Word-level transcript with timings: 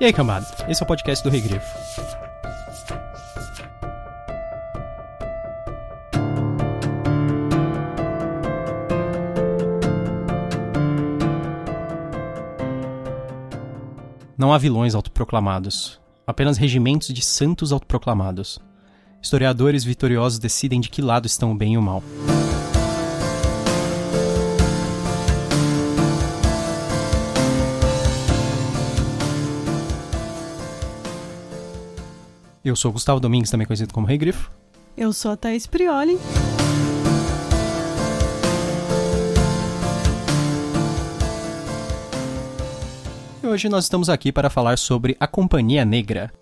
E 0.00 0.04
aí, 0.04 0.12
cambada? 0.12 0.46
Esse 0.68 0.82
é 0.82 0.84
o 0.84 0.86
podcast 0.86 1.22
do 1.22 1.30
Rei 1.30 1.40
Grifo. 1.40 1.78
Não 14.36 14.52
há 14.52 14.58
vilões 14.58 14.96
autoproclamados, 14.96 16.00
apenas 16.26 16.58
regimentos 16.58 17.14
de 17.14 17.22
santos 17.22 17.70
autoproclamados. 17.70 18.58
Historiadores 19.22 19.84
vitoriosos 19.84 20.40
decidem 20.40 20.80
de 20.80 20.88
que 20.88 21.00
lado 21.00 21.26
estão 21.26 21.52
o 21.52 21.54
bem 21.54 21.74
e 21.74 21.78
o 21.78 21.82
mal. 21.82 22.02
Eu 32.64 32.76
sou 32.76 32.90
o 32.90 32.92
Gustavo 32.92 33.18
Domingues, 33.18 33.50
também 33.50 33.66
conhecido 33.66 33.92
como 33.92 34.06
Rei 34.06 34.16
Grifo. 34.16 34.48
Eu 34.96 35.12
sou 35.12 35.32
a 35.32 35.36
Thaís 35.36 35.66
Prioli. 35.66 36.16
E 43.42 43.46
hoje 43.46 43.68
nós 43.68 43.84
estamos 43.84 44.08
aqui 44.08 44.30
para 44.30 44.48
falar 44.48 44.78
sobre 44.78 45.16
A 45.18 45.26
Companhia 45.26 45.84
Negra, 45.84 46.32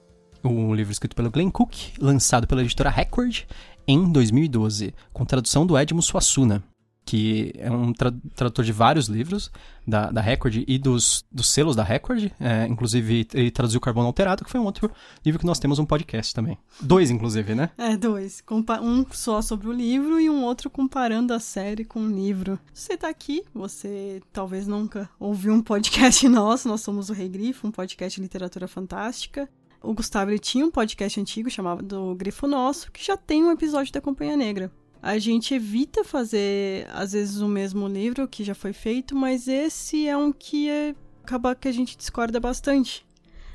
um 0.44 0.74
livro 0.74 0.92
escrito 0.92 1.16
pelo 1.16 1.30
Glenn 1.30 1.50
Cook, 1.50 1.94
lançado 1.98 2.46
pela 2.46 2.60
editora 2.60 2.90
Record 2.90 3.44
em 3.88 4.12
2012, 4.12 4.94
com 5.14 5.24
tradução 5.24 5.64
do 5.64 5.78
Edmo 5.78 6.02
Suassuna 6.02 6.62
que 7.10 7.52
é 7.56 7.68
um 7.68 7.92
tra 7.92 8.14
tradutor 8.36 8.64
de 8.64 8.70
vários 8.70 9.08
livros 9.08 9.50
da, 9.84 10.12
da 10.12 10.20
Record 10.20 10.62
e 10.64 10.78
dos, 10.78 11.24
dos 11.32 11.48
selos 11.48 11.74
da 11.74 11.82
Record. 11.82 12.30
É, 12.38 12.68
inclusive, 12.68 13.26
ele 13.34 13.50
traduziu 13.50 13.80
Carbono 13.80 14.06
Alterado, 14.06 14.44
que 14.44 14.50
foi 14.50 14.60
um 14.60 14.64
outro 14.64 14.88
livro 15.26 15.40
que 15.40 15.44
nós 15.44 15.58
temos 15.58 15.80
um 15.80 15.84
podcast 15.84 16.32
também. 16.32 16.56
Dois, 16.80 17.10
inclusive, 17.10 17.52
né? 17.52 17.70
É, 17.76 17.96
dois. 17.96 18.40
Compa 18.40 18.80
um 18.80 19.04
só 19.10 19.42
sobre 19.42 19.66
o 19.66 19.72
livro 19.72 20.20
e 20.20 20.30
um 20.30 20.44
outro 20.44 20.70
comparando 20.70 21.34
a 21.34 21.40
série 21.40 21.84
com 21.84 21.98
o 21.98 22.08
livro. 22.08 22.56
Você 22.72 22.96
tá 22.96 23.08
aqui, 23.08 23.42
você 23.52 24.22
talvez 24.32 24.68
nunca 24.68 25.10
ouviu 25.18 25.52
um 25.52 25.62
podcast 25.62 26.26
nosso. 26.30 26.68
Nós 26.68 26.80
somos 26.80 27.10
o 27.10 27.12
Rei 27.12 27.28
Grifo, 27.28 27.66
um 27.66 27.72
podcast 27.72 28.20
de 28.20 28.22
literatura 28.22 28.68
fantástica. 28.68 29.48
O 29.82 29.92
Gustavo 29.92 30.30
ele 30.30 30.38
tinha 30.38 30.64
um 30.64 30.70
podcast 30.70 31.20
antigo 31.20 31.50
chamado 31.50 32.14
Grifo 32.14 32.46
Nosso, 32.46 32.92
que 32.92 33.04
já 33.04 33.16
tem 33.16 33.42
um 33.42 33.50
episódio 33.50 33.92
da 33.92 34.00
Companhia 34.00 34.36
Negra 34.36 34.70
a 35.02 35.18
gente 35.18 35.54
evita 35.54 36.04
fazer, 36.04 36.86
às 36.92 37.12
vezes, 37.12 37.40
o 37.40 37.48
mesmo 37.48 37.88
livro 37.88 38.28
que 38.28 38.44
já 38.44 38.54
foi 38.54 38.72
feito, 38.72 39.14
mas 39.16 39.48
esse 39.48 40.06
é 40.06 40.16
um 40.16 40.30
que 40.32 40.68
é, 40.68 40.94
acaba 41.24 41.54
que 41.54 41.68
a 41.68 41.72
gente 41.72 41.96
discorda 41.96 42.38
bastante 42.38 43.04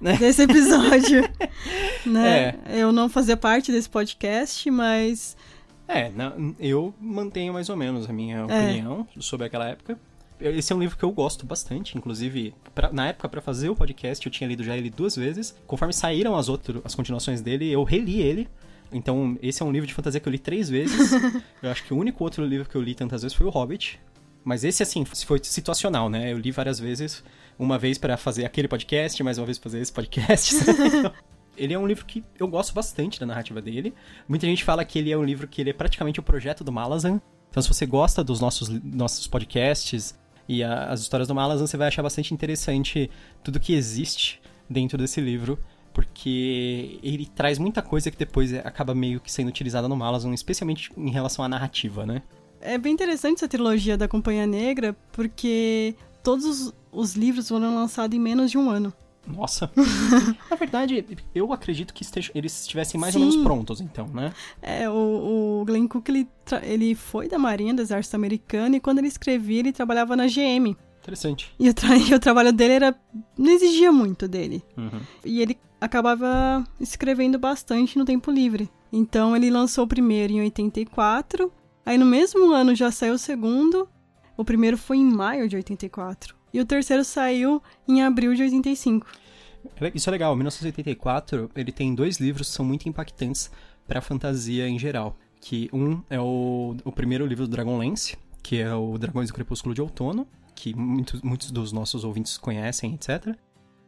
né? 0.02 0.18
desse 0.20 0.42
episódio. 0.42 1.22
né? 2.06 2.56
É. 2.66 2.80
Eu 2.80 2.92
não 2.92 3.10
fazia 3.10 3.38
parte 3.38 3.72
desse 3.72 3.90
podcast, 3.90 4.70
mas. 4.72 5.38
É, 5.88 6.10
não, 6.10 6.56
eu 6.60 6.94
mantenho 7.00 7.54
mais 7.54 7.70
ou 7.70 7.78
menos 7.78 8.09
a 8.09 8.14
minha 8.14 8.38
é. 8.38 8.44
opinião 8.44 9.08
sobre 9.20 9.46
aquela 9.46 9.68
época. 9.70 10.00
Esse 10.40 10.74
é 10.74 10.76
um 10.76 10.80
livro 10.80 10.98
que 10.98 11.06
eu 11.06 11.12
gosto 11.12 11.46
bastante, 11.46 11.98
inclusive, 11.98 12.54
pra, 12.74 12.92
na 12.92 13.08
época 13.08 13.30
para 13.30 13.40
fazer 13.40 13.70
o 13.70 13.76
podcast 13.76 14.26
eu 14.26 14.32
tinha 14.32 14.48
lido 14.48 14.64
já 14.64 14.76
ele 14.76 14.90
duas 14.90 15.16
vezes. 15.16 15.56
Conforme 15.66 15.94
saíram 15.94 16.36
as 16.36 16.50
outras, 16.50 16.82
as 16.84 16.94
continuações 16.94 17.40
dele, 17.40 17.72
eu 17.72 17.84
reli 17.84 18.20
ele 18.20 18.50
então, 18.91 19.38
esse 19.41 19.61
é 19.61 19.66
um 19.66 19.72
livro 19.72 19.88
de 19.88 19.94
fantasia 19.94 20.19
que 20.19 20.28
eu 20.28 20.31
li 20.31 20.39
três 20.39 20.69
vezes. 20.69 21.11
eu 21.61 21.69
acho 21.69 21.83
que 21.83 21.94
o 21.94 21.97
único 21.97 22.23
outro 22.23 22.45
livro 22.45 22.67
que 22.67 22.75
eu 22.75 22.81
li 22.81 22.95
tantas 22.95 23.22
vezes 23.22 23.36
foi 23.36 23.45
o 23.45 23.50
Hobbit. 23.50 24.00
Mas 24.44 24.64
esse, 24.64 24.83
assim, 24.83 25.03
foi 25.05 25.39
situacional, 25.44 26.09
né? 26.09 26.31
Eu 26.31 26.38
li 26.38 26.52
várias 26.52 26.80
vezes. 26.80 27.23
Uma 27.58 27.80
vez 27.80 27.97
para 27.97 28.16
fazer 28.16 28.45
aquele 28.45 28.67
podcast, 28.67 29.22
mais 29.23 29.38
uma 29.38 29.45
vez 29.45 29.58
pra 29.58 29.69
fazer 29.69 29.81
esse 29.81 29.91
podcast. 29.91 30.56
ele 31.58 31.73
é 31.73 31.80
um 31.80 31.88
livro 31.88 32.06
que 32.06 32.23
eu 32.39 32.47
gosto 32.47 32.73
bastante 32.73 33.19
da 33.19 33.25
narrativa 33.25 33.61
dele. 33.61 33.94
Muita 34.28 34.45
gente 34.45 34.63
fala 34.63 34.86
que 34.86 35.00
ele 35.00 35.11
é 35.11 35.17
um 35.17 35.23
livro 35.23 35.47
que 35.47 35.61
ele 35.61 35.72
é 35.72 35.73
praticamente 35.73 36.19
o 36.19 36.23
projeto 36.23 36.63
do 36.63 36.72
Malazan. 36.72 37.19
Então, 37.50 37.63
se 37.63 37.69
você 37.69 37.85
gosta 37.85 38.24
dos 38.24 38.40
nossos, 38.40 38.69
nossos 38.84 39.28
podcasts 39.28 40.18
e 40.47 40.63
a, 40.63 40.90
as 40.90 41.01
histórias 41.01 41.28
do 41.28 41.34
Malazan, 41.34 41.66
você 41.66 41.78
vai 41.78 41.88
achar 41.88 42.03
bastante 42.03 42.34
interessante 42.34 43.09
tudo 43.44 43.59
que 43.59 43.74
existe 43.74 44.41
dentro 44.69 44.97
desse 44.97 45.22
livro 45.22 45.57
porque 45.95 47.00
ele 47.01 47.25
traz 47.25 47.57
muita 47.57 47.81
coisa 47.81 48.11
que 48.11 48.17
depois 48.17 48.53
acaba 48.53 48.94
meio 48.94 49.22
que 49.22 49.31
sendo 49.31 49.47
utilizada 49.47 49.88
no 49.88 49.95
Malazan, 49.95 50.33
especialmente 50.33 50.91
em 50.97 51.09
relação 51.09 51.44
à 51.45 51.47
narrativa, 51.47 52.06
né? 52.06 52.22
É 52.59 52.78
bem 52.78 52.94
interessante 52.94 53.38
essa 53.38 53.47
trilogia 53.47 53.97
da 53.97 54.06
Companhia 54.06 54.45
Negra, 54.45 54.94
porque 55.13 55.95
todos 56.22 56.44
os, 56.44 56.73
os 56.91 57.13
livros 57.13 57.47
foram 57.47 57.73
lançados 57.73 58.13
em 58.13 58.19
menos 58.19 58.51
de 58.51 58.57
um 58.57 58.69
ano. 58.69 58.94
Nossa. 59.25 59.72
Na 60.51 60.57
verdade, 60.57 61.06
eu 61.33 61.53
acredito 61.53 61.94
que 61.94 62.03
esteja, 62.03 62.29
eles 62.35 62.59
estivessem 62.59 63.00
mais 63.00 63.13
Sim. 63.13 63.22
ou 63.22 63.25
menos 63.27 63.41
prontos, 63.41 63.79
então, 63.79 64.06
né? 64.07 64.33
É, 64.62 64.89
o, 64.89 65.62
o 65.62 65.66
Glenn 65.66 65.88
Cook, 65.88 66.09
ele, 66.09 66.27
ele 66.62 66.94
foi 66.94 67.29
da 67.29 67.38
Marinha 67.38 67.73
do 67.73 67.81
Exército 67.81 68.17
Americano 68.17 68.75
e 68.75 68.81
quando 68.81 69.00
ele 69.00 69.07
escrevia, 69.07 69.59
ele 69.59 69.72
trabalhava 69.72 70.13
na 70.13 70.27
GM. 70.27 70.75
Interessante. 71.01 71.53
E 71.57 71.69
o, 71.69 71.73
tra 71.73 71.95
e 71.97 72.13
o 72.13 72.19
trabalho 72.19 72.51
dele 72.51 72.73
era. 72.73 72.95
não 73.38 73.53
exigia 73.53 73.94
muito 73.94 74.27
dele. 74.27 74.62
Uhum. 74.75 75.00
E 75.23 75.41
ele 75.41 75.57
acabava 75.80 76.63
escrevendo 76.80 77.38
bastante 77.38 77.97
no 77.97 78.06
tempo 78.06 78.31
livre. 78.31 78.69
Então 78.91 79.36
ele 79.36 79.50
lançou 79.50 79.86
o 79.86 79.88
primeiro 79.88 80.34
em 80.34 80.41
84, 80.41 81.52
aí 81.86 81.97
no 81.97 82.06
mesmo 82.06 82.52
ano 82.52 82.75
já 82.75 82.91
saiu 82.91 83.16
o 83.16 83.19
segundo. 83.19 83.88
O 84.38 84.44
primeiro 84.44 84.78
foi 84.78 84.97
em 84.97 85.06
maio 85.06 85.47
de 85.47 85.56
84 85.56 86.36
e 86.53 86.59
o 86.59 86.66
terceiro 86.66 87.03
saiu 87.03 87.62
em 87.88 88.02
abril 88.02 88.34
de 88.34 88.44
85. 88.44 89.08
Isso 89.94 90.09
é 90.09 90.12
legal, 90.12 90.36
1984, 90.36 91.50
ele 91.56 91.72
tem 91.72 91.94
dois 91.94 92.18
livros 92.18 92.50
que 92.50 92.56
são 92.56 92.66
muito 92.66 92.88
impactantes 92.88 93.52
para 93.88 94.00
a 94.00 94.02
fantasia 94.02 94.68
em 94.68 94.78
geral, 94.78 95.18
que 95.42 95.69
um 95.74 96.02
é 96.09 96.19
o, 96.19 96.75
o 96.84 96.92
primeiro 96.92 97.25
livro 97.25 97.47
do 97.47 97.52
Dragonlance, 97.52 98.18
que 98.42 98.62
é 98.62 98.74
o 98.74 98.97
Dragões 98.97 99.30
do 99.30 99.34
Crepúsculo 99.34 99.74
de 99.74 99.81
Outono, 99.81 100.28
que 100.56 100.74
muitos, 100.74 101.22
muitos 101.22 101.52
dos 101.52 101.72
nossos 101.72 102.03
ouvintes 102.03 102.38
conhecem, 102.38 102.94
etc. 102.94 103.36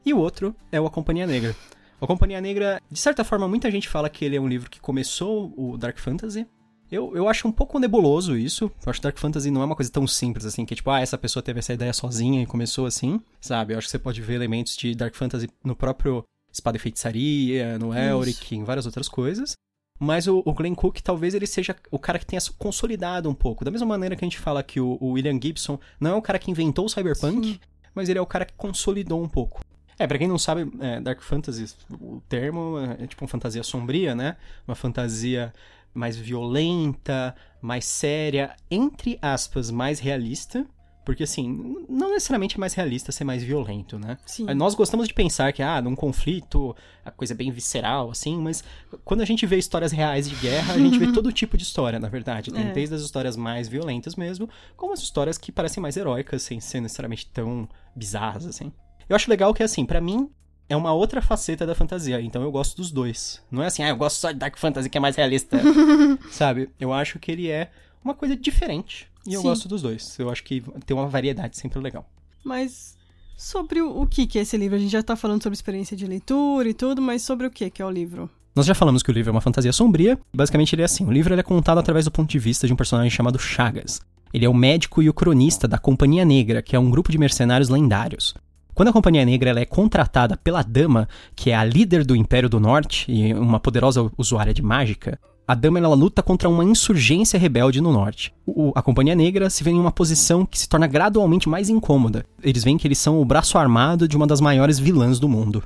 E 0.06 0.14
o 0.14 0.18
outro 0.18 0.56
é 0.72 0.82
o 0.82 0.86
A 0.86 0.90
Companhia 0.90 1.28
Negra, 1.28 1.56
a 2.00 2.08
Companhia 2.08 2.40
Negra, 2.40 2.82
de 2.90 3.00
certa 3.00 3.24
forma, 3.24 3.48
muita 3.48 3.72
gente 3.72 3.90
fala 3.90 4.10
que 4.10 4.24
ele 4.24 4.36
é 4.36 4.42
um 4.42 4.48
livro 4.48 4.70
que 4.70 4.80
começou 4.80 5.54
o 5.58 5.78
Dark 5.78 5.98
Fantasy. 5.98 6.46
Eu, 6.92 7.16
eu 7.16 7.28
acho 7.28 7.48
um 7.48 7.52
pouco 7.52 7.80
nebuloso 7.80 8.38
isso. 8.38 8.66
Eu 8.86 8.90
acho 8.90 9.00
que 9.00 9.04
Dark 9.04 9.18
Fantasy 9.18 9.52
não 9.52 9.62
é 9.62 9.66
uma 9.66 9.76
coisa 9.76 9.92
tão 9.92 10.08
simples 10.08 10.46
assim, 10.46 10.66
que 10.66 10.76
tipo, 10.76 10.90
ah, 10.90 11.02
essa 11.02 11.18
pessoa 11.18 11.44
teve 11.44 11.60
essa 11.60 11.74
ideia 11.74 11.92
sozinha 11.92 12.42
e 12.42 12.46
começou 12.46 12.86
assim, 12.86 13.20
sabe? 13.42 13.74
Eu 13.74 13.78
acho 13.78 13.88
que 13.88 13.92
você 13.92 14.00
pode 14.00 14.22
ver 14.22 14.36
elementos 14.36 14.78
de 14.78 14.96
Dark 14.96 15.14
Fantasy 15.16 15.50
no 15.64 15.76
próprio 15.76 16.24
Espada 16.52 16.78
e 16.78 16.80
Feitiçaria, 16.80 17.78
no 17.78 17.94
Elric, 17.94 18.56
em 18.56 18.64
várias 18.64 18.86
outras 18.86 19.10
coisas. 19.10 19.54
Mas 20.00 20.28
o, 20.28 20.44
o, 20.46 20.54
Glenn 20.54 20.76
Cook 20.76 21.00
talvez 21.02 21.34
ele 21.34 21.48
seja 21.48 21.76
o 21.90 21.98
cara 21.98 22.20
que 22.20 22.26
tenha 22.26 22.42
consolidado 22.58 23.30
um 23.30 23.34
pouco. 23.34 23.66
Da 23.66 23.72
mesma 23.72 23.88
maneira 23.88 24.16
que 24.16 24.24
a 24.24 24.28
gente 24.28 24.40
fala 24.40 24.62
que 24.62 24.80
o, 24.80 24.98
o 25.02 25.12
William 25.14 25.40
Gibson 25.42 25.80
não 26.00 26.12
é 26.12 26.16
o 26.16 26.22
cara 26.22 26.38
que 26.38 26.52
inventou 26.52 26.86
o 26.86 26.90
Cyberpunk, 26.90 27.48
Sim. 27.48 27.60
mas 27.96 28.08
ele 28.08 28.20
é 28.20 28.22
o 28.22 28.26
cara 28.26 28.46
que 28.46 28.54
consolidou 28.54 29.22
um 29.22 29.28
pouco. 29.28 29.62
É, 30.00 30.06
pra 30.06 30.18
quem 30.18 30.28
não 30.28 30.38
sabe, 30.38 30.72
é, 30.80 31.00
Dark 31.00 31.22
Fantasy, 31.22 31.76
o 31.90 32.22
termo 32.30 32.78
é 33.00 33.08
tipo 33.08 33.24
uma 33.24 33.28
fantasia 33.28 33.64
sombria, 33.64 34.14
né? 34.14 34.38
Uma 34.68 34.76
fantasia 34.76 35.54
mais 35.94 36.16
violenta, 36.16 37.36
mais 37.62 37.86
séria, 37.86 38.56
entre 38.70 39.18
aspas, 39.22 39.72
mais 39.72 40.00
realista. 40.00 40.66
Porque, 41.04 41.24
assim, 41.24 41.86
não 41.88 42.10
necessariamente 42.10 42.58
é 42.58 42.60
mais 42.60 42.74
realista 42.74 43.14
ser 43.14 43.24
mais 43.24 43.42
violento, 43.42 43.98
né? 43.98 44.18
Sim. 44.26 44.44
Nós 44.54 44.76
gostamos 44.76 45.08
de 45.08 45.14
pensar 45.14 45.54
que, 45.54 45.64
ah, 45.64 45.82
num 45.82 45.96
conflito, 45.96 46.76
a 47.04 47.10
coisa 47.10 47.34
é 47.34 47.36
bem 47.36 47.50
visceral, 47.50 48.12
assim, 48.12 48.38
mas 48.38 48.62
quando 49.06 49.22
a 49.22 49.26
gente 49.26 49.46
vê 49.46 49.58
histórias 49.58 49.94
reais 49.94 50.30
de 50.30 50.36
guerra, 50.36 50.74
a 50.74 50.78
gente 50.78 51.00
vê 51.00 51.08
todo 51.14 51.32
tipo 51.32 51.56
de 51.56 51.64
história, 51.64 51.98
na 51.98 52.10
verdade. 52.10 52.52
Tem 52.52 52.68
é. 52.68 52.74
desde 52.74 52.94
as 52.94 53.02
histórias 53.04 53.38
mais 53.38 53.70
violentas 53.70 54.18
mesmo, 54.18 54.50
como 54.76 54.92
as 54.92 55.00
histórias 55.00 55.38
que 55.38 55.50
parecem 55.50 55.82
mais 55.82 55.96
heróicas, 55.96 56.42
sem 56.42 56.60
ser 56.60 56.82
necessariamente 56.82 57.26
tão 57.28 57.70
bizarras, 57.96 58.46
assim. 58.46 58.74
Eu 59.10 59.16
acho 59.16 59.30
legal 59.30 59.54
que, 59.54 59.64
assim, 59.64 59.86
para 59.86 60.02
mim, 60.02 60.30
é 60.70 60.76
uma 60.76 60.94
outra 60.94 61.22
faceta 61.22 61.66
da 61.66 61.74
fantasia. 61.74 62.22
Então 62.22 62.42
eu 62.42 62.52
gosto 62.52 62.78
dos 62.78 62.92
dois. 62.92 63.42
Não 63.50 63.64
é 63.64 63.68
assim, 63.68 63.84
ah, 63.84 63.90
eu 63.90 63.96
gosto 63.96 64.18
só 64.18 64.32
de 64.32 64.38
Dark 64.38 64.58
Fantasy, 64.58 64.90
que 64.90 64.98
é 64.98 65.02
mais 65.02 65.16
realista. 65.16 65.60
Sabe? 66.30 66.70
Eu 66.80 66.92
acho 66.94 67.20
que 67.20 67.32
ele 67.32 67.50
é 67.50 67.72
uma 68.04 68.14
coisa 68.14 68.36
diferente. 68.36 69.08
E 69.26 69.34
eu 69.34 69.42
Sim. 69.42 69.48
gosto 69.48 69.68
dos 69.68 69.82
dois. 69.82 70.18
Eu 70.20 70.30
acho 70.30 70.44
que 70.44 70.64
tem 70.86 70.96
uma 70.96 71.08
variedade 71.08 71.58
sempre 71.58 71.80
legal. 71.80 72.10
Mas 72.44 72.98
sobre 73.38 73.82
o, 73.82 74.06
que, 74.08 74.26
que 74.26 74.40
é 74.40 74.42
esse 74.42 74.58
livro? 74.58 74.76
A 74.76 74.80
gente 74.80 74.92
já 74.92 75.04
tá 75.04 75.16
falando 75.16 75.44
sobre 75.44 75.56
experiência 75.56 75.96
de 75.96 76.06
leitura 76.06 76.70
e 76.70 76.74
tudo, 76.74 77.02
mas 77.02 77.22
sobre 77.22 77.48
o 77.48 77.52
que, 77.52 77.70
que 77.70 77.82
é 77.82 77.86
o 77.86 77.92
livro? 77.92 78.30
Nós 78.56 78.66
já 78.66 78.74
falamos 78.74 79.04
que 79.04 79.12
o 79.12 79.14
livro 79.14 79.30
é 79.30 79.34
uma 79.34 79.42
fantasia 79.42 79.72
sombria. 79.72 80.20
Basicamente, 80.34 80.74
ele 80.74 80.82
é 80.82 80.86
assim: 80.86 81.06
o 81.06 81.12
livro 81.12 81.34
é 81.34 81.44
contado 81.44 81.78
através 81.78 82.06
do 82.06 82.12
ponto 82.12 82.30
de 82.30 82.40
vista 82.40 82.66
de 82.66 82.74
um 82.74 82.76
personagem 82.76 83.12
chamado 83.12 83.38
Chagas. 83.38 84.02
Ele 84.34 84.46
é 84.46 84.50
o 84.50 84.54
médico 84.54 85.02
e 85.02 85.10
o 85.10 85.14
cronista 85.14 85.68
da 85.68 85.78
Companhia 85.78 86.26
Negra, 86.26 86.62
que 86.62 86.76
é 86.76 86.80
um 86.80 86.90
grupo 86.90 87.12
de 87.12 87.18
mercenários 87.18 87.70
lendários. 87.70 88.34
Quando 88.78 88.90
a 88.90 88.94
Companhia 88.94 89.26
Negra 89.26 89.50
ela 89.50 89.60
é 89.60 89.66
contratada 89.66 90.38
pela 90.38 90.62
Dama, 90.62 91.10
que 91.36 91.50
é 91.50 91.56
a 91.56 91.64
líder 91.64 92.06
do 92.06 92.16
Império 92.16 92.48
do 92.48 92.60
Norte 92.60 93.12
e 93.12 93.34
uma 93.34 93.60
poderosa 93.60 94.08
usuária 94.16 94.54
de 94.54 94.62
mágica, 94.62 95.20
a 95.48 95.56
Dama 95.56 95.80
ela 95.80 95.96
luta 95.96 96.22
contra 96.22 96.48
uma 96.48 96.64
insurgência 96.64 97.40
rebelde 97.40 97.82
no 97.82 97.92
norte. 97.92 98.32
O, 98.46 98.72
a 98.76 98.82
Companhia 98.84 99.16
Negra 99.16 99.50
se 99.50 99.64
vê 99.64 99.72
em 99.72 99.80
uma 99.80 99.92
posição 99.92 100.46
que 100.46 100.60
se 100.60 100.70
torna 100.70 100.86
gradualmente 100.86 101.50
mais 101.50 101.72
incômoda. 101.72 102.24
Eles 102.44 102.64
veem 102.64 102.78
que 102.78 102.88
eles 102.88 103.00
são 103.00 103.20
o 103.20 103.26
braço 103.26 103.58
armado 103.58 104.08
de 104.08 104.16
uma 104.16 104.28
das 104.28 104.40
maiores 104.40 104.78
vilãs 104.78 105.18
do 105.18 105.28
mundo. 105.28 105.64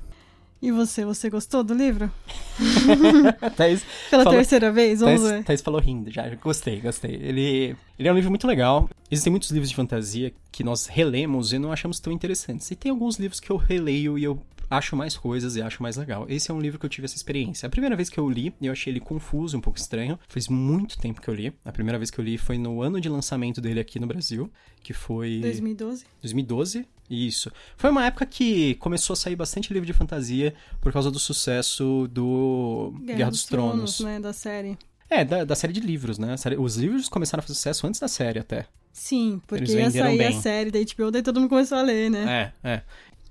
E 0.61 0.71
você, 0.71 1.03
você 1.03 1.29
gostou 1.29 1.63
do 1.63 1.73
livro? 1.73 2.11
Thaís 3.57 3.83
Pela 4.09 4.23
falou- 4.23 4.37
terceira 4.37 4.71
vez, 4.71 4.99
vamos 4.99 5.21
Thaís, 5.21 5.33
ver. 5.33 5.43
Thaís 5.43 5.61
falou 5.61 5.81
rindo 5.81 6.11
já. 6.11 6.29
Gostei, 6.35 6.79
gostei. 6.79 7.15
Ele, 7.15 7.75
ele 7.97 8.07
é 8.07 8.11
um 8.11 8.15
livro 8.15 8.29
muito 8.29 8.45
legal. 8.47 8.89
Existem 9.09 9.31
muitos 9.31 9.49
livros 9.51 9.69
de 9.69 9.75
fantasia 9.75 10.31
que 10.51 10.63
nós 10.63 10.85
relemos 10.85 11.51
e 11.51 11.57
não 11.59 11.71
achamos 11.71 11.99
tão 11.99 12.13
interessantes. 12.13 12.69
E 12.69 12.75
tem 12.75 12.91
alguns 12.91 13.17
livros 13.17 13.39
que 13.39 13.49
eu 13.51 13.57
releio 13.57 14.17
e 14.19 14.23
eu 14.23 14.39
acho 14.69 14.95
mais 14.95 15.17
coisas 15.17 15.55
e 15.55 15.61
acho 15.61 15.81
mais 15.83 15.97
legal. 15.97 16.25
Esse 16.29 16.49
é 16.49 16.53
um 16.53 16.61
livro 16.61 16.79
que 16.79 16.85
eu 16.85 16.89
tive 16.89 17.05
essa 17.05 17.15
experiência. 17.15 17.67
A 17.67 17.69
primeira 17.69 17.95
vez 17.95 18.09
que 18.09 18.17
eu 18.19 18.29
li, 18.29 18.53
eu 18.61 18.71
achei 18.71 18.93
ele 18.93 18.99
confuso, 19.01 19.57
um 19.57 19.61
pouco 19.61 19.77
estranho. 19.79 20.17
Faz 20.29 20.47
muito 20.47 20.97
tempo 20.97 21.19
que 21.19 21.27
eu 21.27 21.33
li. 21.33 21.51
A 21.65 21.71
primeira 21.71 21.97
vez 21.97 22.09
que 22.11 22.19
eu 22.19 22.23
li 22.23 22.37
foi 22.37 22.57
no 22.57 22.81
ano 22.81 23.01
de 23.01 23.09
lançamento 23.09 23.59
dele 23.59 23.79
aqui 23.81 23.99
no 23.99 24.07
Brasil, 24.07 24.49
que 24.81 24.93
foi 24.93 25.39
2012. 25.41 26.05
2012. 26.21 26.85
Isso. 27.11 27.51
Foi 27.75 27.89
uma 27.89 28.05
época 28.05 28.25
que 28.25 28.75
começou 28.75 29.13
a 29.13 29.17
sair 29.17 29.35
bastante 29.35 29.73
livro 29.73 29.85
de 29.85 29.91
fantasia 29.91 30.53
por 30.79 30.93
causa 30.93 31.11
do 31.11 31.19
sucesso 31.19 32.07
do 32.09 32.93
Guerra, 33.03 33.29
dos, 33.29 33.43
Tronos. 33.43 33.99
né, 33.99 34.17
da 34.17 34.31
série. 34.31 34.77
É, 35.09 35.25
da, 35.25 35.43
da 35.43 35.55
série 35.55 35.73
de 35.73 35.81
livros, 35.81 36.17
né? 36.17 36.35
A 36.35 36.61
Os 36.61 36.77
livros 36.77 37.09
começaram 37.09 37.39
a 37.39 37.41
fazer 37.41 37.55
sucesso 37.55 37.85
antes 37.85 37.99
da 37.99 38.07
série, 38.07 38.39
até. 38.39 38.65
Sim, 38.93 39.41
porque 39.45 39.73
ia 39.73 39.91
sair 39.91 40.01
a 40.01 40.29
bem. 40.29 40.41
série 40.41 40.71
da 40.71 40.79
HBO, 40.79 41.11
daí 41.11 41.21
todo 41.21 41.39
mundo 41.39 41.49
começou 41.49 41.77
a 41.77 41.81
ler, 41.81 42.09
né? 42.09 42.53
É, 42.63 42.69
é. 42.69 42.81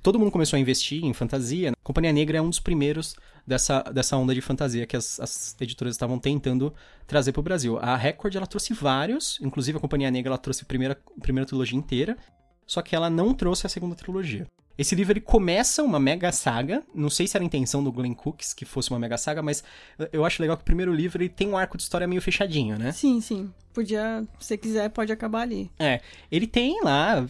Todo 0.03 0.19
mundo 0.19 0.31
começou 0.31 0.57
a 0.57 0.61
investir 0.61 1.05
em 1.05 1.13
fantasia. 1.13 1.73
Companhia 1.83 2.13
Negra 2.13 2.39
é 2.39 2.43
um 2.43 2.49
dos 2.49 2.61
primeiros 2.61 3.15
dessa, 3.47 3.83
dessa 3.83 4.17
onda 4.17 4.35
de 4.35 4.41
fantasia 4.41 4.87
que 4.87 4.97
as, 4.97 5.21
as 5.21 5.57
editoras 5.61 5.95
estavam 5.95 6.19
tentando 6.19 6.73
trazer 7.07 7.33
pro 7.33 7.43
Brasil. 7.43 7.79
A 7.79 7.97
Record, 7.97 8.35
ela 8.35 8.47
trouxe 8.47 8.73
vários, 8.73 9.39
inclusive 9.43 9.77
a 9.77 9.81
Companhia 9.81 10.11
Negra, 10.11 10.31
ela 10.31 10.39
trouxe 10.39 10.63
a 10.63 10.67
primeira, 10.67 10.99
a 11.19 11.21
primeira 11.21 11.47
trilogia 11.47 11.79
inteira, 11.79 12.17
só 12.71 12.81
que 12.83 12.95
ela 12.95 13.11
não 13.11 13.35
trouxe 13.35 13.67
a 13.67 13.69
segunda 13.69 13.97
trilogia. 13.97 14.47
Esse 14.79 14.95
livro, 14.95 15.13
ele 15.13 15.21
começa 15.21 15.83
uma 15.83 15.99
mega 15.99 16.31
saga, 16.31 16.85
não 16.95 17.11
sei 17.11 17.27
se 17.27 17.37
era 17.37 17.43
a 17.43 17.45
intenção 17.45 17.83
do 17.83 17.91
Glenn 17.91 18.15
Cooks 18.15 18.55
que 18.55 18.65
fosse 18.65 18.91
uma 18.91 18.99
mega 19.01 19.19
saga, 19.19 19.43
mas 19.43 19.65
eu 20.13 20.25
acho 20.25 20.41
legal 20.41 20.57
que 20.57 20.63
o 20.63 20.65
primeiro 20.65 20.95
livro, 20.95 21.21
ele 21.21 21.29
tem 21.29 21.49
um 21.49 21.59
arco 21.59 21.77
de 21.77 21.83
história 21.83 22.07
meio 22.07 22.23
fechadinho, 22.23 22.79
né? 22.79 22.93
Sim, 22.93 23.21
sim. 23.21 23.53
Podia, 23.75 24.25
se 24.39 24.47
você 24.47 24.57
quiser, 24.57 24.89
pode 24.91 25.11
acabar 25.11 25.41
ali. 25.41 25.69
É, 25.81 26.01
ele 26.31 26.47
tem 26.47 26.81
lá 26.85 27.27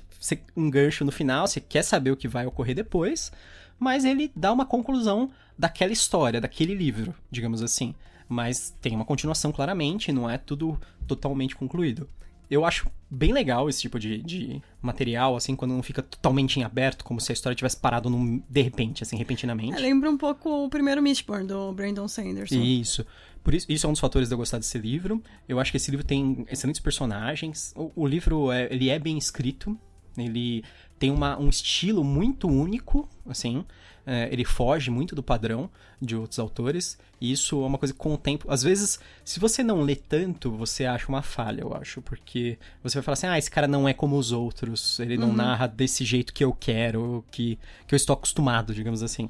um 0.54 0.68
gancho 0.68 1.06
no 1.06 1.10
final, 1.10 1.46
você 1.46 1.58
quer 1.58 1.84
saber 1.84 2.10
o 2.10 2.18
que 2.18 2.28
vai 2.28 2.44
ocorrer 2.44 2.76
depois, 2.76 3.32
mas 3.78 4.04
ele 4.04 4.30
dá 4.36 4.52
uma 4.52 4.66
conclusão 4.66 5.30
daquela 5.58 5.90
história, 5.90 6.38
daquele 6.38 6.74
livro, 6.74 7.14
digamos 7.30 7.62
assim. 7.62 7.94
Mas 8.28 8.76
tem 8.82 8.94
uma 8.94 9.06
continuação 9.06 9.52
claramente, 9.52 10.12
não 10.12 10.28
é 10.28 10.36
tudo 10.36 10.78
totalmente 11.06 11.56
concluído. 11.56 12.06
Eu 12.50 12.64
acho 12.64 12.88
bem 13.08 13.32
legal 13.32 13.68
esse 13.68 13.80
tipo 13.80 13.98
de, 13.98 14.22
de 14.22 14.62
material, 14.82 15.36
assim, 15.36 15.54
quando 15.54 15.72
não 15.72 15.82
fica 15.82 16.02
totalmente 16.02 16.58
em 16.58 16.64
aberto, 16.64 17.04
como 17.04 17.20
se 17.20 17.30
a 17.30 17.34
história 17.34 17.54
tivesse 17.54 17.76
parado 17.76 18.10
num, 18.10 18.42
de 18.48 18.62
repente, 18.62 19.02
assim, 19.02 19.16
repentinamente. 19.16 19.76
É, 19.76 19.80
lembra 19.80 20.10
um 20.10 20.16
pouco 20.16 20.64
o 20.64 20.68
primeiro 20.68 21.00
Mistborn, 21.02 21.46
do 21.46 21.72
Brandon 21.72 22.08
Sanderson. 22.08 22.56
Isso. 22.56 23.06
Por 23.42 23.54
isso, 23.54 23.66
isso 23.70 23.86
é 23.86 23.88
um 23.88 23.92
dos 23.92 24.00
fatores 24.00 24.28
de 24.28 24.34
eu 24.34 24.38
gostar 24.38 24.58
desse 24.58 24.78
livro. 24.78 25.22
Eu 25.48 25.58
acho 25.58 25.70
que 25.70 25.76
esse 25.76 25.90
livro 25.90 26.04
tem 26.04 26.44
excelentes 26.50 26.80
personagens. 26.80 27.72
O, 27.74 27.90
o 27.96 28.06
livro 28.06 28.52
é, 28.52 28.68
ele 28.70 28.90
é 28.90 28.98
bem 28.98 29.16
escrito. 29.16 29.78
Ele 30.16 30.64
tem 30.98 31.10
uma, 31.10 31.38
um 31.38 31.48
estilo 31.48 32.04
muito 32.04 32.48
único, 32.48 33.08
assim. 33.26 33.64
É, 34.06 34.28
ele 34.32 34.44
foge 34.44 34.90
muito 34.90 35.14
do 35.14 35.22
padrão 35.22 35.70
de 36.00 36.16
outros 36.16 36.38
autores. 36.38 36.98
E 37.20 37.30
isso 37.30 37.62
é 37.62 37.66
uma 37.66 37.78
coisa 37.78 37.92
que 37.92 37.98
com 37.98 38.14
o 38.14 38.18
tempo. 38.18 38.50
Às 38.50 38.62
vezes, 38.62 38.98
se 39.24 39.38
você 39.38 39.62
não 39.62 39.82
lê 39.82 39.94
tanto, 39.94 40.50
você 40.50 40.86
acha 40.86 41.08
uma 41.08 41.22
falha, 41.22 41.60
eu 41.60 41.74
acho. 41.74 42.00
Porque 42.02 42.58
você 42.82 42.98
vai 42.98 43.02
falar 43.02 43.12
assim: 43.14 43.26
ah, 43.26 43.38
esse 43.38 43.50
cara 43.50 43.68
não 43.68 43.88
é 43.88 43.94
como 43.94 44.16
os 44.16 44.32
outros. 44.32 44.98
Ele 45.00 45.16
não 45.16 45.32
narra 45.32 45.66
desse 45.66 46.04
jeito 46.04 46.32
que 46.32 46.44
eu 46.44 46.52
quero, 46.52 47.24
que, 47.30 47.58
que 47.86 47.94
eu 47.94 47.96
estou 47.96 48.14
acostumado, 48.14 48.74
digamos 48.74 49.02
assim. 49.02 49.28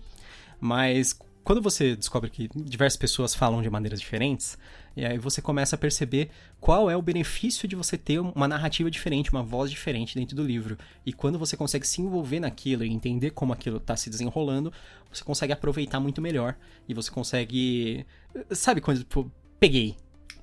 Mas 0.60 1.18
quando 1.42 1.60
você 1.62 1.96
descobre 1.96 2.30
que 2.30 2.48
diversas 2.54 2.96
pessoas 2.96 3.34
falam 3.34 3.62
de 3.62 3.70
maneiras 3.70 4.00
diferentes, 4.00 4.58
e 4.96 5.04
aí 5.04 5.18
você 5.18 5.40
começa 5.40 5.74
a 5.76 5.78
perceber 5.78 6.30
qual 6.60 6.90
é 6.90 6.96
o 6.96 7.02
benefício 7.02 7.66
de 7.66 7.74
você 7.76 7.96
ter 7.96 8.18
uma 8.20 8.46
narrativa 8.46 8.90
diferente, 8.90 9.30
uma 9.30 9.42
voz 9.42 9.70
diferente 9.70 10.14
dentro 10.14 10.36
do 10.36 10.42
livro. 10.42 10.76
E 11.06 11.12
quando 11.12 11.38
você 11.38 11.56
consegue 11.56 11.86
se 11.86 12.02
envolver 12.02 12.40
naquilo 12.40 12.84
e 12.84 12.90
entender 12.92 13.30
como 13.30 13.52
aquilo 13.52 13.78
está 13.78 13.96
se 13.96 14.10
desenrolando, 14.10 14.72
você 15.10 15.24
consegue 15.24 15.52
aproveitar 15.52 15.98
muito 16.00 16.20
melhor. 16.20 16.56
E 16.88 16.94
você 16.94 17.10
consegue. 17.10 18.04
Sabe 18.50 18.80
quando, 18.80 18.98
tipo, 18.98 19.30
peguei. 19.58 19.96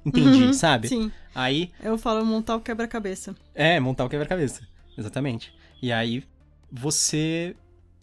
Entendi, 0.05 0.45
Uhum, 0.45 0.53
sabe? 0.53 0.87
Sim. 0.87 1.11
Aí 1.35 1.71
Eu 1.83 1.97
falo 1.97 2.25
montar 2.25 2.55
o 2.55 2.61
quebra-cabeça. 2.61 3.35
é, 3.53 3.79
montar 3.79 4.05
o 4.05 4.09
quebra-cabeça. 4.09 4.65
Exatamente. 4.97 5.53
E 5.81 5.91
aí 5.91 6.23
você 6.71 7.55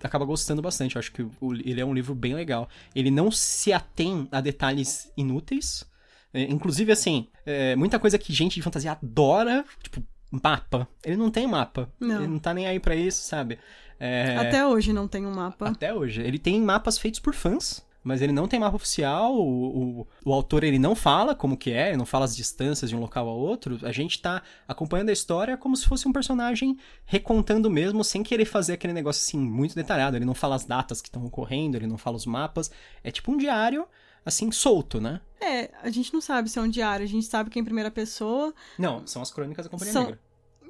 acaba 0.07 0.25
gostando 0.25 0.61
bastante. 0.63 0.97
Eu 0.97 1.01
acho 1.01 1.11
que 1.13 1.23
o- 1.23 1.55
ele 1.65 1.81
é 1.81 1.85
um 1.85 1.95
livro 1.95 2.15
bem 2.15 2.35
legal. 2.35 2.69
Ele 2.95 3.11
não 3.11 3.31
se 3.31 3.73
atém 3.73 4.29
a 4.31 4.41
detalhes 4.41 5.11
inúteis. 5.17 5.85
É, 6.33 6.43
inclusive, 6.43 6.91
assim, 6.93 7.29
é, 7.47 7.75
muita 7.77 7.99
coisa 7.99 8.19
que 8.19 8.33
gente 8.33 8.55
de 8.57 8.63
fantasia 8.63 8.93
adora, 8.93 9.65
tipo, 9.83 10.03
mapa. 10.31 10.87
Ele 11.05 11.17
não 11.17 11.31
tem 11.31 11.47
mapa. 11.47 11.89
Não. 11.99 12.17
Ele 12.19 12.27
não 12.29 12.39
tá 12.39 12.53
nem 12.53 12.67
aí 12.67 12.79
pra 12.81 12.95
isso, 12.97 13.23
sabe? 13.25 13.59
É, 14.01 14.37
Até 14.37 14.67
hoje 14.67 14.93
não 14.93 15.07
tem 15.07 15.25
um 15.25 15.33
mapa. 15.33 15.69
até 15.69 15.95
hoje. 15.95 16.21
Ele 16.21 16.39
tem 16.39 16.61
mapas 16.61 16.99
feitos 16.99 17.21
por 17.21 17.35
fãs, 17.35 17.85
mas 18.05 18.21
ele 18.21 18.33
não 18.33 18.47
tem 18.47 18.61
mapa 18.61 18.77
oficial. 18.77 19.35
O, 19.35 20.01
o, 20.03 20.07
o 20.27 20.33
autor 20.33 20.63
ele 20.63 20.79
não 20.79 20.95
fala 20.95 21.35
como 21.35 21.57
que 21.57 21.71
é, 21.73 21.89
ele 21.89 21.97
não 21.97 22.05
fala 22.05 22.27
as 22.27 22.37
distâncias 22.37 22.91
de 22.91 22.95
um 22.95 23.01
local 23.01 23.27
a 23.29 23.33
outro. 23.33 23.79
A 23.83 23.91
gente 23.91 24.21
tá 24.21 24.43
acompanhando 24.69 25.09
a 25.09 25.13
história 25.13 25.57
como 25.57 25.75
se 25.77 25.87
fosse 25.89 26.07
um 26.07 26.13
personagem 26.13 26.77
recontando 27.07 27.71
mesmo, 27.71 28.05
sem 28.05 28.23
querer 28.23 28.45
fazer 28.45 28.75
aquele 28.75 28.93
negócio 28.93 29.21
assim 29.27 29.39
muito 29.39 29.75
detalhado. 29.75 30.17
Ele 30.17 30.25
não 30.27 30.35
fala 30.35 30.55
as 30.55 30.65
datas 30.67 31.01
que 31.01 31.09
estão 31.09 31.25
ocorrendo, 31.25 31.77
ele 31.79 31.87
não 31.87 31.97
fala 31.97 32.17
os 32.17 32.27
mapas. 32.27 32.71
É 33.03 33.11
tipo 33.11 33.33
um 33.33 33.39
diário, 33.39 33.87
assim, 34.25 34.53
solto, 34.53 35.01
né? 35.01 35.21
É, 35.41 35.71
a 35.83 35.89
gente 35.91 36.13
não 36.13 36.21
sabe 36.21 36.51
se 36.51 36.59
é 36.59 36.63
um 36.63 36.69
diário, 36.69 37.05
a 37.05 37.09
gente 37.09 37.25
sabe 37.27 37.49
que 37.49 37.59
é 37.59 37.63
em 37.63 37.65
primeira 37.65 37.91
pessoa. 37.91 38.53
Não, 38.79 39.07
são 39.07 39.23
as 39.23 39.31
crônicas 39.31 39.65
da 39.65 39.71
Companhia 39.71 39.93
São- 39.93 40.05
Negra. 40.05 40.21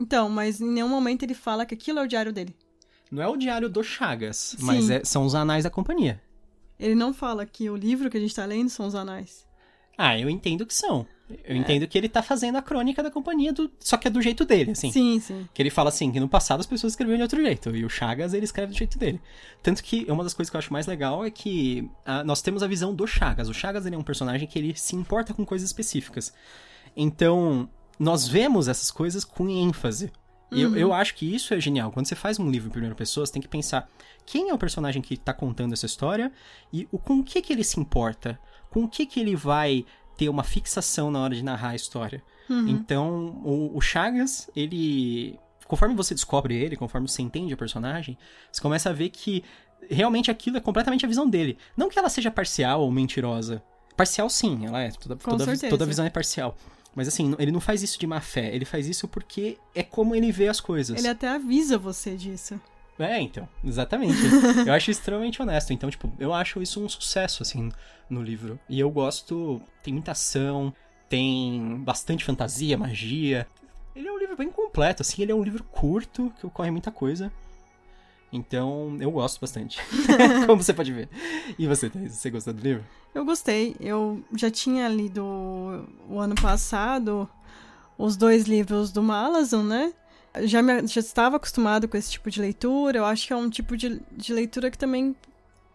Então, 0.01 0.29
mas 0.29 0.61
em 0.61 0.69
nenhum 0.69 0.89
momento 0.89 1.23
ele 1.25 1.35
fala 1.35 1.67
que 1.67 1.75
aquilo 1.75 1.99
é 1.99 2.03
o 2.03 2.07
diário 2.09 2.33
dele. 2.33 2.55
Não 3.11 3.23
é 3.23 3.29
o 3.29 3.37
diário 3.37 3.69
do 3.69 3.83
Chagas, 3.83 4.57
mas 4.61 4.87
Sim. 4.87 4.93
é- 4.95 5.05
são 5.05 5.25
os 5.25 5.35
anais 5.35 5.63
da 5.65 5.71
companhia. 5.71 6.21
Ele 6.79 6.95
não 6.95 7.15
fala 7.15 7.47
que 7.47 7.71
o 7.71 7.77
livro 7.77 8.11
que 8.11 8.17
a 8.17 8.21
gente 8.21 8.35
tá 8.35 8.45
lendo 8.45 8.69
são 8.69 8.87
os 8.87 8.95
anais. 8.95 9.47
Ah, 9.97 10.19
eu 10.19 10.29
entendo 10.29 10.67
que 10.67 10.75
são. 10.75 11.07
Eu 11.43 11.57
entendo 11.57 11.87
que 11.87 11.97
ele 11.97 12.09
tá 12.09 12.23
fazendo 12.23 12.57
a 12.57 12.63
crônica 12.63 13.03
da 13.03 13.11
companhia, 13.11 13.53
do... 13.53 13.71
só 13.81 13.97
que 13.97 14.07
é 14.07 14.11
do 14.11 14.21
jeito 14.21 14.45
dele, 14.45 14.73
assim. 14.73 14.93
Sim, 14.93 15.19
sim. 15.21 15.49
Que 15.55 15.63
ele 15.63 15.71
fala 15.71 15.89
assim, 15.89 16.13
que 16.13 16.21
no 16.21 16.29
passado 16.29 16.61
as 16.61 16.67
pessoas 16.67 16.93
escreviam 16.93 17.17
de 17.17 17.23
outro 17.23 17.41
jeito, 17.41 17.75
e 17.75 17.85
o 17.85 17.89
Chagas 17.89 18.35
ele 18.35 18.45
escreve 18.45 18.73
do 18.73 18.79
jeito 18.79 18.99
dele. 18.99 19.21
Tanto 19.63 19.83
que 19.83 20.05
uma 20.09 20.23
das 20.23 20.35
coisas 20.35 20.51
que 20.51 20.57
eu 20.57 20.59
acho 20.59 20.73
mais 20.73 20.87
legal 20.87 21.25
é 21.25 21.31
que 21.31 21.89
ah, 22.05 22.23
nós 22.23 22.43
temos 22.43 22.63
a 22.63 22.67
visão 22.67 22.95
do 22.95 23.07
Chagas. 23.07 23.49
O 23.49 23.55
Chagas 23.55 23.87
ele 23.87 23.95
é 23.95 23.99
um 23.99 24.03
personagem 24.03 24.47
que 24.47 24.59
ele 24.59 24.77
se 24.77 24.95
importa 24.95 25.33
com 25.33 25.47
coisas 25.47 25.67
específicas. 25.67 26.33
Então, 26.95 27.69
nós 27.99 28.29
vemos 28.29 28.69
essas 28.69 28.91
coisas 28.91 29.25
com 29.25 29.49
ênfase. 29.49 30.13
E 30.55 30.63
eu, 30.63 30.77
eu 30.77 30.93
acho 30.93 31.15
que 31.15 31.35
isso 31.35 31.53
é 31.55 31.61
genial. 31.61 31.91
Quando 31.91 32.07
você 32.07 32.15
faz 32.15 32.39
um 32.39 32.51
livro 32.51 32.69
em 32.69 32.73
primeira 32.73 32.95
pessoa, 32.95 33.27
você 33.27 33.33
tem 33.33 33.43
que 33.43 33.49
pensar 33.49 33.91
quem 34.25 34.51
é 34.51 34.55
o 34.55 34.59
personagem 34.59 35.03
que 35.03 35.17
tá 35.17 35.33
contando 35.33 35.73
essa 35.73 35.87
história 35.87 36.33
e 36.73 36.89
o, 36.91 36.99
com 36.99 37.19
o 37.19 37.25
que 37.25 37.43
que 37.43 37.53
ele 37.53 37.65
se 37.65 37.79
importa. 37.79 38.39
Com 38.71 38.85
o 38.85 38.89
que 38.89 39.07
que 39.07 39.21
ele 39.21 39.37
vai 39.37 39.85
ter 40.17 40.29
uma 40.29 40.43
fixação 40.43 41.11
na 41.11 41.21
hora 41.21 41.35
de 41.35 41.43
narrar 41.43 41.71
a 41.71 41.75
história. 41.77 42.23
Então, 42.69 43.41
o, 43.45 43.77
o 43.77 43.81
Chagas, 43.81 44.51
ele. 44.55 45.39
Conforme 45.67 45.95
você 45.95 46.15
descobre 46.15 46.55
ele, 46.55 46.77
conforme 46.77 47.09
você 47.09 47.23
entende 47.23 47.55
o 47.55 47.57
personagem, 47.57 48.19
você 48.53 48.61
começa 48.61 48.91
a 48.91 48.93
ver 48.93 49.09
que 49.09 49.43
realmente 49.91 50.31
aquilo 50.31 50.59
é 50.59 50.61
completamente 50.61 51.05
a 51.05 51.09
visão 51.09 51.29
dele. 51.29 51.57
Não 51.77 51.89
que 51.89 51.99
ela 51.99 52.09
seja 52.09 52.31
parcial 52.31 52.83
ou 52.83 52.91
mentirosa. 52.91 53.63
Parcial, 53.97 54.29
sim, 54.29 54.67
ela 54.67 54.83
é. 54.83 54.91
Toda, 54.91 55.17
toda, 55.17 55.59
toda 55.71 55.87
visão 55.87 56.05
é 56.05 56.11
parcial. 56.11 56.57
Mas 56.95 57.09
assim, 57.09 57.35
ele 57.39 57.51
não 57.51 57.61
faz 57.61 57.83
isso 57.83 57.99
de 57.99 58.07
má 58.07 58.21
fé. 58.21 58.55
Ele 58.55 58.65
faz 58.65 58.87
isso 58.87 59.09
porque 59.09 59.59
é 59.75 59.83
como 59.83 60.15
ele 60.15 60.31
vê 60.31 60.49
as 60.49 60.61
coisas. 60.61 60.99
Ele 60.99 61.09
até 61.09 61.29
avisa 61.29 61.77
você 61.77 62.17
disso. 62.17 62.61
É, 62.99 63.21
então, 63.21 63.49
exatamente. 63.65 64.19
eu 64.67 64.73
acho 64.73 64.91
extremamente 64.91 65.43
honesto. 65.43 65.73
Então, 65.73 65.91
tipo, 65.91 66.13
eu 66.19 66.33
acho 66.33 66.63
isso 66.63 66.83
um 66.83 66.89
sucesso, 66.89 67.43
assim, 67.43 67.73
no 68.09 68.23
livro. 68.23 68.59
E 68.69 68.79
eu 68.79 68.91
gosto. 68.91 69.61
Tem 69.83 69.93
muita 69.93 70.13
ação, 70.13 70.73
tem 71.09 71.81
bastante 71.83 72.25
fantasia, 72.25 72.79
magia. 72.79 73.47
Ele 73.95 74.09
é 74.09 74.13
um 74.13 74.19
livro 74.19 74.37
bem 74.37 74.51
completo, 74.51 75.03
assim, 75.03 75.23
ele 75.23 75.31
é 75.31 75.35
um 75.35 75.43
livro 75.43 75.63
curto, 75.65 76.33
que 76.39 76.47
ocorre 76.47 76.71
muita 76.71 76.91
coisa. 76.91 77.33
Então, 78.35 78.97
eu 79.01 79.13
gosto 79.13 79.41
bastante. 79.41 79.81
Como 80.47 80.61
você 80.61 80.75
pode 80.75 80.93
ver. 80.93 81.09
E 81.57 81.69
você, 81.69 81.89
Thaís, 81.89 82.15
você 82.15 82.31
gostou 82.31 82.53
do 82.53 82.61
livro? 82.61 82.85
Eu 83.15 83.25
gostei. 83.25 83.77
Eu 83.79 84.23
já 84.37 84.51
tinha 84.51 84.89
lido 84.89 85.25
o 86.09 86.19
ano 86.19 86.35
passado 86.35 87.29
os 87.97 88.17
dois 88.17 88.45
livros 88.45 88.91
do 88.91 89.03
Malazan, 89.03 89.63
né? 89.63 89.93
Já, 90.43 90.61
me, 90.61 90.85
já 90.87 90.99
estava 90.99 91.37
acostumado 91.37 91.87
com 91.87 91.97
esse 91.97 92.11
tipo 92.11 92.29
de 92.29 92.41
leitura. 92.41 92.99
Eu 92.99 93.05
acho 93.05 93.27
que 93.27 93.33
é 93.33 93.37
um 93.37 93.49
tipo 93.49 93.77
de, 93.77 94.01
de 94.11 94.33
leitura 94.33 94.69
que 94.69 94.77
também 94.77 95.15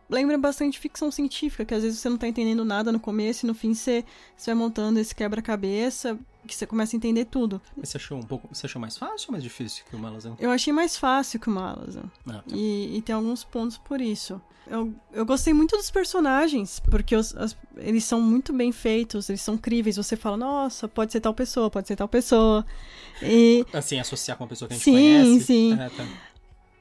lembra 0.10 0.38
bastante 0.38 0.80
ficção 0.80 1.12
científica, 1.12 1.64
que 1.66 1.74
às 1.74 1.84
vezes 1.84 2.00
você 2.00 2.10
não 2.10 2.18
tá 2.18 2.28
entendendo 2.28 2.66
nada 2.66 2.92
no 2.92 3.00
começo 3.00 3.46
e 3.46 3.48
no 3.48 3.54
fim 3.54 3.74
você, 3.74 4.04
você 4.36 4.52
vai 4.52 4.56
montando 4.56 5.00
esse 5.00 5.14
quebra-cabeça 5.16 6.18
que 6.48 6.56
você 6.56 6.66
começa 6.66 6.96
a 6.96 6.98
entender 6.98 7.26
tudo. 7.26 7.62
Mas 7.78 7.90
você 7.90 7.98
achou 7.98 8.18
um 8.18 8.24
pouco. 8.24 8.48
Você 8.52 8.66
achou 8.66 8.82
mais 8.82 8.98
fácil 8.98 9.28
ou 9.28 9.34
mais 9.34 9.44
difícil 9.44 9.84
que 9.88 9.96
o 9.96 10.00
Malazan? 10.00 10.36
Eu 10.40 10.50
achei 10.50 10.74
mais 10.74 10.98
fácil 10.98 11.40
que 11.40 11.48
o 11.48 11.52
Malazan. 11.52 12.06
Ah, 12.28 12.34
tá. 12.48 12.56
E, 12.56 12.98
e 12.98 13.02
tem 13.04 13.14
alguns 13.14 13.44
pontos 13.44 13.78
por 13.78 14.02
isso. 14.02 14.42
Eu, 14.66 14.94
eu 15.12 15.26
gostei 15.26 15.52
muito 15.54 15.76
dos 15.78 15.90
personagens, 15.92 16.80
porque 16.80 17.16
os- 17.16 17.36
as- 17.36 17.56
eles 17.78 18.04
são 18.04 18.22
muito 18.22 18.54
bem 18.54 18.72
feitos, 18.72 19.28
eles 19.30 19.42
são 19.42 19.58
críveis. 19.58 19.98
Você 19.98 20.16
fala, 20.16 20.38
nossa, 20.38 20.88
pode 20.88 21.12
ser 21.12 21.20
tal 21.22 21.34
pessoa, 21.34 21.70
pode 21.70 21.88
ser 21.88 21.96
tal 21.96 22.08
pessoa. 22.08 22.66
E 23.22 23.66
Assim, 23.74 24.00
associar 24.00 24.38
com 24.38 24.44
uma 24.44 24.50
pessoa 24.50 24.68
que 24.68 24.74
a 24.74 24.78
gente 24.78 24.84
Sim, 24.86 24.92
conhece. 24.92 25.44
sim. 25.46 25.74
É, 25.74 25.90
tá. 25.90 26.06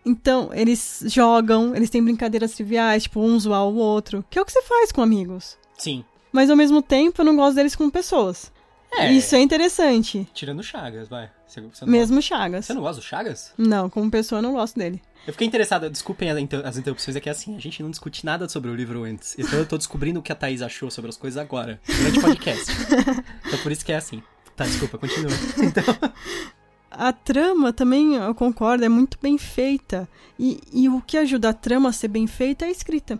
Então, 0.08 0.50
eles 0.52 1.02
jogam, 1.06 1.74
eles 1.76 1.90
têm 1.90 2.02
brincadeiras 2.02 2.52
triviais, 2.52 3.04
tipo, 3.04 3.20
um 3.20 3.38
zoar 3.38 3.64
o 3.64 3.74
outro, 3.76 4.24
que 4.30 4.38
é 4.38 4.42
o 4.42 4.44
que 4.44 4.52
você 4.52 4.62
faz 4.62 4.90
com 4.90 5.02
amigos. 5.02 5.56
Sim. 5.76 6.04
Mas 6.32 6.50
ao 6.50 6.56
mesmo 6.56 6.82
tempo, 6.82 7.20
eu 7.20 7.24
não 7.24 7.36
gosto 7.36 7.56
deles 7.56 7.76
como 7.76 7.90
pessoas. 7.90 8.50
É. 8.92 9.12
Isso 9.12 9.34
é 9.36 9.40
interessante. 9.40 10.26
Tirando 10.32 10.62
Chagas, 10.62 11.08
vai. 11.08 11.30
Você, 11.46 11.60
você 11.60 11.84
Mesmo 11.84 12.16
gosta- 12.16 12.28
Chagas. 12.36 12.64
Você 12.66 12.72
não 12.74 12.80
gosta 12.82 13.00
do 13.00 13.04
Chagas? 13.04 13.52
Não, 13.58 13.90
como 13.90 14.10
pessoa 14.10 14.38
eu 14.38 14.42
não 14.42 14.52
gosto 14.54 14.78
dele. 14.78 15.00
Eu 15.26 15.32
fiquei 15.34 15.46
interessada, 15.46 15.90
desculpem 15.90 16.30
as 16.30 16.76
interrupções, 16.78 17.14
é 17.14 17.20
que 17.20 17.28
assim, 17.28 17.54
a 17.54 17.58
gente 17.58 17.82
não 17.82 17.90
discute 17.90 18.24
nada 18.24 18.48
sobre 18.48 18.70
o 18.70 18.74
livro 18.74 19.04
antes. 19.04 19.34
Então 19.38 19.58
eu 19.58 19.66
tô 19.66 19.76
descobrindo 19.76 20.20
o 20.20 20.22
que 20.22 20.32
a 20.32 20.34
Thaís 20.34 20.62
achou 20.62 20.90
sobre 20.90 21.10
as 21.10 21.18
coisas 21.18 21.36
agora, 21.36 21.78
durante 21.86 22.18
o 22.18 22.22
podcast. 22.22 22.64
então 23.46 23.58
por 23.62 23.70
isso 23.72 23.84
que 23.84 23.92
é 23.92 23.96
assim. 23.96 24.22
Tá, 24.56 24.64
desculpa, 24.64 24.96
continua. 24.98 25.30
Então, 25.62 25.84
A 26.90 27.12
trama 27.12 27.72
também, 27.72 28.14
eu 28.14 28.34
concordo, 28.34 28.84
é 28.84 28.88
muito 28.88 29.18
bem 29.20 29.36
feita. 29.36 30.08
E, 30.38 30.60
e 30.72 30.88
o 30.88 31.02
que 31.02 31.16
ajuda 31.16 31.50
a 31.50 31.54
trama 31.54 31.90
a 31.90 31.92
ser 31.92 32.08
bem 32.08 32.26
feita 32.26 32.64
é 32.64 32.68
a 32.68 32.70
escrita. 32.70 33.18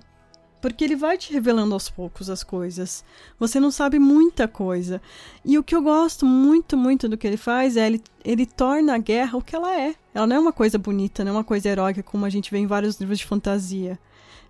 Porque 0.61 0.83
ele 0.83 0.97
vai 0.97 1.17
te 1.17 1.33
revelando 1.33 1.75
aos 1.75 1.89
poucos 1.89 2.29
as 2.29 2.43
coisas. 2.43 3.05
Você 3.39 3.61
não 3.61 3.71
sabe 3.71 3.99
muita 3.99 4.49
coisa. 4.49 5.01
E 5.45 5.57
o 5.57 5.63
que 5.63 5.75
eu 5.75 5.83
gosto 5.83 6.27
muito, 6.27 6.77
muito 6.77 7.09
do 7.09 7.17
que 7.17 7.27
ele 7.27 7.37
faz 7.37 7.77
é 7.77 7.87
ele, 7.87 8.03
ele 8.25 8.45
torna 8.45 8.95
a 8.95 8.99
guerra 8.99 9.39
o 9.39 9.43
que 9.43 9.55
ela 9.55 9.79
é. 9.79 9.95
Ela 10.13 10.27
não 10.27 10.37
é 10.37 10.39
uma 10.41 10.53
coisa 10.53 10.77
bonita, 10.77 11.23
não 11.23 11.33
é 11.33 11.35
uma 11.37 11.45
coisa 11.45 11.69
heróica 11.69 12.03
como 12.03 12.25
a 12.25 12.31
gente 12.31 12.51
vê 12.51 12.59
em 12.59 12.67
vários 12.67 12.99
livros 12.99 13.19
de 13.19 13.27
fantasia. 13.27 13.99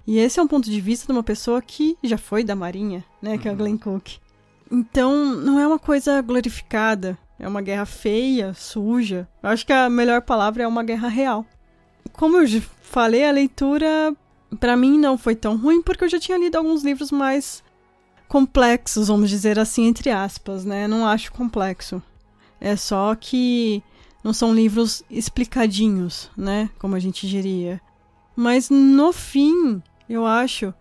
E 0.06 0.18
esse 0.18 0.40
é 0.40 0.42
um 0.42 0.48
ponto 0.48 0.70
de 0.70 0.80
vista 0.80 1.06
de 1.06 1.12
uma 1.12 1.22
pessoa 1.22 1.60
que 1.60 1.98
já 2.02 2.16
foi 2.16 2.42
da 2.42 2.56
Marinha, 2.56 3.04
né? 3.20 3.36
Que 3.36 3.46
é 3.46 3.50
a 3.50 3.54
Glenn 3.54 3.76
Cook. 3.76 4.16
Então, 4.70 5.34
não 5.36 5.58
é 5.60 5.66
uma 5.66 5.78
coisa 5.78 6.22
glorificada. 6.22 7.18
É 7.38 7.46
uma 7.46 7.62
guerra 7.62 7.86
feia, 7.86 8.52
suja. 8.54 9.28
Eu 9.42 9.50
acho 9.50 9.64
que 9.64 9.72
a 9.72 9.88
melhor 9.88 10.22
palavra 10.22 10.64
é 10.64 10.66
uma 10.66 10.82
guerra 10.82 11.08
real. 11.08 11.46
Como 12.12 12.36
eu 12.36 12.60
falei, 12.82 13.24
a 13.24 13.30
leitura 13.30 14.14
pra 14.58 14.76
mim 14.76 14.98
não 14.98 15.16
foi 15.16 15.36
tão 15.36 15.56
ruim 15.56 15.82
porque 15.82 16.04
eu 16.04 16.08
já 16.08 16.18
tinha 16.18 16.38
lido 16.38 16.56
alguns 16.56 16.82
livros 16.82 17.12
mais 17.12 17.62
complexos, 18.26 19.08
vamos 19.08 19.30
dizer 19.30 19.58
assim, 19.58 19.86
entre 19.86 20.10
aspas, 20.10 20.64
né? 20.64 20.88
Não 20.88 21.06
acho 21.06 21.32
complexo. 21.32 22.02
É 22.60 22.74
só 22.76 23.14
que 23.14 23.82
não 24.22 24.32
são 24.32 24.52
livros 24.52 25.02
explicadinhos, 25.08 26.30
né? 26.36 26.68
Como 26.78 26.96
a 26.96 27.00
gente 27.00 27.28
diria. 27.28 27.80
Mas 28.34 28.68
no 28.68 29.12
fim, 29.12 29.82
eu 30.08 30.26
acho. 30.26 30.74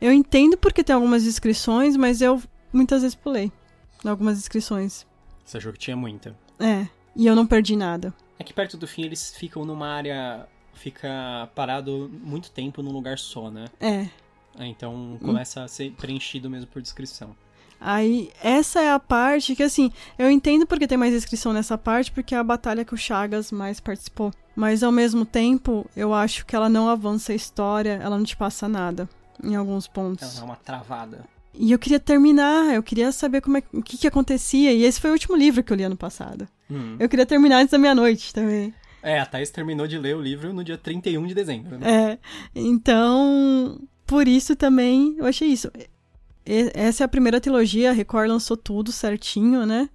Eu 0.00 0.12
entendo 0.12 0.56
porque 0.56 0.84
tem 0.84 0.94
algumas 0.94 1.24
descrições, 1.24 1.96
mas 1.96 2.20
eu 2.20 2.40
muitas 2.72 3.02
vezes 3.02 3.14
pulei 3.14 3.52
algumas 4.04 4.38
descrições. 4.38 5.06
Você 5.44 5.58
achou 5.58 5.72
que 5.72 5.78
tinha 5.78 5.96
muita. 5.96 6.36
É, 6.58 6.86
e 7.14 7.26
eu 7.26 7.34
não 7.36 7.46
perdi 7.46 7.76
nada. 7.76 8.12
É 8.38 8.44
que 8.44 8.52
perto 8.52 8.76
do 8.76 8.86
fim 8.86 9.02
eles 9.02 9.34
ficam 9.36 9.64
numa 9.64 9.88
área. 9.88 10.46
Fica 10.72 11.48
parado 11.54 12.10
muito 12.22 12.50
tempo 12.50 12.82
num 12.82 12.90
lugar 12.90 13.18
só, 13.18 13.50
né? 13.50 13.66
É. 13.80 14.08
Aí, 14.58 14.68
Então 14.68 15.18
começa 15.20 15.62
a 15.62 15.68
ser 15.68 15.92
preenchido 15.92 16.50
mesmo 16.50 16.66
por 16.68 16.82
descrição. 16.82 17.34
Aí, 17.80 18.32
essa 18.42 18.80
é 18.80 18.90
a 18.90 18.98
parte 18.98 19.54
que, 19.54 19.62
assim, 19.62 19.92
eu 20.18 20.30
entendo 20.30 20.66
porque 20.66 20.86
tem 20.86 20.96
mais 20.96 21.12
descrição 21.12 21.52
nessa 21.52 21.76
parte, 21.76 22.10
porque 22.10 22.34
é 22.34 22.38
a 22.38 22.42
batalha 22.44 22.84
que 22.84 22.94
o 22.94 22.96
Chagas 22.96 23.52
mais 23.52 23.78
participou. 23.78 24.32
Mas, 24.56 24.82
ao 24.82 24.90
mesmo 24.90 25.26
tempo, 25.26 25.84
eu 25.94 26.14
acho 26.14 26.46
que 26.46 26.56
ela 26.56 26.68
não 26.68 26.88
avança 26.88 27.32
a 27.32 27.34
história, 27.34 28.00
ela 28.02 28.16
não 28.16 28.24
te 28.24 28.36
passa 28.36 28.66
nada, 28.68 29.08
em 29.42 29.54
alguns 29.54 29.84
Ela 29.84 29.92
pontos. 29.94 30.38
dá 30.38 30.44
uma 30.44 30.56
travada. 30.56 31.24
E 31.56 31.70
eu 31.72 31.78
queria 31.78 32.00
terminar, 32.00 32.74
eu 32.74 32.82
queria 32.82 33.12
saber 33.12 33.40
como 33.40 33.56
é, 33.56 33.62
o 33.72 33.82
que, 33.82 33.96
que 33.96 34.06
acontecia, 34.06 34.72
e 34.72 34.82
esse 34.82 35.00
foi 35.00 35.10
o 35.10 35.12
último 35.12 35.36
livro 35.36 35.62
que 35.62 35.72
eu 35.72 35.76
li 35.76 35.84
ano 35.84 35.96
passado. 35.96 36.48
Hum. 36.70 36.96
Eu 36.98 37.08
queria 37.08 37.24
terminar 37.26 37.58
antes 37.58 37.70
da 37.72 37.78
meia-noite 37.78 38.32
também. 38.34 38.74
É, 39.02 39.20
a 39.20 39.26
Thaís 39.26 39.50
terminou 39.50 39.86
de 39.86 39.98
ler 39.98 40.16
o 40.16 40.20
livro 40.20 40.52
no 40.52 40.64
dia 40.64 40.78
31 40.78 41.26
de 41.26 41.34
dezembro, 41.34 41.78
né? 41.78 41.86
É, 42.12 42.18
então, 42.84 43.78
por 44.06 44.26
isso 44.26 44.56
também 44.56 45.14
eu 45.18 45.26
achei 45.26 45.48
isso. 45.48 45.70
E- 46.46 46.70
Essa 46.74 47.02
é 47.02 47.06
a 47.06 47.08
primeira 47.08 47.40
trilogia, 47.40 47.90
a 47.90 47.92
Record 47.92 48.28
lançou 48.28 48.56
tudo 48.56 48.90
certinho, 48.92 49.64
né? 49.66 49.88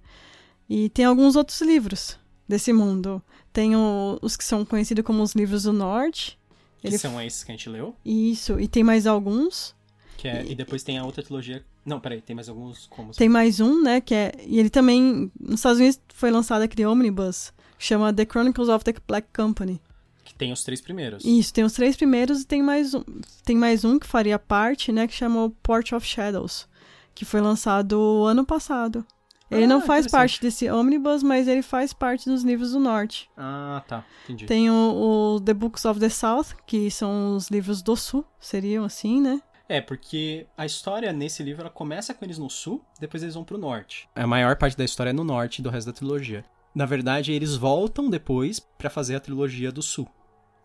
E 0.68 0.88
tem 0.90 1.04
alguns 1.04 1.36
outros 1.36 1.60
livros 1.60 2.18
desse 2.48 2.72
mundo. 2.72 3.22
Tem 3.52 3.74
o- 3.76 4.18
os 4.22 4.36
que 4.36 4.44
são 4.44 4.64
conhecidos 4.64 5.04
como 5.04 5.22
os 5.22 5.32
livros 5.34 5.64
do 5.64 5.72
Norte. 5.72 6.38
Que 6.80 6.88
Ele- 6.88 6.98
são 6.98 7.20
esses 7.20 7.44
que 7.44 7.50
a 7.50 7.54
gente 7.54 7.68
leu. 7.68 7.94
Isso, 8.04 8.58
e 8.60 8.66
tem 8.68 8.82
mais 8.82 9.06
alguns. 9.06 9.74
Que 10.20 10.28
é, 10.28 10.44
e 10.46 10.54
depois 10.54 10.82
tem 10.82 10.98
a 10.98 11.04
outra 11.04 11.22
trilogia. 11.22 11.64
Não, 11.82 11.98
peraí, 11.98 12.20
tem 12.20 12.36
mais 12.36 12.46
alguns 12.46 12.86
como? 12.88 13.12
Tem 13.12 13.26
mais 13.28 13.58
um, 13.58 13.82
né? 13.82 14.02
Que 14.02 14.14
é. 14.14 14.32
E 14.46 14.58
ele 14.58 14.68
também. 14.68 15.32
Nos 15.40 15.60
Estados 15.60 15.78
Unidos 15.78 15.98
foi 16.12 16.30
lançado 16.30 16.60
aquele 16.60 16.84
omnibus, 16.86 17.54
que 17.78 17.84
chama 17.86 18.12
The 18.12 18.26
Chronicles 18.26 18.68
of 18.68 18.84
the 18.84 18.92
Black 19.08 19.28
Company. 19.34 19.80
Que 20.22 20.34
tem 20.34 20.52
os 20.52 20.62
três 20.62 20.82
primeiros. 20.82 21.24
Isso, 21.24 21.54
tem 21.54 21.64
os 21.64 21.72
três 21.72 21.96
primeiros 21.96 22.42
e 22.42 22.46
tem 22.46 22.62
mais 22.62 22.92
um, 22.92 23.02
tem 23.44 23.56
mais 23.56 23.82
um 23.82 23.98
que 23.98 24.06
faria 24.06 24.38
parte, 24.38 24.92
né, 24.92 25.06
que 25.06 25.14
chama 25.14 25.50
Port 25.62 25.90
of 25.92 26.06
Shadows, 26.06 26.68
que 27.14 27.24
foi 27.24 27.40
lançado 27.40 28.24
ano 28.26 28.44
passado. 28.44 29.02
Ele 29.50 29.64
Ah, 29.64 29.68
não 29.68 29.80
faz 29.80 30.06
parte 30.06 30.40
desse 30.40 30.70
omnibus, 30.70 31.22
mas 31.22 31.48
ele 31.48 31.62
faz 31.62 31.94
parte 31.94 32.28
dos 32.30 32.44
livros 32.44 32.72
do 32.72 32.78
norte. 32.78 33.28
Ah, 33.36 33.82
tá. 33.88 34.04
Entendi. 34.24 34.44
Tem 34.46 34.70
o, 34.70 35.36
o 35.36 35.40
The 35.40 35.54
Books 35.54 35.86
of 35.86 35.98
the 35.98 36.10
South, 36.10 36.54
que 36.66 36.90
são 36.90 37.34
os 37.34 37.48
livros 37.48 37.80
do 37.82 37.96
sul, 37.96 38.24
seriam 38.38 38.84
assim, 38.84 39.20
né? 39.20 39.40
É, 39.72 39.80
porque 39.80 40.48
a 40.58 40.66
história 40.66 41.12
nesse 41.12 41.44
livro 41.44 41.60
ela 41.62 41.70
começa 41.70 42.12
com 42.12 42.24
eles 42.24 42.38
no 42.38 42.50
sul, 42.50 42.84
depois 42.98 43.22
eles 43.22 43.36
vão 43.36 43.44
pro 43.44 43.56
norte. 43.56 44.08
A 44.16 44.26
maior 44.26 44.56
parte 44.56 44.76
da 44.76 44.84
história 44.84 45.10
é 45.10 45.12
no 45.12 45.22
norte 45.22 45.62
do 45.62 45.70
resto 45.70 45.86
da 45.86 45.92
trilogia. 45.92 46.44
Na 46.74 46.84
verdade, 46.86 47.30
eles 47.32 47.54
voltam 47.54 48.10
depois 48.10 48.58
pra 48.58 48.90
fazer 48.90 49.14
a 49.14 49.20
trilogia 49.20 49.70
do 49.70 49.80
sul. 49.80 50.08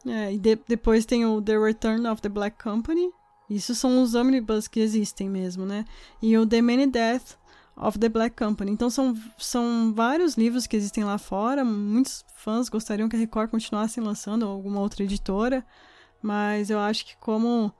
É, 0.07 0.33
e 0.33 0.39
de- 0.39 0.59
depois 0.67 1.05
tem 1.05 1.23
o 1.23 1.39
The 1.39 1.55
Return 1.55 2.07
of 2.07 2.19
the 2.19 2.29
Black 2.29 2.57
Company. 2.63 3.11
Isso 3.47 3.75
são 3.75 4.01
os 4.01 4.15
omnibus 4.15 4.67
que 4.67 4.79
existem 4.79 5.29
mesmo, 5.29 5.65
né? 5.67 5.85
E 6.19 6.35
o 6.35 6.45
The 6.47 6.63
Many 6.63 6.87
Death 6.87 7.37
of 7.77 7.99
the 7.99 8.09
Black 8.09 8.35
Company. 8.35 8.71
Então 8.71 8.89
são, 8.89 9.15
são 9.37 9.93
vários 9.93 10.33
livros 10.35 10.65
que 10.65 10.75
existem 10.75 11.03
lá 11.03 11.19
fora. 11.19 11.63
Muitos 11.63 12.25
fãs 12.37 12.69
gostariam 12.69 13.07
que 13.07 13.15
a 13.15 13.19
Record 13.19 13.51
continuasse 13.51 14.01
lançando 14.01 14.43
ou 14.47 14.51
alguma 14.51 14.79
outra 14.79 15.03
editora. 15.03 15.63
Mas 16.23 16.71
eu 16.71 16.79
acho 16.79 17.05
que 17.05 17.15
como 17.17 17.71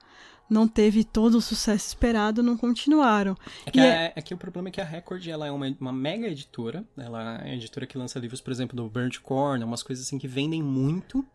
não 0.50 0.68
teve 0.68 1.04
todo 1.04 1.36
o 1.38 1.42
sucesso 1.42 1.88
esperado, 1.88 2.44
não 2.44 2.56
continuaram. 2.58 3.36
É 3.66 3.72
que, 3.72 3.80
a- 3.80 4.14
é 4.16 4.22
que 4.22 4.34
o 4.34 4.38
problema 4.38 4.70
é 4.70 4.72
que 4.72 4.82
a 4.82 4.86
Record 4.86 5.26
ela 5.28 5.48
é 5.48 5.52
uma, 5.52 5.76
uma 5.80 5.92
mega 5.94 6.28
editora. 6.28 6.84
Ela 6.98 7.42
é 7.44 7.52
a 7.52 7.56
editora 7.56 7.88
que 7.88 7.98
lança 7.98 8.20
livros, 8.20 8.42
por 8.42 8.52
exemplo, 8.52 8.76
do 8.76 8.88
Burnt 8.90 9.20
Corn, 9.20 9.64
umas 9.64 9.82
coisas 9.84 10.06
assim 10.06 10.18
que 10.18 10.28
vendem 10.28 10.62
muito. 10.62 11.26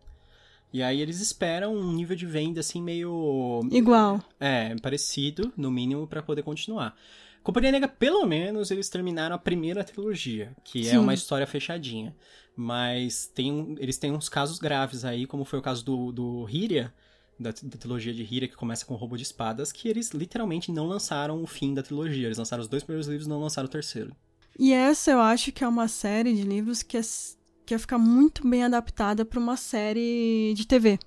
E 0.72 0.82
aí 0.82 1.00
eles 1.00 1.20
esperam 1.20 1.74
um 1.74 1.92
nível 1.92 2.14
de 2.14 2.26
venda 2.26 2.60
assim 2.60 2.80
meio. 2.80 3.60
Igual. 3.72 4.22
É, 4.38 4.76
parecido, 4.76 5.52
no 5.56 5.70
mínimo, 5.70 6.06
pra 6.06 6.22
poder 6.22 6.42
continuar. 6.44 6.94
Companhia 7.42 7.72
Negra, 7.72 7.88
pelo 7.88 8.24
menos, 8.26 8.70
eles 8.70 8.88
terminaram 8.88 9.34
a 9.34 9.38
primeira 9.38 9.82
trilogia, 9.82 10.52
que 10.62 10.82
é 10.86 10.90
Sim. 10.90 10.98
uma 10.98 11.14
história 11.14 11.46
fechadinha. 11.46 12.14
Mas 12.54 13.26
tem, 13.34 13.74
eles 13.80 13.96
têm 13.96 14.12
uns 14.12 14.28
casos 14.28 14.58
graves 14.58 15.04
aí, 15.04 15.26
como 15.26 15.44
foi 15.44 15.58
o 15.58 15.62
caso 15.62 15.82
do, 15.84 16.12
do 16.12 16.44
Hyria, 16.44 16.92
da, 17.40 17.50
da 17.50 17.78
trilogia 17.78 18.12
de 18.12 18.22
Hyria, 18.22 18.46
que 18.46 18.54
começa 18.54 18.84
com 18.84 18.92
o 18.92 18.96
roubo 18.96 19.16
de 19.16 19.22
espadas, 19.22 19.72
que 19.72 19.88
eles 19.88 20.10
literalmente 20.10 20.70
não 20.70 20.86
lançaram 20.86 21.42
o 21.42 21.46
fim 21.46 21.72
da 21.72 21.82
trilogia. 21.82 22.26
Eles 22.26 22.36
lançaram 22.36 22.60
os 22.60 22.68
dois 22.68 22.82
primeiros 22.82 23.08
livros 23.08 23.26
e 23.26 23.30
não 23.30 23.40
lançaram 23.40 23.66
o 23.66 23.70
terceiro. 23.70 24.14
E 24.58 24.74
essa 24.74 25.10
eu 25.10 25.20
acho 25.20 25.50
que 25.50 25.64
é 25.64 25.68
uma 25.68 25.88
série 25.88 26.34
de 26.34 26.42
livros 26.42 26.82
que, 26.82 26.98
é, 26.98 27.00
que 27.64 27.72
ia 27.72 27.78
ficar 27.78 27.96
muito 27.96 28.46
bem 28.46 28.62
adaptada 28.62 29.24
para 29.24 29.40
uma 29.40 29.56
série 29.56 30.52
de 30.54 30.66
TV. 30.66 30.98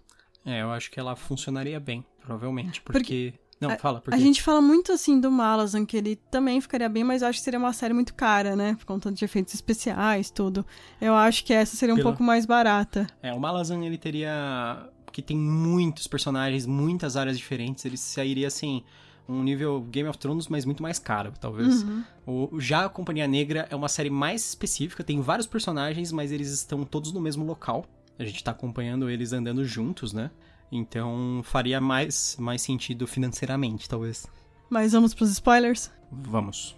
É, 0.44 0.63
eu 0.63 0.72
acho 0.72 0.90
que 0.90 1.00
ela 1.00 1.16
funcionaria 1.16 1.80
bem, 1.80 2.04
provavelmente, 2.20 2.82
porque... 2.82 3.34
Não, 3.62 3.78
fala, 3.78 4.02
porque... 4.02 4.20
A 4.20 4.22
gente 4.22 4.42
fala 4.42 4.60
muito 4.60 4.92
assim 4.92 5.22
do 5.22 5.32
Malazan, 5.32 5.86
que 5.86 5.96
ele 5.96 6.18
também 6.30 6.60
ficaria 6.60 6.90
bem, 6.90 7.04
mas 7.04 7.22
eu 7.22 7.30
acho 7.30 7.40
que 7.40 7.46
seria 7.46 7.60
uma 7.60 7.72
série 7.72 7.94
muito 7.94 8.13
cara, 8.13 8.58
né? 8.58 8.75
Por 8.75 8.86
conta 8.86 9.10
de 9.10 9.24
efeitos 9.24 9.54
especiais, 9.54 10.30
tudo. 10.30 10.66
Eu 11.00 11.16
acho 11.16 11.46
que 11.46 11.54
essa 11.54 11.78
seria 11.78 11.96
um 11.96 12.02
pouco 12.02 12.22
mais 12.22 12.46
barata. 12.46 13.08
É, 13.22 13.32
o 13.32 13.40
Malazan, 13.40 13.86
ele 13.86 13.98
teria... 13.98 14.90
Porque 15.13 15.22
tem 15.22 15.38
muitos 15.38 16.08
personagens, 16.08 16.65
muitas 16.65 17.15
áreas 17.15 17.38
diferentes, 17.38 17.86
ele 17.86 17.98
sairia, 17.98 18.48
assim, 18.48 18.82
um 19.29 19.43
nível 19.43 19.79
Game 19.91 20.10
of 20.10 20.17
Thrones, 20.17 20.48
mas 20.48 20.65
muito 20.65 20.82
mais 20.82 20.98
caro, 20.98 21.32
talvez. 21.39 21.84
Uhum. 21.84 22.03
O, 22.25 22.60
já 22.60 22.86
a 22.86 22.89
Companhia 22.89 23.27
Negra 23.27 23.67
é 23.70 23.75
uma 23.75 23.88
série 23.88 24.10
mais 24.10 24.43
específica, 24.43 25.03
tem 25.03 25.22
vários 25.22 25.46
personagens, 25.46 26.12
mas 26.12 26.32
eles 26.32 26.51
estão 26.51 26.84
todos 26.84 27.12
no 27.12 27.22
mesmo 27.22 27.46
local. 27.46 27.86
A 28.17 28.24
gente 28.24 28.43
tá 28.43 28.50
acompanhando 28.50 29.08
eles 29.08 29.34
andando 29.34 29.63
juntos, 29.63 30.13
né? 30.13 30.32
Então 30.72 31.41
faria 31.43 31.79
mais, 31.79 32.36
mais 32.39 32.63
sentido 32.63 33.05
financeiramente, 33.05 33.88
talvez. 33.88 34.25
Mas 34.67 34.93
vamos 34.93 35.13
pros 35.13 35.29
spoilers? 35.29 35.91
Vamos. 36.12 36.75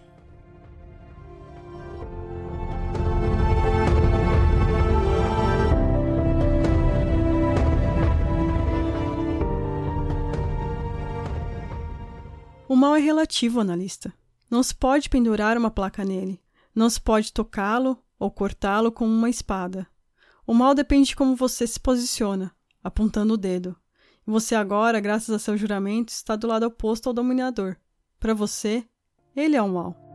É 12.96 13.00
relativo, 13.00 13.60
analista. 13.60 14.12
Não 14.50 14.62
se 14.62 14.74
pode 14.74 15.08
pendurar 15.08 15.56
uma 15.56 15.70
placa 15.70 16.04
nele. 16.04 16.40
Não 16.74 16.88
se 16.90 17.00
pode 17.00 17.32
tocá-lo 17.32 18.02
ou 18.18 18.30
cortá-lo 18.30 18.90
com 18.90 19.06
uma 19.06 19.30
espada. 19.30 19.86
O 20.46 20.54
mal 20.54 20.74
depende 20.74 21.08
de 21.08 21.16
como 21.16 21.34
você 21.34 21.66
se 21.66 21.78
posiciona, 21.80 22.54
apontando 22.82 23.34
o 23.34 23.36
dedo. 23.36 23.76
E 24.26 24.30
você 24.30 24.54
agora, 24.54 25.00
graças 25.00 25.30
a 25.30 25.38
seu 25.38 25.56
juramento, 25.56 26.10
está 26.10 26.36
do 26.36 26.46
lado 26.46 26.66
oposto 26.66 27.08
ao 27.08 27.14
dominador. 27.14 27.76
Para 28.18 28.34
você, 28.34 28.84
ele 29.34 29.56
é 29.56 29.62
o 29.62 29.68
mal. 29.68 30.05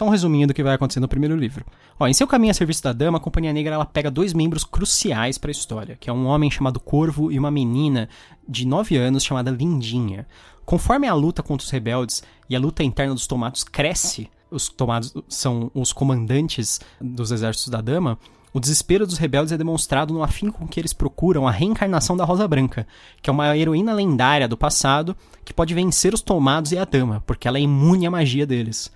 Só 0.00 0.06
um 0.06 0.08
resuminho 0.08 0.46
do 0.46 0.54
que 0.54 0.62
vai 0.62 0.76
acontecer 0.76 0.98
no 0.98 1.06
primeiro 1.06 1.36
livro. 1.36 1.62
Ó, 1.98 2.06
em 2.06 2.14
seu 2.14 2.26
caminho 2.26 2.52
a 2.52 2.54
serviço 2.54 2.82
da 2.82 2.90
dama, 2.90 3.18
a 3.18 3.20
Companhia 3.20 3.52
Negra 3.52 3.74
ela 3.74 3.84
pega 3.84 4.10
dois 4.10 4.32
membros 4.32 4.64
cruciais 4.64 5.36
para 5.36 5.50
a 5.50 5.52
história, 5.52 5.94
que 6.00 6.08
é 6.08 6.12
um 6.12 6.24
homem 6.24 6.50
chamado 6.50 6.80
Corvo 6.80 7.30
e 7.30 7.38
uma 7.38 7.50
menina 7.50 8.08
de 8.48 8.66
9 8.66 8.96
anos 8.96 9.22
chamada 9.22 9.50
Lindinha. 9.50 10.26
Conforme 10.64 11.06
a 11.06 11.12
luta 11.12 11.42
contra 11.42 11.66
os 11.66 11.70
rebeldes 11.70 12.22
e 12.48 12.56
a 12.56 12.58
luta 12.58 12.82
interna 12.82 13.12
dos 13.12 13.26
tomados 13.26 13.62
cresce, 13.62 14.30
os 14.50 14.70
tomados 14.70 15.12
são 15.28 15.70
os 15.74 15.92
comandantes 15.92 16.80
dos 16.98 17.30
exércitos 17.30 17.68
da 17.68 17.82
dama, 17.82 18.18
o 18.54 18.58
desespero 18.58 19.06
dos 19.06 19.18
rebeldes 19.18 19.52
é 19.52 19.58
demonstrado 19.58 20.14
no 20.14 20.22
afinco 20.22 20.60
com 20.60 20.66
que 20.66 20.80
eles 20.80 20.94
procuram 20.94 21.46
a 21.46 21.50
reencarnação 21.50 22.16
da 22.16 22.24
Rosa 22.24 22.48
Branca, 22.48 22.86
que 23.20 23.28
é 23.28 23.32
uma 23.34 23.54
heroína 23.54 23.92
lendária 23.92 24.48
do 24.48 24.56
passado 24.56 25.14
que 25.44 25.52
pode 25.52 25.74
vencer 25.74 26.14
os 26.14 26.22
tomados 26.22 26.72
e 26.72 26.78
a 26.78 26.86
dama, 26.86 27.22
porque 27.26 27.46
ela 27.46 27.58
é 27.58 27.60
imune 27.60 28.06
à 28.06 28.10
magia 28.10 28.46
deles. 28.46 28.90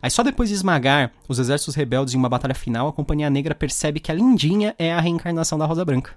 Aí 0.00 0.10
só 0.10 0.22
depois 0.22 0.48
de 0.48 0.54
esmagar 0.54 1.12
os 1.28 1.38
exércitos 1.38 1.74
rebeldes 1.74 2.14
em 2.14 2.18
uma 2.18 2.28
batalha 2.28 2.54
final, 2.54 2.88
a 2.88 2.92
Companhia 2.92 3.28
Negra 3.28 3.54
percebe 3.54 4.00
que 4.00 4.10
a 4.10 4.14
Lindinha 4.14 4.74
é 4.78 4.92
a 4.92 5.00
reencarnação 5.00 5.58
da 5.58 5.66
Rosa 5.66 5.84
Branca. 5.84 6.16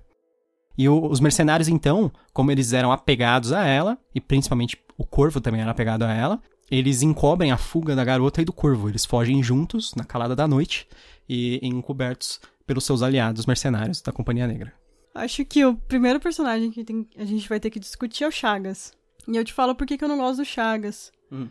E 0.78 0.88
o, 0.88 1.06
os 1.06 1.20
mercenários, 1.20 1.68
então, 1.68 2.12
como 2.34 2.52
eles 2.52 2.74
eram 2.74 2.92
apegados 2.92 3.52
a 3.52 3.66
ela, 3.66 3.98
e 4.14 4.22
principalmente 4.22 4.78
o 4.98 5.06
Corvo 5.06 5.42
também 5.42 5.62
era 5.62 5.72
apegado 5.72 6.04
a 6.04 6.14
ela, 6.14 6.42
eles 6.70 7.02
encobrem 7.02 7.52
a 7.52 7.58
fuga 7.58 7.96
da 7.96 8.04
garota 8.04 8.42
e 8.42 8.46
do 8.46 8.54
Corvo. 8.54 8.88
Eles 8.88 9.06
fogem 9.06 9.44
juntos, 9.44 9.94
na 9.96 10.06
calada 10.06 10.36
da 10.36 10.48
noite, 10.48 10.88
e 11.28 11.60
encobertos 11.62 12.40
pelos 12.66 12.86
seus 12.86 13.02
aliados 13.02 13.46
mercenários 13.46 14.02
da 14.02 14.12
Companhia 14.12 14.48
Negra. 14.48 14.74
Acho 15.14 15.44
que 15.44 15.66
o 15.66 15.76
primeiro 15.76 16.20
personagem 16.20 16.72
que 16.72 16.86
tem, 16.86 17.06
a 17.18 17.26
gente 17.26 17.50
vai 17.50 17.60
ter 17.60 17.70
que 17.70 17.80
discutir 17.80 18.24
é 18.24 18.28
o 18.28 18.32
Chagas. 18.32 18.94
E 19.28 19.36
eu 19.36 19.44
te 19.44 19.52
falo 19.54 19.76
por 19.76 19.86
que, 19.86 19.98
que 19.98 20.04
eu 20.04 20.08
não 20.08 20.18
gosto 20.18 20.38
do 20.38 20.46
Chagas. 20.46 21.12
Hum. 21.32 21.50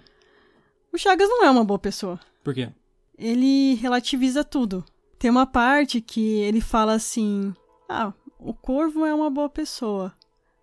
O 0.92 0.98
Chagas 0.98 1.28
não 1.28 1.44
é 1.44 1.50
uma 1.50 1.64
boa 1.64 1.78
pessoa. 1.78 2.18
Por 2.42 2.54
quê? 2.54 2.68
Ele 3.16 3.74
relativiza 3.74 4.42
tudo. 4.42 4.84
Tem 5.18 5.30
uma 5.30 5.46
parte 5.46 6.00
que 6.00 6.38
ele 6.40 6.60
fala 6.60 6.94
assim: 6.94 7.54
Ah, 7.88 8.12
o 8.38 8.54
Corvo 8.54 9.04
é 9.04 9.14
uma 9.14 9.30
boa 9.30 9.48
pessoa. 9.48 10.12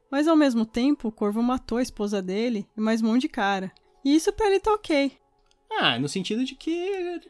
Mas 0.10 0.28
ao 0.28 0.36
mesmo 0.36 0.66
tempo, 0.66 1.08
o 1.08 1.12
Corvo 1.12 1.44
matou 1.44 1.78
a 1.78 1.82
esposa 1.82 2.22
dele 2.22 2.68
e 2.76 2.82
mais 2.82 3.02
um 3.02 3.08
monte 3.08 3.22
de 3.22 3.30
cara. 3.30 3.72
E 4.04 4.16
isso 4.16 4.32
pra 4.34 4.48
ele 4.48 4.60
tá 4.60 4.74
ok. 4.74 5.12
Ah, 5.70 6.00
no 6.00 6.08
sentido 6.08 6.46
de 6.46 6.56
que 6.56 7.22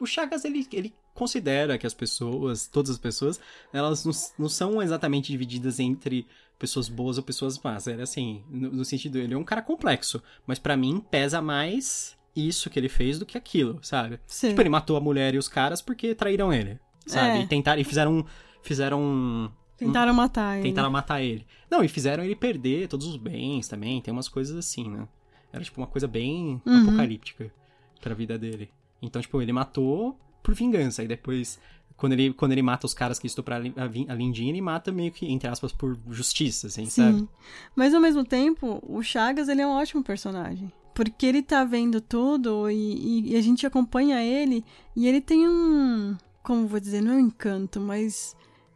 o 0.00 0.06
Chagas 0.06 0.44
ele, 0.44 0.66
ele 0.72 0.94
considera 1.14 1.78
que 1.78 1.86
as 1.86 1.94
pessoas, 1.94 2.66
todas 2.66 2.90
as 2.90 2.98
pessoas, 2.98 3.38
elas 3.72 4.04
não, 4.04 4.12
não 4.38 4.48
são 4.48 4.82
exatamente 4.82 5.30
divididas 5.30 5.78
entre 5.78 6.26
pessoas 6.58 6.88
boas 6.88 7.18
ou 7.18 7.22
pessoas 7.22 7.58
más. 7.58 7.86
Era 7.86 8.02
assim, 8.02 8.42
no, 8.48 8.70
no 8.72 8.84
sentido, 8.84 9.18
ele 9.18 9.34
é 9.34 9.38
um 9.38 9.44
cara 9.44 9.62
complexo, 9.62 10.22
mas 10.46 10.58
para 10.58 10.76
mim 10.76 11.04
pesa 11.10 11.42
mais 11.42 12.15
isso 12.36 12.68
que 12.70 12.78
ele 12.78 12.88
fez 12.88 13.18
do 13.18 13.26
que 13.26 13.36
aquilo, 13.38 13.78
sabe? 13.82 14.20
Sim. 14.26 14.50
Tipo, 14.50 14.60
ele 14.62 14.68
matou 14.68 14.96
a 14.96 15.00
mulher 15.00 15.34
e 15.34 15.38
os 15.38 15.48
caras 15.48 15.80
porque 15.82 16.14
traíram 16.14 16.52
ele, 16.52 16.78
sabe? 17.06 17.38
É. 17.38 17.42
E 17.42 17.46
tentaram, 17.46 17.80
e 17.80 17.84
fizeram, 17.84 18.24
fizeram 18.62 19.50
Tentaram 19.76 20.14
matar 20.14 20.58
ele. 20.58 20.68
tentaram 20.68 20.90
matar 20.90 21.20
ele. 21.22 21.46
Não, 21.70 21.82
e 21.84 21.88
fizeram 21.88 22.24
ele 22.24 22.34
perder 22.36 22.88
todos 22.88 23.06
os 23.06 23.16
bens 23.16 23.68
também, 23.68 24.00
tem 24.00 24.12
umas 24.12 24.28
coisas 24.28 24.56
assim, 24.56 24.88
né? 24.88 25.06
Era 25.52 25.62
tipo 25.64 25.80
uma 25.80 25.86
coisa 25.86 26.06
bem 26.08 26.60
Uhum. 26.66 26.82
apocalíptica 26.88 27.52
pra 28.00 28.14
vida 28.14 28.38
dele. 28.38 28.70
Então, 29.02 29.20
tipo, 29.22 29.40
ele 29.40 29.52
matou 29.52 30.18
por 30.42 30.54
vingança, 30.54 31.02
e 31.02 31.08
depois, 31.08 31.58
quando 31.96 32.12
ele, 32.12 32.32
quando 32.32 32.52
ele 32.52 32.62
mata 32.62 32.86
os 32.86 32.94
caras 32.94 33.18
que 33.18 33.26
estupraram 33.26 33.72
a 33.76 34.12
a 34.12 34.14
Lindinha, 34.14 34.50
ele 34.50 34.60
mata 34.60 34.90
meio 34.92 35.10
que, 35.12 35.26
entre 35.30 35.48
aspas, 35.48 35.72
por 35.72 35.98
justiça, 36.10 36.68
assim, 36.68 36.86
sabe? 36.86 37.18
Sim. 37.20 37.28
Mas 37.74 37.92
ao 37.94 38.00
mesmo 38.00 38.24
tempo, 38.24 38.82
o 38.86 39.02
Chagas 39.02 39.48
ele 39.48 39.60
é 39.62 39.66
um 39.66 39.70
ótimo 39.72 40.02
personagem. 40.02 40.72
Porque 40.96 41.26
ele 41.26 41.42
tá 41.42 41.62
vendo 41.62 42.00
tudo 42.00 42.70
e, 42.70 43.32
e- 43.32 43.36
a 43.36 43.40
gente 43.42 43.66
acompanha 43.66 44.22
ele 44.24 44.64
e 44.96 45.06
ele 45.06 45.20
tem 45.20 45.46
um. 45.46 46.16
Como 46.42 46.66
vou 46.66 46.80
dizer, 46.80 47.02
não 47.02 47.12
é 47.12 47.16
um 47.16 47.20
encanto, 47.20 47.78
mas 47.78 48.34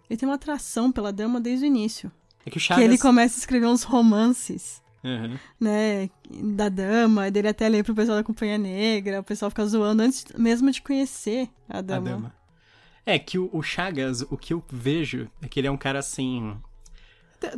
ele 0.08 0.18
tem 0.18 0.28
uma 0.28 0.34
atração 0.34 0.92
pela 0.92 1.10
dama 1.10 1.40
desde 1.40 1.64
o 1.64 1.66
início. 1.66 2.12
É 2.44 2.50
que 2.50 2.58
o 2.58 2.60
Chagas... 2.60 2.84
Que 2.84 2.90
ele 2.90 2.98
começa 2.98 3.36
a 3.36 3.40
escrever 3.40 3.66
uns 3.66 3.84
romances, 3.84 4.82
Uhum. 5.02 5.38
né? 5.58 6.10
Da 6.54 6.68
dama, 6.68 7.30
dele 7.30 7.48
até 7.48 7.66
ler 7.70 7.82
pro 7.82 7.94
pessoal 7.94 8.18
da 8.18 8.22
Companhia 8.24 8.58
Negra, 8.58 9.20
o 9.20 9.24
pessoal 9.24 9.50
fica 9.50 9.64
zoando 9.64 10.02
antes 10.02 10.26
mesmo 10.36 10.70
de 10.70 10.82
conhecer 10.82 11.48
a 11.66 11.78
A 11.78 11.80
dama. 11.80 12.10
dama. 12.10 12.34
É 13.06 13.18
que 13.18 13.38
o, 13.38 13.48
o 13.50 13.62
Chagas, 13.62 14.20
o 14.30 14.36
que 14.36 14.52
eu 14.52 14.62
vejo 14.70 15.26
é 15.40 15.48
que 15.48 15.58
ele 15.58 15.68
é 15.68 15.70
um 15.70 15.76
cara 15.78 16.00
assim. 16.00 16.54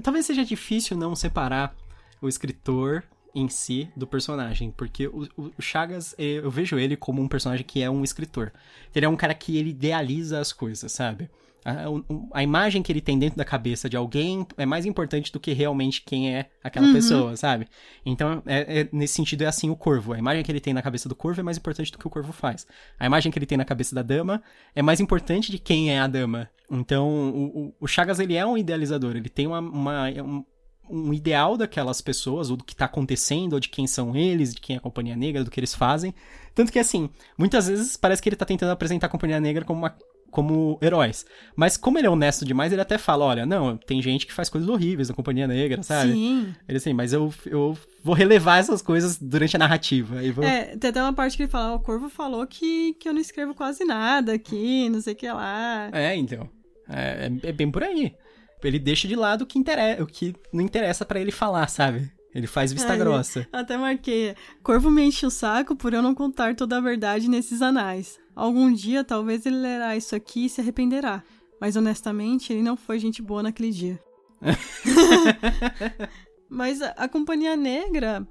Talvez 0.04 0.24
seja 0.26 0.44
difícil 0.44 0.96
não 0.96 1.16
separar 1.16 1.74
o 2.20 2.28
escritor 2.28 3.02
em 3.34 3.48
si 3.48 3.88
do 3.96 4.06
personagem, 4.06 4.70
porque 4.70 5.06
o, 5.06 5.26
o- 5.36 5.50
Chagas, 5.60 6.14
eh, 6.18 6.40
eu 6.42 6.50
vejo 6.50 6.78
ele 6.78 6.96
como 6.96 7.22
um 7.22 7.28
personagem 7.28 7.64
que 7.64 7.82
é 7.82 7.88
um 7.90 8.04
escritor. 8.04 8.52
Ele 8.94 9.06
é 9.06 9.08
um 9.08 9.16
cara 9.16 9.32
que 9.34 9.56
ele 9.56 9.70
idealiza 9.70 10.38
as 10.38 10.52
coisas, 10.52 10.92
sabe? 10.92 11.30
A, 11.64 11.84
a 12.34 12.42
imagem 12.42 12.82
que 12.82 12.90
ele 12.90 13.00
tem 13.00 13.16
dentro 13.16 13.38
da 13.38 13.44
cabeça 13.44 13.88
de 13.88 13.96
alguém 13.96 14.44
é 14.56 14.66
mais 14.66 14.84
importante 14.84 15.30
do 15.32 15.38
que 15.38 15.52
realmente 15.52 16.02
quem 16.04 16.34
é 16.34 16.50
aquela 16.62 16.88
Uhum. 16.88 16.92
pessoa, 16.92 17.36
sabe? 17.36 17.68
Então, 18.04 18.42
é- 18.46 18.80
é- 18.80 18.88
nesse 18.92 19.14
sentido, 19.14 19.42
é 19.42 19.46
assim 19.46 19.70
o 19.70 19.76
Corvo. 19.76 20.12
A 20.12 20.18
imagem 20.18 20.42
que 20.42 20.50
ele 20.50 20.58
tem 20.58 20.74
na 20.74 20.82
cabeça 20.82 21.08
do 21.08 21.14
Corvo 21.14 21.38
é 21.38 21.42
mais 21.44 21.56
importante 21.56 21.92
do 21.92 21.98
que 21.98 22.06
o 22.06 22.10
Corvo 22.10 22.32
faz. 22.32 22.66
A 22.98 23.06
imagem 23.06 23.30
que 23.30 23.38
ele 23.38 23.46
tem 23.46 23.56
na 23.56 23.64
cabeça 23.64 23.94
da 23.94 24.02
Dama 24.02 24.42
é 24.74 24.82
mais 24.82 24.98
importante 24.98 25.52
de 25.52 25.58
quem 25.58 25.90
é 25.92 26.00
a 26.00 26.08
Dama. 26.08 26.50
Então, 26.68 27.08
o, 27.08 27.44
o- 27.68 27.74
o 27.80 27.86
Chagas, 27.86 28.18
ele 28.18 28.34
é 28.34 28.44
um 28.44 28.58
idealizador. 28.58 29.14
Ele 29.16 29.28
tem 29.28 29.46
uma, 29.46 29.60
uma- 29.60 30.08
um, 30.20 30.44
um 30.92 31.12
ideal 31.12 31.56
daquelas 31.56 32.00
pessoas, 32.00 32.50
ou 32.50 32.56
do 32.56 32.64
que 32.64 32.76
tá 32.76 32.84
acontecendo, 32.84 33.54
ou 33.54 33.60
de 33.60 33.68
quem 33.68 33.86
são 33.86 34.14
eles, 34.14 34.54
de 34.54 34.60
quem 34.60 34.76
é 34.76 34.78
a 34.78 34.82
Companhia 34.82 35.16
Negra, 35.16 35.42
do 35.42 35.50
que 35.50 35.58
eles 35.58 35.74
fazem. 35.74 36.14
Tanto 36.54 36.70
que, 36.70 36.78
assim, 36.78 37.08
muitas 37.38 37.66
vezes 37.66 37.96
parece 37.96 38.20
que 38.20 38.28
ele 38.28 38.36
tá 38.36 38.44
tentando 38.44 38.70
apresentar 38.72 39.06
a 39.06 39.10
Companhia 39.10 39.40
Negra 39.40 39.64
como 39.64 39.80
uma 39.80 39.96
como 40.30 40.78
heróis. 40.80 41.26
Mas 41.54 41.76
como 41.76 41.98
ele 41.98 42.06
é 42.06 42.10
honesto 42.10 42.42
demais, 42.46 42.72
ele 42.72 42.80
até 42.80 42.96
fala, 42.96 43.26
olha, 43.26 43.44
não, 43.44 43.76
tem 43.76 44.00
gente 44.00 44.26
que 44.26 44.32
faz 44.32 44.48
coisas 44.48 44.66
horríveis 44.66 45.10
na 45.10 45.14
Companhia 45.14 45.46
Negra, 45.46 45.82
sabe? 45.82 46.12
Sim. 46.12 46.54
Ele 46.66 46.78
assim, 46.78 46.94
mas 46.94 47.12
eu, 47.12 47.32
eu 47.44 47.76
vou 48.02 48.14
relevar 48.14 48.56
essas 48.58 48.80
coisas 48.80 49.18
durante 49.18 49.56
a 49.56 49.58
narrativa. 49.58 50.24
E 50.24 50.30
vou... 50.32 50.42
É, 50.42 50.74
tem 50.78 50.88
até 50.88 51.02
uma 51.02 51.12
parte 51.12 51.36
que 51.36 51.42
ele 51.42 51.50
fala, 51.50 51.72
"Ah, 51.72 51.74
o 51.74 51.80
Corvo 51.80 52.08
falou 52.08 52.46
que, 52.46 52.94
que 52.94 53.06
eu 53.06 53.12
não 53.12 53.20
escrevo 53.20 53.54
quase 53.54 53.84
nada 53.84 54.32
aqui, 54.32 54.88
não 54.88 55.02
sei 55.02 55.12
o 55.12 55.16
que 55.16 55.28
lá. 55.30 55.90
É, 55.92 56.16
então. 56.16 56.48
É, 56.88 57.30
é- 57.44 57.48
é 57.50 57.52
bem 57.52 57.70
por 57.70 57.84
aí. 57.84 58.14
Ele 58.62 58.78
deixa 58.78 59.08
de 59.08 59.16
lado 59.16 59.42
o 59.42 59.46
que, 59.46 59.58
interessa, 59.58 60.02
o 60.02 60.06
que 60.06 60.34
não 60.52 60.60
interessa 60.60 61.04
pra 61.04 61.20
ele 61.20 61.32
falar, 61.32 61.66
sabe? 61.68 62.10
Ele 62.34 62.46
faz 62.46 62.72
vista 62.72 62.92
Aí, 62.92 62.98
grossa. 62.98 63.46
Até 63.52 63.76
marquei. 63.76 64.34
Corvo 64.62 64.90
me 64.90 65.02
enche 65.02 65.26
o 65.26 65.30
saco 65.30 65.76
por 65.76 65.92
eu 65.92 66.00
não 66.00 66.14
contar 66.14 66.54
toda 66.54 66.78
a 66.78 66.80
verdade 66.80 67.28
nesses 67.28 67.60
anais. 67.60 68.18
Algum 68.34 68.72
dia, 68.72 69.04
talvez 69.04 69.44
ele 69.44 69.56
lerá 69.56 69.96
isso 69.96 70.16
aqui 70.16 70.46
e 70.46 70.48
se 70.48 70.60
arrependerá. 70.60 71.22
Mas 71.60 71.76
honestamente, 71.76 72.52
ele 72.52 72.62
não 72.62 72.76
foi 72.76 72.98
gente 72.98 73.20
boa 73.20 73.42
naquele 73.42 73.70
dia. 73.70 74.00
Mas 76.48 76.80
a, 76.80 76.88
a 76.90 77.08
Companhia 77.08 77.56
Negra, 77.56 78.26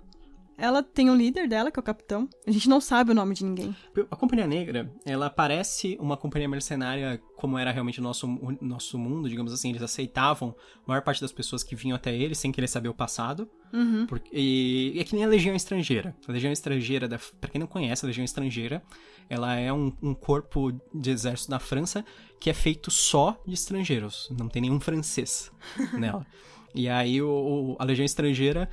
ela 0.62 0.84
tem 0.84 1.10
um 1.10 1.16
líder 1.16 1.48
dela, 1.48 1.72
que 1.72 1.80
é 1.80 1.82
o 1.82 1.84
capitão. 1.84 2.30
A 2.46 2.52
gente 2.52 2.70
não 2.70 2.80
sabe 2.80 3.12
o 3.12 3.16
nome 3.16 3.34
de 3.34 3.44
ninguém. 3.44 3.76
A 4.10 4.16
Companhia 4.16 4.46
Negra, 4.48 4.92
ela 5.06 5.30
parece 5.30 5.98
uma 6.00 6.16
companhia 6.16 6.48
mercenária 6.48 7.22
como 7.36 7.58
era 7.58 7.72
realmente 7.72 8.00
o 8.00 8.04
nosso, 8.04 8.28
o 8.28 8.58
nosso 8.64 8.98
mundo, 9.00 9.28
digamos 9.28 9.52
assim. 9.52 9.70
Eles 9.72 9.82
aceitavam 9.82 10.56
a 10.86 10.90
maior 10.90 11.02
parte 11.02 11.20
das 11.20 11.32
pessoas 11.32 11.64
que 11.64 11.76
vinham 11.76 11.96
até 11.96 12.16
eles 12.16 12.38
sem 12.38 12.52
querer 12.52 12.68
saber 12.68 12.90
o 12.90 12.94
passado. 12.94 13.50
Uhum. 13.74 14.06
Porque, 14.06 14.30
e 14.38 15.00
é 15.00 15.04
que 15.04 15.16
nem 15.16 15.24
a 15.26 15.28
Legião 15.28 15.56
Estrangeira. 15.56 16.16
A 16.28 16.32
Legião 16.32 16.52
Estrangeira, 16.54 17.08
da, 17.08 17.18
pra 17.40 17.50
quem 17.50 17.60
não 17.60 17.68
conhece, 17.68 18.06
a 18.06 18.08
Legião 18.08 18.24
Estrangeira, 18.24 18.84
ela 19.30 19.56
é 19.56 19.74
um, 19.74 19.92
um 20.02 20.14
corpo 20.14 20.72
de 20.94 21.10
exército 21.10 21.50
da 21.50 21.60
França 21.60 22.06
que 22.40 22.50
é 22.50 22.54
feito 22.54 22.92
só 22.92 23.42
de 23.48 23.54
estrangeiros. 23.54 24.28
Não 24.38 24.48
tem 24.48 24.62
nenhum 24.62 24.80
francês 24.80 25.52
nela. 25.98 26.26
E 26.74 26.88
aí 26.88 27.22
o, 27.22 27.28
o- 27.30 27.76
a 27.80 27.84
Legião 27.84 28.06
Estrangeira 28.06 28.70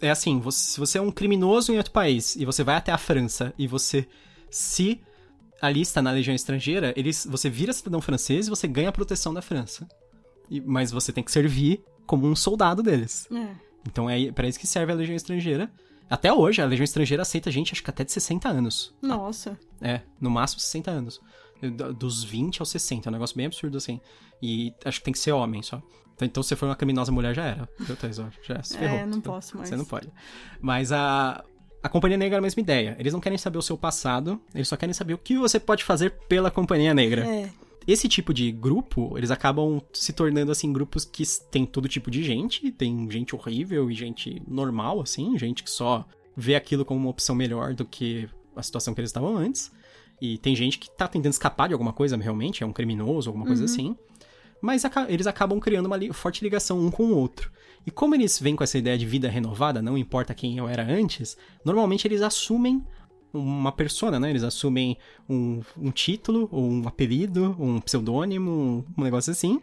é 0.00 0.10
assim, 0.10 0.38
você, 0.40 0.72
se 0.72 0.80
você 0.80 0.98
é 0.98 1.00
um 1.00 1.10
criminoso 1.10 1.72
em 1.72 1.76
outro 1.78 1.92
país 1.92 2.36
e 2.36 2.44
você 2.44 2.62
vai 2.64 2.76
até 2.76 2.92
a 2.92 2.98
França 2.98 3.52
e 3.58 3.66
você 3.66 4.06
se 4.50 5.00
alista 5.60 6.02
na 6.02 6.10
legião 6.10 6.34
estrangeira, 6.34 6.92
eles, 6.96 7.26
você 7.28 7.48
vira 7.48 7.72
cidadão 7.72 8.00
francês 8.00 8.46
e 8.46 8.50
você 8.50 8.68
ganha 8.68 8.88
a 8.90 8.92
proteção 8.92 9.32
da 9.32 9.40
França. 9.42 9.86
E- 10.50 10.60
mas 10.60 10.90
você 10.90 11.12
tem 11.12 11.24
que 11.24 11.32
servir 11.32 11.82
como 12.06 12.26
um 12.26 12.36
soldado 12.36 12.82
deles. 12.82 13.26
É. 13.32 13.48
Então 13.86 14.08
é 14.08 14.30
para 14.32 14.46
isso 14.48 14.58
que 14.58 14.66
serve 14.66 14.92
a 14.92 14.96
legião 14.96 15.16
estrangeira. 15.16 15.70
Até 16.08 16.32
hoje, 16.32 16.62
a 16.62 16.66
legião 16.66 16.84
estrangeira 16.84 17.22
aceita 17.22 17.50
gente, 17.50 17.72
acho 17.72 17.82
que 17.82 17.90
até 17.90 18.04
de 18.04 18.12
60 18.12 18.48
anos. 18.48 18.94
Nossa. 19.02 19.58
É, 19.80 20.02
no 20.20 20.30
máximo 20.30 20.60
60 20.60 20.90
anos. 20.90 21.20
Dos 21.98 22.22
20 22.22 22.60
aos 22.60 22.68
60, 22.68 23.08
é 23.08 23.10
um 23.10 23.12
negócio 23.12 23.36
bem 23.36 23.46
absurdo 23.46 23.76
assim. 23.78 24.00
E 24.42 24.72
acho 24.84 24.98
que 25.00 25.04
tem 25.04 25.12
que 25.12 25.18
ser 25.18 25.32
homem 25.32 25.62
só. 25.62 25.82
Então, 26.20 26.42
se 26.42 26.48
você 26.50 26.56
for 26.56 26.66
uma 26.66 26.76
criminosa 26.76 27.12
mulher, 27.12 27.34
já 27.34 27.44
era. 27.44 27.68
Viu, 27.78 27.96
Thais? 27.96 28.18
Ó, 28.18 28.26
Já 28.42 28.62
se 28.62 28.78
ferrou. 28.78 28.98
É, 28.98 29.06
não 29.06 29.20
posso 29.20 29.56
mais. 29.56 29.68
Você 29.68 29.76
não 29.76 29.84
pode. 29.84 30.08
Mas 30.60 30.92
a, 30.92 31.44
a 31.82 31.88
Companhia 31.88 32.16
Negra 32.16 32.36
é 32.36 32.40
a 32.40 32.42
mesma 32.42 32.60
ideia. 32.60 32.96
Eles 32.98 33.12
não 33.12 33.20
querem 33.20 33.36
saber 33.38 33.58
o 33.58 33.62
seu 33.62 33.76
passado, 33.76 34.40
eles 34.54 34.68
só 34.68 34.76
querem 34.76 34.92
saber 34.92 35.14
o 35.14 35.18
que 35.18 35.36
você 35.36 35.60
pode 35.60 35.84
fazer 35.84 36.10
pela 36.28 36.50
Companhia 36.50 36.94
Negra. 36.94 37.26
É. 37.26 37.50
Esse 37.86 38.08
tipo 38.08 38.34
de 38.34 38.50
grupo, 38.50 39.16
eles 39.16 39.30
acabam 39.30 39.80
se 39.92 40.12
tornando, 40.12 40.50
assim, 40.50 40.72
grupos 40.72 41.04
que 41.04 41.22
tem 41.50 41.64
todo 41.64 41.88
tipo 41.88 42.10
de 42.10 42.24
gente. 42.24 42.72
Tem 42.72 43.08
gente 43.10 43.36
horrível 43.36 43.88
e 43.90 43.94
gente 43.94 44.42
normal, 44.48 45.00
assim. 45.00 45.38
Gente 45.38 45.62
que 45.62 45.70
só 45.70 46.04
vê 46.36 46.56
aquilo 46.56 46.84
como 46.84 46.98
uma 46.98 47.10
opção 47.10 47.36
melhor 47.36 47.74
do 47.74 47.84
que 47.84 48.28
a 48.56 48.62
situação 48.62 48.92
que 48.92 49.00
eles 49.00 49.10
estavam 49.10 49.36
antes. 49.36 49.70
E 50.20 50.38
tem 50.38 50.56
gente 50.56 50.78
que 50.78 50.90
tá 50.90 51.06
tentando 51.06 51.32
escapar 51.32 51.68
de 51.68 51.74
alguma 51.74 51.92
coisa, 51.92 52.16
realmente, 52.16 52.64
é 52.64 52.66
um 52.66 52.72
criminoso, 52.72 53.28
alguma 53.28 53.46
coisa 53.46 53.64
assim. 53.66 53.96
Mas 54.60 54.82
eles 55.08 55.26
acabam 55.26 55.60
criando 55.60 55.86
uma 55.86 55.98
forte 56.12 56.42
ligação 56.42 56.80
um 56.80 56.90
com 56.90 57.04
o 57.04 57.16
outro. 57.16 57.50
E 57.86 57.90
como 57.90 58.14
eles 58.14 58.38
vêm 58.40 58.56
com 58.56 58.64
essa 58.64 58.78
ideia 58.78 58.98
de 58.98 59.06
vida 59.06 59.28
renovada, 59.28 59.80
não 59.80 59.96
importa 59.96 60.34
quem 60.34 60.58
eu 60.58 60.68
era 60.68 60.82
antes, 60.82 61.36
normalmente 61.64 62.06
eles 62.06 62.20
assumem 62.20 62.84
uma 63.32 63.70
persona, 63.70 64.18
né? 64.18 64.30
Eles 64.30 64.42
assumem 64.42 64.96
um, 65.28 65.60
um 65.76 65.90
título, 65.90 66.48
ou 66.50 66.64
um 66.64 66.88
apelido, 66.88 67.54
um 67.58 67.80
pseudônimo, 67.80 68.84
um 68.96 69.02
negócio 69.02 69.30
assim. 69.30 69.60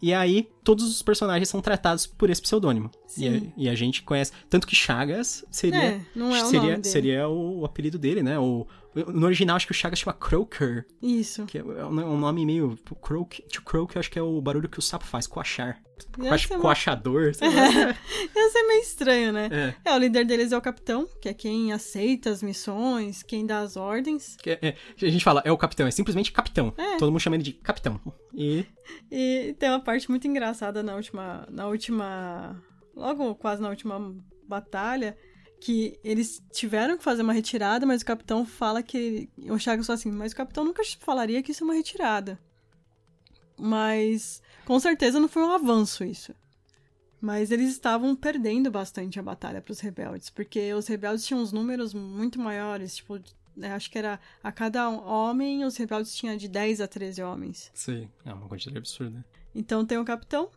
E 0.00 0.12
aí, 0.12 0.48
todos 0.62 0.84
os 0.86 1.02
personagens 1.02 1.48
são 1.48 1.60
tratados 1.60 2.06
por 2.06 2.28
esse 2.30 2.42
pseudônimo. 2.42 2.90
E 3.16 3.26
a, 3.28 3.32
Sim. 3.32 3.52
e 3.56 3.68
a 3.68 3.74
gente 3.74 4.02
conhece. 4.02 4.32
Tanto 4.50 4.66
que 4.66 4.76
Chagas 4.76 5.44
seria. 5.50 5.82
É, 5.82 6.00
não 6.14 6.34
é 6.34 6.42
o 6.42 6.46
seria, 6.46 6.60
nome 6.60 6.72
dele. 6.76 6.88
seria 6.88 7.28
o, 7.28 7.64
apelido 7.64 7.98
dele, 7.98 8.22
né? 8.22 8.38
O, 8.38 8.66
no 8.94 9.26
original, 9.26 9.56
acho 9.56 9.66
que 9.66 9.72
o 9.72 9.74
Chagas 9.74 9.98
chama 9.98 10.12
Croaker, 10.14 10.86
Isso. 11.02 11.44
que 11.46 11.58
é 11.58 11.62
um 11.64 12.14
um 12.14 12.18
nome 12.18 12.44
meio. 12.46 12.76
Croak, 13.00 13.42
to 13.42 13.62
croak, 13.62 13.94
eu 13.96 14.00
acho 14.00 14.10
que 14.10 14.18
é 14.18 14.22
o 14.22 14.40
barulho 14.40 14.68
que 14.68 14.78
o 14.78 14.82
sapo 14.82 15.04
faz, 15.04 15.26
coachar. 15.26 15.80
Coach, 16.18 16.48
coachador, 16.48 17.32
sei 17.36 17.48
lá. 17.48 17.68
Ia 17.68 18.50
ser 18.50 18.62
meio 18.66 18.82
estranho, 18.82 19.32
né? 19.32 19.48
É. 19.84 19.90
É, 19.90 19.94
o 19.94 19.98
líder 19.98 20.26
deles 20.26 20.52
é 20.52 20.58
o 20.58 20.60
capitão, 20.60 21.08
que 21.22 21.28
é 21.28 21.32
quem 21.32 21.72
aceita 21.72 22.28
as 22.28 22.42
missões, 22.42 23.22
quem 23.22 23.46
dá 23.46 23.60
as 23.60 23.76
ordens. 23.76 24.36
Que 24.42 24.50
é- 24.50 24.58
é, 24.62 24.76
a 25.06 25.10
gente 25.10 25.24
fala, 25.24 25.40
é 25.44 25.50
o 25.50 25.56
capitão, 25.56 25.86
é 25.86 25.90
simplesmente 25.90 26.32
capitão. 26.32 26.74
É. 26.76 26.96
Todo 26.98 27.10
mundo 27.10 27.20
chama 27.20 27.36
ele 27.36 27.42
de 27.44 27.52
capitão. 27.54 27.98
E 28.34 28.66
E 29.10 29.54
tem 29.58 29.68
uma 29.68 29.80
parte 29.80 30.08
muito 30.10 30.26
engraçada 30.26 30.82
na 30.82 30.94
última. 30.94 31.46
Na 31.50 31.66
última. 31.66 32.62
Logo 32.94 33.34
quase 33.34 33.60
na 33.62 33.68
última 33.68 34.14
batalha. 34.46 35.16
Que 35.60 35.98
eles 36.04 36.42
tiveram 36.52 36.98
que 36.98 37.04
fazer 37.04 37.22
uma 37.22 37.32
retirada, 37.32 37.86
mas 37.86 38.02
o 38.02 38.06
capitão 38.06 38.44
fala 38.44 38.82
que. 38.82 39.28
O 39.50 39.58
Chagas 39.58 39.86
fala 39.86 39.98
assim, 39.98 40.10
mas 40.10 40.32
o 40.32 40.36
capitão 40.36 40.64
nunca 40.64 40.82
falaria 41.00 41.42
que 41.42 41.52
isso 41.52 41.64
é 41.64 41.66
uma 41.66 41.74
retirada. 41.74 42.38
Mas 43.58 44.42
com 44.64 44.78
certeza 44.78 45.18
não 45.18 45.28
foi 45.28 45.42
um 45.42 45.50
avanço 45.50 46.04
isso. 46.04 46.34
Mas 47.20 47.50
eles 47.50 47.70
estavam 47.70 48.14
perdendo 48.14 48.70
bastante 48.70 49.18
a 49.18 49.22
batalha 49.22 49.62
para 49.62 49.72
os 49.72 49.80
rebeldes, 49.80 50.28
porque 50.28 50.72
os 50.74 50.86
rebeldes 50.86 51.24
tinham 51.26 51.40
uns 51.40 51.50
números 51.50 51.94
muito 51.94 52.38
maiores, 52.38 52.96
tipo, 52.96 53.18
acho 53.62 53.90
que 53.90 53.98
era 53.98 54.20
a 54.42 54.52
cada 54.52 54.88
homem, 54.88 55.64
os 55.64 55.76
rebeldes 55.76 56.14
tinham 56.14 56.36
de 56.36 56.48
10 56.48 56.80
a 56.80 56.88
13 56.88 57.22
homens. 57.22 57.70
Sim, 57.74 58.08
é 58.24 58.32
uma 58.32 58.48
quantidade 58.48 58.78
absurda. 58.78 59.24
Então 59.54 59.84
tem 59.86 59.98
o 59.98 60.04
capitão, 60.04 60.50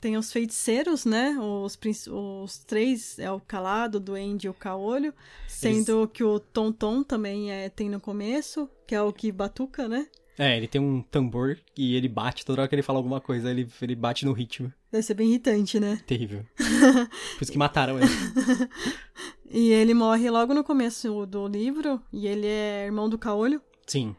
tem 0.00 0.16
os 0.16 0.30
feiticeiros, 0.30 1.04
né? 1.04 1.36
Os, 1.38 1.78
os 2.08 2.58
três 2.58 3.18
é 3.18 3.30
o 3.30 3.40
calado, 3.40 3.96
o 3.96 4.00
duende 4.00 4.46
e 4.46 4.50
o 4.50 4.54
caolho. 4.54 5.14
Sendo 5.48 6.06
que 6.08 6.22
o 6.22 6.38
Tonton 6.38 7.02
também 7.02 7.50
é, 7.50 7.68
tem 7.68 7.88
no 7.88 8.00
começo, 8.00 8.68
que 8.86 8.94
é 8.94 9.02
o 9.02 9.12
que 9.12 9.32
batuca, 9.32 9.88
né? 9.88 10.06
É, 10.38 10.54
ele 10.54 10.68
tem 10.68 10.80
um 10.80 11.00
tambor 11.00 11.58
e 11.74 11.96
ele 11.96 12.08
bate 12.08 12.44
toda 12.44 12.60
hora 12.60 12.68
que 12.68 12.74
ele 12.74 12.82
fala 12.82 12.98
alguma 12.98 13.20
coisa, 13.20 13.50
ele, 13.50 13.66
ele 13.80 13.94
bate 13.94 14.26
no 14.26 14.32
ritmo. 14.32 14.70
Deve 14.92 15.02
ser 15.02 15.14
bem 15.14 15.28
irritante, 15.28 15.80
né? 15.80 15.98
Terrível. 16.06 16.44
Por 17.36 17.42
isso 17.42 17.52
que 17.52 17.58
mataram 17.58 17.98
ele. 17.98 18.08
E 19.50 19.70
ele 19.72 19.94
morre 19.94 20.28
logo 20.30 20.52
no 20.54 20.64
começo 20.64 21.24
do 21.26 21.46
livro, 21.46 22.00
e 22.12 22.26
ele 22.26 22.46
é 22.46 22.84
irmão 22.86 23.08
do 23.08 23.16
caolho. 23.18 23.60
Sim. 23.86 24.14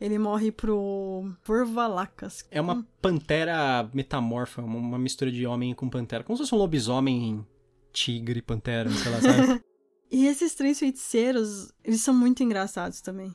Ele 0.00 0.18
morre 0.18 0.50
pro 0.50 1.30
Vorvalacas. 1.44 2.44
É 2.50 2.60
uma 2.60 2.84
pantera 3.00 3.88
metamorfa, 3.94 4.62
uma, 4.62 4.98
mistura 4.98 5.30
de 5.30 5.46
homem 5.46 5.72
com 5.74 5.88
pantera. 5.88 6.24
Como 6.24 6.36
se 6.36 6.42
fosse 6.42 6.54
um 6.54 6.58
lobisomem, 6.58 7.46
tigre, 7.92 8.42
pantera, 8.42 8.90
sei 8.90 9.12
lá, 9.12 9.20
sabe? 9.20 9.60
E 10.12 10.26
esses 10.26 10.54
três 10.54 10.78
feiticeiros, 10.78 11.72
eles 11.82 12.00
são 12.02 12.14
muito 12.14 12.40
engraçados 12.40 13.00
também. 13.00 13.34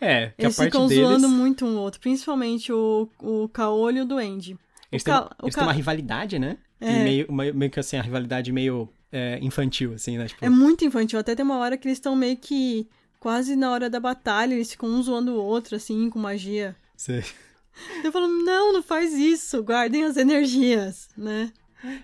É, 0.00 0.28
que 0.36 0.44
Eles 0.44 0.54
a 0.54 0.62
parte 0.62 0.72
ficam 0.72 0.86
deles... 0.86 1.02
zoando 1.04 1.28
muito 1.28 1.64
um 1.66 1.76
outro, 1.76 1.98
principalmente 1.98 2.72
o, 2.72 3.08
o 3.20 3.48
Caolho 3.48 3.98
e 3.98 4.00
o 4.02 4.04
Duende. 4.04 4.56
Eles, 4.92 5.02
o 5.02 5.04
têm, 5.06 5.14
ca- 5.14 5.36
eles 5.42 5.54
ca- 5.54 5.60
têm 5.62 5.68
uma 5.68 5.72
rivalidade, 5.72 6.38
né? 6.38 6.58
E 6.80 6.84
É. 6.86 7.02
meio, 7.02 7.32
meio, 7.32 7.54
meio 7.54 7.70
que 7.70 7.80
assim, 7.80 7.96
a 7.96 8.02
rivalidade 8.02 8.52
meio 8.52 8.88
é, 9.16 9.38
infantil, 9.40 9.92
assim, 9.94 10.18
né? 10.18 10.26
Tipo, 10.26 10.44
É 10.44 10.48
muito 10.48 10.84
infantil, 10.84 11.18
até 11.20 11.34
tem 11.36 11.44
uma 11.44 11.58
hora 11.58 11.76
que 11.78 11.86
eles 11.86 11.98
estão 11.98 12.16
meio 12.16 12.36
que 12.36 12.88
quase 13.20 13.54
na 13.54 13.70
hora 13.70 13.88
da 13.88 14.00
batalha, 14.00 14.54
eles 14.54 14.70
ficam 14.72 14.88
um 14.88 15.00
zoando 15.02 15.32
o 15.34 15.42
outro, 15.42 15.76
assim, 15.76 16.10
com 16.10 16.18
magia. 16.18 16.74
sei. 16.96 17.22
Eu 18.04 18.12
falo, 18.12 18.28
não, 18.28 18.72
não 18.72 18.82
faz 18.82 19.12
isso, 19.14 19.62
guardem 19.62 20.04
as 20.04 20.16
energias, 20.16 21.08
né? 21.16 21.52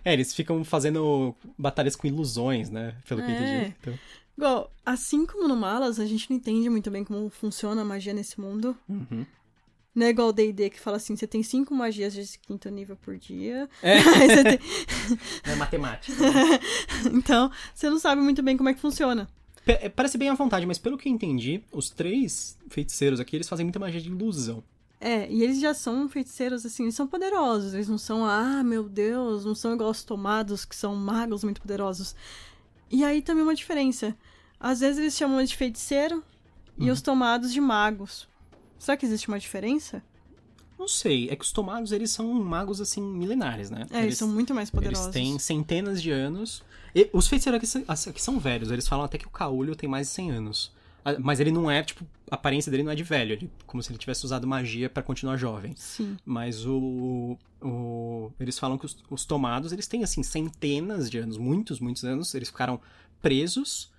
É, 0.05 0.13
eles 0.13 0.35
ficam 0.35 0.63
fazendo 0.65 1.35
batalhas 1.59 1.95
com 1.97 2.07
ilusões, 2.07 2.71
né? 2.71 2.95
Pelo 3.09 3.23
que 3.23 3.31
eu 3.31 3.35
É. 3.35 3.39
entendi. 3.39 3.75
Então, 3.81 3.99
Igual, 4.37 4.73
assim 4.87 5.27
como 5.27 5.47
no 5.47 5.55
Malas, 5.57 6.01
a 6.01 6.07
gente 6.07 6.31
não 6.31 6.37
entende 6.39 6.71
muito 6.71 6.91
bem 6.91 7.05
como 7.05 7.29
funciona 7.29 7.83
a 7.83 7.85
magia 7.85 8.15
nesse 8.15 8.41
mundo. 8.41 8.77
uhum. 8.89 9.27
Não 9.95 10.07
é 10.07 10.11
igual 10.11 10.29
o 10.29 10.33
D&D 10.33 10.71
que 10.71 10.79
fala 10.81 10.99
assim, 10.99 11.17
você 11.17 11.27
tem 11.27 11.43
cinco 11.43 11.75
magias 11.75 12.13
de 12.15 12.25
quinto 12.39 12.69
nível 12.71 12.97
por 12.97 13.19
dia. 13.19 13.69
É. 13.83 13.95
Aí 13.99 14.29
você 14.29 14.45
tem- 14.45 14.59
É 15.45 15.55
matemática. 15.57 16.17
Então, 17.13 17.51
você 17.75 17.91
não 17.91 17.99
sabe 17.99 18.21
muito 18.23 18.43
bem 18.43 18.57
como 18.57 18.69
é 18.69 18.75
que 18.75 18.81
funciona. 18.81 19.29
É, 19.67 19.89
Parece 19.89 20.17
bem 20.17 20.29
à 20.29 20.35
vontade, 20.35 20.65
mas 20.67 20.79
pelo 20.79 20.97
que 20.97 21.09
eu 21.09 21.13
entendi, 21.13 21.63
os 21.73 21.91
três 21.91 22.57
feiticeiros 22.69 23.21
aqui, 23.21 23.37
eles 23.37 23.49
fazem 23.49 23.65
muita 23.65 23.79
magia 23.79 24.01
de 24.01 24.09
ilusão. 24.09 24.63
É, 25.01 25.27
e 25.31 25.43
eles 25.43 25.59
já 25.61 25.73
são 25.75 26.09
feiticeiros, 26.09 26.65
assim, 26.67 26.85
eles 26.85 26.95
são 26.95 27.07
poderosos. 27.07 27.73
Eles 27.75 27.89
não 27.89 27.99
são, 27.99 28.25
ah, 28.25 28.63
meu 28.63 28.89
Deus, 28.89 29.45
não 29.45 29.55
são 29.55 29.73
igual 29.75 29.91
os 29.91 30.05
tomados, 30.05 30.65
que 30.65 30.77
são 30.77 30.95
magos 30.95 31.43
muito 31.43 31.61
poderosos. 31.61 32.15
E 32.91 33.03
aí 33.05 33.23
também 33.23 33.43
uma 33.43 33.55
diferença. 33.55 34.15
Às 34.59 34.81
vezes 34.81 34.99
eles 34.99 35.17
chamam 35.17 35.43
de 35.43 35.57
feiticeiro 35.57 36.23
e 36.79 36.91
os 36.91 37.01
tomados 37.01 37.53
de 37.53 37.61
magos. 37.61 38.29
Será 38.81 38.97
que 38.97 39.07
existe 39.07 39.29
uma 39.29 39.39
diferença? 39.39 40.03
Não 40.79 40.89
sei, 40.89 41.29
é 41.29 41.37
que 41.37 41.45
os 41.45 41.53
tomados, 41.53 41.93
eles 41.93 42.11
são 42.11 42.33
magos, 42.43 42.81
assim, 42.81 43.03
milenares, 43.03 43.69
né? 43.71 43.87
É, 43.91 44.03
eles, 44.03 44.17
são 44.17 44.27
muito 44.27 44.55
mais 44.55 44.71
poderosos. 44.71 45.05
Eles 45.05 45.13
têm 45.15 45.39
centenas 45.39 46.01
de 46.03 46.11
anos. 46.11 46.63
E 46.95 47.09
os 47.13 47.29
feiticeiros 47.29 47.59
aqui, 47.59 47.67
são- 47.67 47.85
aqui 48.11 48.21
são 48.23 48.41
velhos, 48.41 48.71
eles 48.71 48.89
falam 48.89 49.05
até 49.05 49.19
que 49.19 49.27
o 49.27 49.31
Caolho 49.31 49.77
tem 49.77 49.89
mais 49.89 50.07
de 50.09 50.15
100 50.15 50.31
anos. 50.31 50.73
Ah, 51.05 51.17
Mas 51.19 51.39
ele 51.39 51.53
não 51.53 51.71
é, 51.71 51.83
tipo, 51.83 52.05
a 52.31 52.35
aparência 52.35 52.71
dele 52.71 52.83
não 52.83 52.91
é 52.91 52.95
de 52.95 53.03
velho, 53.05 53.33
ele, 53.35 53.51
como 53.67 53.83
se 53.83 53.91
ele 53.93 53.99
tivesse 53.99 54.25
usado 54.25 54.47
magia 54.47 54.89
pra 54.89 55.03
continuar 55.03 55.37
jovem. 55.37 55.75
Sim. 55.77 56.17
Mas 56.25 56.65
o, 56.67 57.37
o- 57.63 58.33
Eles 58.41 58.59
falam 58.59 58.79
que 58.79 58.87
os, 58.87 58.97
os 59.11 59.25
tomados, 59.27 59.73
eles 59.73 59.87
têm, 59.87 60.03
assim, 60.03 60.23
centenas 60.23 61.11
de 61.11 61.19
anos, 61.19 61.37
muitos, 61.37 61.79
muitos 61.79 62.05
anos. 62.05 62.35
Eles 62.35 62.49
ficaram 62.49 62.81
presos, 63.21 63.91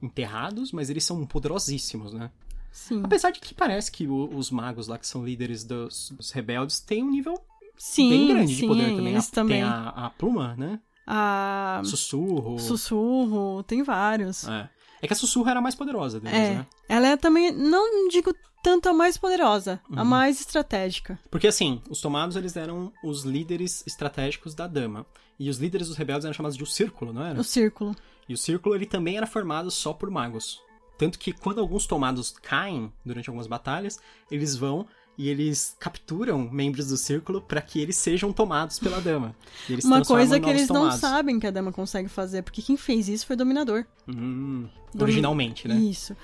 enterrados, 0.00 0.72
mas 0.72 0.88
eles 0.90 1.04
são 1.04 1.26
poderosíssimos, 1.26 2.12
né? 2.12 2.30
Sim. 2.70 3.02
Apesar 3.04 3.30
de 3.30 3.40
que 3.40 3.54
parece 3.54 3.90
que 3.90 4.06
o- 4.06 4.30
os 4.36 4.50
magos 4.50 4.86
lá, 4.88 4.96
que 4.98 5.06
são 5.06 5.24
líderes 5.24 5.64
dos, 5.64 6.10
dos 6.10 6.30
rebeldes, 6.30 6.80
têm 6.80 7.02
um 7.02 7.10
nível 7.10 7.34
Sim, 7.76 8.10
bem 8.10 8.28
grande 8.28 8.54
sim, 8.54 8.60
de 8.62 8.66
poder 8.66 8.94
também. 8.96 9.12
eles 9.14 9.28
A- 9.28 9.32
também. 9.32 9.60
Tem 9.60 9.62
a, 9.68 9.88
a 9.88 10.10
pluma, 10.10 10.54
né? 10.56 10.80
A 11.06 11.82
Sussurro. 11.84 12.58
sussurro, 12.58 13.62
tem 13.64 13.82
vários. 13.82 14.46
É. 14.46 14.68
É 15.02 15.06
que 15.06 15.12
a 15.12 15.16
sussurro 15.16 15.48
era 15.48 15.58
a 15.58 15.62
mais 15.62 15.74
poderosa 15.74 16.20
deles, 16.20 16.38
É, 16.38 16.54
né? 16.56 16.66
ela 16.88 17.06
é 17.08 17.16
também, 17.16 17.50
não 17.50 18.08
digo 18.08 18.32
tanto 18.62 18.88
a 18.88 18.92
mais 18.92 19.16
poderosa, 19.16 19.80
a 19.90 20.02
Uhum. 20.02 20.04
mais 20.08 20.38
estratégica. 20.40 21.18
Porque 21.30 21.46
assim, 21.48 21.80
os 21.88 22.00
tomados 22.02 22.36
eles 22.36 22.54
eram 22.56 22.92
os 23.02 23.22
líderes 23.24 23.82
estratégicos 23.86 24.54
da 24.54 24.66
dama. 24.66 25.06
E 25.38 25.48
os 25.48 25.56
líderes 25.56 25.88
dos 25.88 25.96
rebeldes 25.96 26.26
eram 26.26 26.34
chamados 26.34 26.56
de 26.58 26.62
o 26.62 26.66
círculo, 26.66 27.14
não 27.14 27.24
era? 27.24 27.40
O 27.40 27.44
círculo. 27.44 27.96
E 28.28 28.34
o 28.34 28.36
círculo 28.36 28.74
ele 28.74 28.84
também 28.84 29.16
era 29.16 29.26
formado 29.26 29.70
só 29.70 29.94
por 29.94 30.10
magos. 30.10 30.60
Tanto 31.00 31.18
que 31.18 31.32
quando 31.32 31.62
alguns 31.62 31.86
tomados 31.86 32.30
caem 32.42 32.92
durante 33.02 33.30
algumas 33.30 33.46
batalhas, 33.46 33.98
eles 34.30 34.54
vão 34.54 34.86
e 35.16 35.30
eles 35.30 35.74
capturam 35.80 36.46
membros 36.52 36.88
do 36.88 36.96
círculo 36.98 37.40
para 37.40 37.62
que 37.62 37.80
eles 37.80 37.96
sejam 37.96 38.34
tomados 38.34 38.78
pela 38.78 39.00
dama. 39.00 39.34
Uma 39.82 40.04
coisa 40.04 40.38
que 40.38 40.50
eles 40.50 40.68
não 40.68 40.82
tomados. 40.82 41.00
sabem 41.00 41.40
que 41.40 41.46
a 41.46 41.50
dama 41.50 41.72
consegue 41.72 42.10
fazer, 42.10 42.42
porque 42.42 42.60
quem 42.60 42.76
fez 42.76 43.08
isso 43.08 43.26
foi 43.26 43.32
o 43.32 43.38
dominador. 43.38 43.86
Hum, 44.06 44.68
originalmente, 45.00 45.66
né? 45.66 45.74
Isso. 45.74 46.14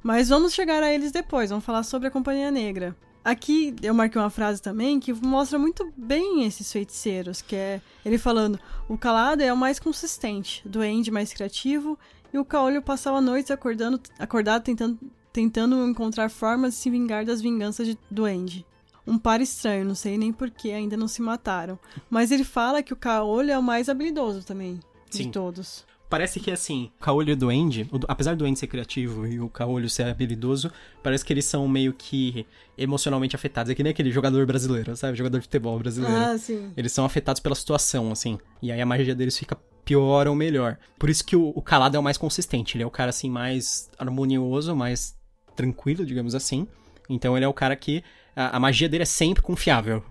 Mas 0.00 0.28
vamos 0.28 0.54
chegar 0.54 0.80
a 0.80 0.94
eles 0.94 1.10
depois, 1.10 1.50
vamos 1.50 1.64
falar 1.64 1.82
sobre 1.82 2.06
a 2.06 2.10
Companhia 2.10 2.52
Negra. 2.52 2.96
Aqui 3.24 3.74
eu 3.82 3.92
marquei 3.92 4.20
uma 4.20 4.30
frase 4.30 4.62
também 4.62 5.00
que 5.00 5.12
mostra 5.12 5.58
muito 5.58 5.92
bem 5.96 6.44
esses 6.44 6.70
feiticeiros, 6.70 7.42
que 7.42 7.56
é 7.56 7.80
ele 8.04 8.16
falando: 8.16 8.60
o 8.88 8.96
calado 8.96 9.42
é 9.42 9.52
o 9.52 9.56
mais 9.56 9.80
consistente, 9.80 10.62
o 10.64 10.68
duende 10.68 11.10
mais 11.10 11.32
criativo, 11.32 11.98
e 12.32 12.38
o 12.38 12.44
caolho 12.44 12.82
passava 12.82 13.20
noites 13.20 13.50
acordando, 13.50 14.00
acordado 14.18 14.62
tentando, 14.62 14.98
tentando 15.32 15.86
encontrar 15.86 16.30
formas 16.30 16.74
de 16.74 16.80
se 16.80 16.90
vingar 16.90 17.24
das 17.24 17.40
vinganças 17.40 17.86
de 17.86 17.98
duende. 18.10 18.66
Um 19.06 19.18
par 19.18 19.40
estranho, 19.40 19.84
não 19.84 19.94
sei 19.94 20.16
nem 20.16 20.32
por 20.32 20.50
que 20.50 20.70
ainda 20.70 20.96
não 20.96 21.08
se 21.08 21.22
mataram. 21.22 21.78
Mas 22.08 22.30
ele 22.30 22.44
fala 22.44 22.82
que 22.82 22.92
o 22.92 22.96
caolho 22.96 23.50
é 23.50 23.58
o 23.58 23.62
mais 23.62 23.88
habilidoso 23.88 24.44
também 24.44 24.78
de 25.10 25.24
Sim. 25.24 25.30
todos. 25.30 25.84
Parece 26.10 26.40
que 26.40 26.50
assim, 26.50 26.90
o 26.98 27.02
Caolho 27.04 27.30
e 27.30 27.32
o 27.32 27.36
Duende, 27.36 27.88
o- 27.92 28.00
apesar 28.08 28.32
do 28.34 28.38
Duende 28.40 28.58
ser 28.58 28.66
criativo 28.66 29.26
e 29.26 29.38
o 29.40 29.48
Caolho 29.48 29.88
ser 29.88 30.02
habilidoso, 30.08 30.70
parece 31.02 31.24
que 31.24 31.32
eles 31.32 31.44
são 31.44 31.66
meio 31.68 31.92
que 31.94 32.44
emocionalmente 32.76 33.36
afetados. 33.36 33.70
É 33.70 33.74
que 33.74 33.82
nem 33.82 33.90
aquele 33.92 34.10
jogador 34.10 34.44
brasileiro, 34.44 34.96
sabe? 34.96 35.16
Jogador 35.16 35.38
de 35.38 35.44
futebol 35.44 35.78
brasileiro. 35.78 36.16
Ah, 36.16 36.36
sim. 36.36 36.72
Eles 36.76 36.90
são 36.92 37.04
afetados 37.04 37.40
pela 37.40 37.54
situação, 37.54 38.10
assim. 38.10 38.38
E 38.60 38.72
aí 38.72 38.80
a 38.80 38.86
magia 38.86 39.14
deles 39.14 39.38
fica 39.38 39.56
pior 39.84 40.26
ou 40.26 40.34
melhor. 40.34 40.76
Por 40.98 41.08
isso 41.08 41.24
que 41.24 41.36
o, 41.36 41.52
o 41.54 41.62
Calado 41.62 41.96
é 41.96 42.00
o 42.00 42.02
mais 42.02 42.18
consistente. 42.18 42.76
Ele 42.76 42.82
é 42.82 42.86
o 42.86 42.90
cara, 42.90 43.10
assim, 43.10 43.30
mais 43.30 43.88
harmonioso, 43.98 44.74
mais 44.74 45.14
tranquilo, 45.54 46.04
digamos 46.04 46.34
assim. 46.34 46.66
Então 47.08 47.36
ele 47.36 47.44
é 47.44 47.48
o 47.48 47.54
cara 47.54 47.76
que. 47.76 48.02
A, 48.34 48.56
a 48.56 48.60
magia 48.60 48.88
dele 48.88 49.02
é 49.02 49.06
sempre 49.06 49.42
confiável. 49.42 50.02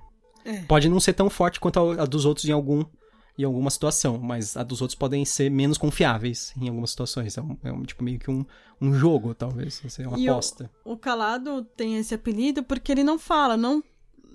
É. 0.46 0.60
Pode 0.64 0.88
não 0.88 1.00
ser 1.00 1.14
tão 1.14 1.30
forte 1.30 1.60
quanto 1.60 1.80
a, 1.80 2.04
a 2.04 2.06
dos 2.06 2.24
outros 2.26 2.46
em 2.48 2.52
algum. 2.52 2.84
Em 3.42 3.46
alguma 3.46 3.70
situação, 3.70 4.18
mas 4.18 4.58
a 4.58 4.64
dos 4.64 4.82
outros 4.82 4.96
podem 5.00 5.24
ser 5.24 5.50
menos 5.50 5.78
confiáveis 5.78 6.54
em 6.60 6.68
algumas 6.68 6.90
situações. 6.90 7.38
É, 7.38 7.42
um, 7.42 7.58
é 7.64 7.72
um, 7.72 7.84
tipo 7.84 8.04
meio 8.04 8.20
que 8.20 8.30
um, 8.30 8.46
um 8.82 8.94
jogo, 8.94 9.34
talvez. 9.34 9.82
Assim, 9.86 10.06
uma 10.06 10.20
E 10.20 10.28
o- 10.28 10.34
aposta. 10.34 10.70
O 10.84 10.98
calado 10.98 11.64
tem 11.64 11.96
esse 11.98 12.14
apelido 12.14 12.62
porque 12.64 12.92
ele 12.92 13.04
não 13.04 13.18
fala, 13.18 13.56
não, 13.56 13.82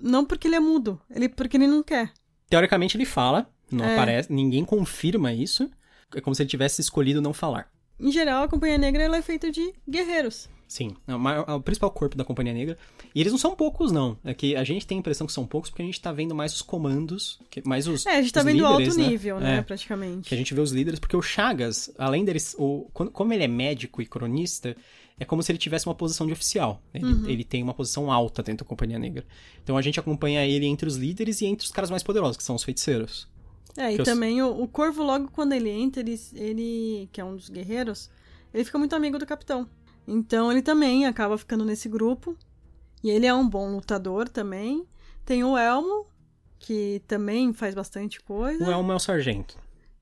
não 0.01 0.25
porque 0.25 0.49
ele 0.49 0.57
é 0.57 0.61
mudo, 0.61 0.99
ele 1.11 1.29
porque 1.29 1.57
ele 1.59 1.67
não 1.67 1.83
quer. 1.83 2.13
Teoricamente 2.49 2.97
ele 2.97 3.05
fala, 3.05 3.47
não 3.71 3.85
É. 3.85 3.93
aparece, 3.95 4.33
ninguém 4.33 4.65
confirma 4.65 5.33
isso. 5.35 5.71
É 6.15 6.21
como 6.21 6.35
se 6.35 6.43
ele 6.43 6.49
tivesse 6.49 6.81
escolhido 6.81 7.21
não 7.21 7.35
falar. 7.35 7.71
Em 8.01 8.11
geral, 8.11 8.45
a 8.45 8.49
Companhia 8.49 8.79
Negra 8.79 9.03
ela 9.03 9.17
é 9.19 9.23
feita 9.23 9.51
de 9.51 9.73
guerreiros. 9.89 10.49
Sim, 10.75 10.91
é 11.07 11.15
o, 11.15 11.21
maior- 11.21 11.45
é 11.47 11.53
o 11.53 11.61
principal 11.61 11.89
corpo 11.89 12.17
da 12.17 12.25
Companhia 12.25 12.53
Negra. 12.53 12.77
E 13.15 13.21
eles 13.21 13.33
não 13.33 13.39
são 13.39 13.55
poucos, 13.55 13.93
não. 13.93 14.19
É 14.25 14.35
que 14.35 14.57
a 14.57 14.65
gente 14.65 14.85
tem 14.85 14.99
a 14.99 14.99
impressão 14.99 15.25
que 15.25 15.33
são 15.33 15.47
poucos 15.47 15.71
porque 15.71 15.83
a 15.83 15.85
gente 15.85 16.01
tá 16.01 16.11
vendo 16.11 16.35
mais 16.35 16.53
os 16.53 16.63
comandos, 16.63 17.39
que- 17.49 17.63
mais 17.65 17.87
os. 17.87 18.05
É, 18.07 18.17
a 18.17 18.21
gente 18.21 18.33
tá 18.33 18.43
vendo 18.43 18.57
líderes, 18.57 18.89
alto 18.89 18.99
né? 19.01 19.09
nível, 19.09 19.39
né, 19.39 19.59
É, 19.59 19.63
praticamente. 19.63 20.29
que 20.29 20.35
a 20.35 20.37
gente 20.37 20.53
vê 20.53 20.61
os 20.61 20.73
líderes, 20.73 20.99
porque 20.99 21.17
o 21.17 21.23
Chagas, 21.23 21.93
além 21.97 22.25
deles. 22.25 22.57
O, 22.59 22.89
quando- 22.93 23.13
como 23.13 23.33
ele 23.33 23.45
é 23.45 23.47
médico 23.47 24.03
e 24.03 24.07
cronista, 24.07 24.77
é 25.17 25.25
como 25.25 25.45
se 25.45 25.53
ele 25.53 25.61
tivesse 25.61 25.87
uma 25.87 25.95
posição 25.95 26.27
de 26.27 26.33
oficial. 26.33 26.83
Ele, 26.93 27.05
Uhum. 27.05 27.29
ele 27.29 27.45
tem 27.45 27.63
uma 27.63 27.73
posição 27.73 28.11
alta 28.11 28.43
dentro 28.43 28.65
da 28.65 28.69
Companhia 28.69 28.99
Negra. 28.99 29.25
Então 29.63 29.77
a 29.77 29.83
gente 29.83 30.01
acompanha 30.01 30.45
ele 30.45 30.67
entre 30.67 30.89
os 30.89 30.97
líderes 30.97 31.41
e 31.41 31.47
entre 31.47 31.65
os 31.67 31.71
caras 31.71 31.89
mais 31.89 32.03
poderosos, 32.03 32.37
que 32.37 32.43
são 32.43 32.57
os 32.57 32.65
feiticeiros. 32.65 33.29
É, 33.77 33.95
e 33.95 33.99
também 34.03 34.43
o, 34.43 34.61
o 34.61 34.67
Corvo, 34.67 35.05
logo 35.05 35.29
quando 35.31 35.53
ele 35.53 35.71
entra, 35.71 36.01
ele, 36.03 36.21
ele, 36.35 37.09
que 37.13 37.21
é 37.21 37.25
um 37.25 37.37
dos 37.37 37.49
guerreiros, 37.49 38.11
ele 38.53 38.65
fica 38.65 38.77
muito 38.77 38.97
amigo 38.97 39.21
do 39.21 39.25
capitão. 39.27 39.69
Então 40.07 40.51
ele 40.51 40.63
também 40.63 41.07
acaba 41.07 41.37
ficando 41.39 41.65
nesse 41.65 41.89
grupo. 41.89 42.37
E 43.03 43.11
ele 43.11 43.27
é 43.27 43.35
um 43.35 43.49
bom 43.49 43.75
lutador 43.75 44.29
também. 44.29 44.87
Tem 45.25 45.45
o 45.45 45.57
Elmo, 45.57 46.07
que 46.59 47.03
também 47.07 47.53
faz 47.53 47.75
bastante 47.75 48.21
coisa. 48.23 48.65
O 48.67 48.71
Elmo 48.71 48.93
é 48.93 48.95
o 48.95 48.99
sargento. 48.99 49.57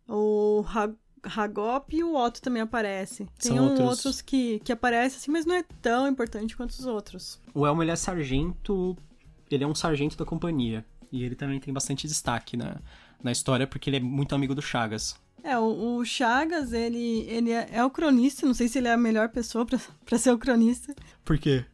O 0.08 0.64
Hagop 1.22 1.96
e 1.96 2.02
o 2.04 2.14
Otto 2.16 2.42
também 2.42 2.62
aparece. 2.62 3.26
Tem 3.38 3.56
São 3.56 3.58
um 3.64 3.70
outros- 3.70 3.88
outros 3.88 4.20
que, 4.22 4.58
que 4.60 4.72
aparecem 4.72 5.18
assim, 5.18 5.30
mas 5.30 5.46
não 5.46 5.54
é 5.54 5.64
tão 5.80 6.06
importante 6.08 6.56
quanto 6.56 6.70
os 6.70 6.86
outros. 6.86 7.40
O 7.54 7.66
Elmo, 7.66 7.82
ele 7.82 7.90
é 7.90 7.96
sargento. 7.96 8.96
Ele 9.50 9.64
é 9.64 9.66
um 9.66 9.74
sargento 9.74 10.16
da 10.16 10.24
companhia. 10.24 10.84
E 11.10 11.22
ele 11.22 11.34
também 11.34 11.60
tem 11.60 11.72
bastante 11.74 12.06
destaque 12.08 12.56
na, 12.56 12.80
na 13.22 13.30
história, 13.30 13.66
porque 13.66 13.90
ele 13.90 13.98
é 13.98 14.00
muito 14.00 14.34
amigo 14.34 14.54
do 14.54 14.62
Chagas. 14.62 15.14
É, 15.44 15.58
o, 15.58 15.96
o 15.96 16.04
Chagas, 16.04 16.72
ele, 16.72 17.20
ele 17.28 17.50
é, 17.50 17.68
é 17.72 17.84
o 17.84 17.90
cronista, 17.90 18.46
não 18.46 18.54
sei 18.54 18.68
se 18.68 18.78
ele 18.78 18.88
é 18.88 18.92
a 18.92 18.96
melhor 18.96 19.28
pessoa 19.28 19.66
pra, 19.66 19.78
pra 20.06 20.18
ser 20.18 20.30
o 20.30 20.38
cronista. 20.38 20.94
Por 21.24 21.38
quê? 21.38 21.64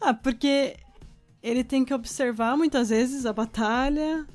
Ah, 0.00 0.14
porque 0.14 0.76
ele 1.42 1.62
tem 1.62 1.84
que 1.84 1.92
observar 1.92 2.56
muitas 2.56 2.88
vezes 2.90 3.26
a 3.26 3.32
batalha. 3.32 4.26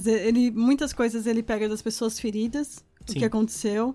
Ve- 0.00 0.26
ele, 0.26 0.50
muitas 0.50 0.92
coisas 0.92 1.26
ele 1.26 1.42
pega 1.42 1.68
das 1.68 1.82
pessoas 1.82 2.18
feridas, 2.18 2.84
o 3.08 3.12
Sim. 3.12 3.18
que 3.20 3.24
aconteceu. 3.24 3.94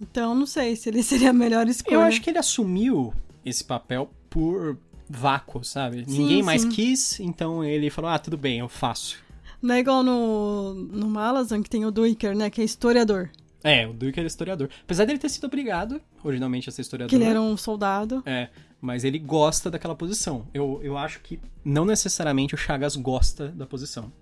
Então, 0.00 0.34
não 0.34 0.46
sei 0.46 0.76
se 0.76 0.88
ele 0.90 1.02
seria 1.04 1.30
a 1.30 1.32
melhor 1.32 1.66
escolha. 1.68 1.94
Eu 1.94 2.00
acho 2.02 2.20
que 2.20 2.28
ele 2.30 2.38
assumiu 2.38 3.14
esse 3.44 3.64
papel 3.64 4.10
por 4.28 4.76
vácuo, 5.08 5.64
sabe? 5.64 6.04
Sim, 6.06 6.18
Ninguém 6.18 6.42
mais 6.42 6.62
sim. 6.62 6.68
quis, 6.68 7.20
então 7.20 7.64
ele 7.64 7.88
falou: 7.88 8.10
ah, 8.10 8.18
tudo 8.18 8.36
bem, 8.36 8.58
eu 8.58 8.68
faço. 8.68 9.16
Não 9.62 9.74
é 9.74 9.78
igual 9.80 10.02
no, 10.02 10.74
no 10.74 11.08
Malazan, 11.08 11.62
que 11.62 11.70
tem 11.70 11.86
o 11.86 11.90
Duiker, 11.90 12.36
né? 12.36 12.50
Que 12.50 12.60
é 12.60 12.64
historiador. 12.64 13.30
É, 13.68 13.86
o 13.86 13.92
Duke 13.92 14.18
era 14.18 14.26
historiador. 14.26 14.68
Apesar 14.82 15.04
dele 15.04 15.18
ter 15.18 15.28
sido 15.28 15.44
obrigado, 15.46 16.00
originalmente, 16.22 16.68
a 16.68 16.72
ser 16.72 16.82
historiador. 16.82 17.10
Que 17.10 17.16
ele 17.16 17.24
era 17.24 17.40
um 17.40 17.56
soldado. 17.56 18.22
É, 18.24 18.48
mas 18.80 19.02
ele 19.04 19.18
gosta 19.18 19.70
daquela 19.70 19.94
posição. 19.94 20.46
Eu, 20.54 20.80
eu 20.82 20.96
acho 20.96 21.20
que 21.20 21.40
não 21.64 21.84
necessariamente 21.84 22.54
o 22.54 22.58
Chagas 22.58 22.94
gosta 22.96 23.48
da 23.48 23.66
posição. 23.66 24.12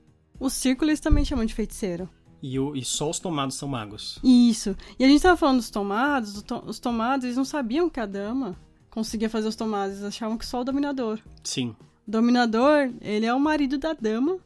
Os 0.40 0.52
círculos 0.54 0.98
também 1.00 1.24
chamam 1.24 1.44
de 1.44 1.54
feiticeiro. 1.54 2.08
E, 2.42 2.58
o, 2.58 2.74
e 2.76 2.84
só 2.84 3.08
os 3.08 3.18
tomados 3.18 3.56
são 3.56 3.68
magos. 3.68 4.18
Isso. 4.22 4.76
E 4.98 5.04
a 5.04 5.08
gente 5.08 5.22
tava 5.22 5.36
falando 5.36 5.56
dos 5.58 5.70
tomados, 5.70 6.34
do 6.34 6.42
to- 6.42 6.64
os 6.66 6.78
tomados, 6.78 7.24
eles 7.24 7.36
não 7.36 7.44
sabiam 7.44 7.88
que 7.88 8.00
a 8.00 8.06
dama 8.06 8.56
conseguia 8.90 9.30
fazer 9.30 9.48
os 9.48 9.56
tomados, 9.56 9.96
eles 9.96 10.04
achavam 10.06 10.36
que 10.36 10.44
só 10.46 10.60
o 10.60 10.64
dominador. 10.64 11.18
Sim. 11.42 11.74
O 12.06 12.10
dominador, 12.10 12.90
ele 13.00 13.24
é 13.26 13.32
o 13.34 13.40
marido 13.40 13.78
da 13.78 13.92
dama, 13.94 14.38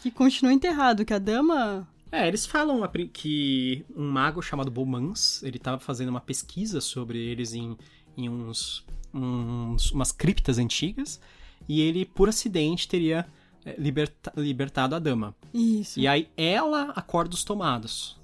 que 0.00 0.10
continua 0.10 0.52
enterrado, 0.52 1.04
que 1.04 1.12
a 1.14 1.18
dama... 1.18 1.86
É, 2.12 2.28
eles 2.28 2.44
falam 2.44 2.80
que 3.12 3.84
um 3.96 4.08
mago 4.10 4.42
chamado 4.42 4.70
Bomans, 4.70 5.42
ele 5.42 5.58
tava 5.58 5.78
fazendo 5.80 6.10
uma 6.10 6.20
pesquisa 6.20 6.80
sobre 6.80 7.18
eles 7.18 7.54
em, 7.54 7.76
em 8.16 8.28
uns, 8.28 8.84
uns- 9.14 9.90
umas 9.92 10.12
criptas 10.12 10.58
antigas, 10.58 11.18
e 11.68 11.80
ele, 11.80 12.04
por 12.04 12.28
acidente, 12.28 12.86
teria 12.86 13.26
é, 13.64 13.74
liberta- 13.78 14.32
libertado 14.36 14.94
a 14.94 14.98
dama. 14.98 15.34
Isso. 15.54 15.98
E 15.98 16.06
aí 16.06 16.28
ela 16.36 16.90
acorda 16.94 17.34
os 17.34 17.44
tomados. 17.44 18.20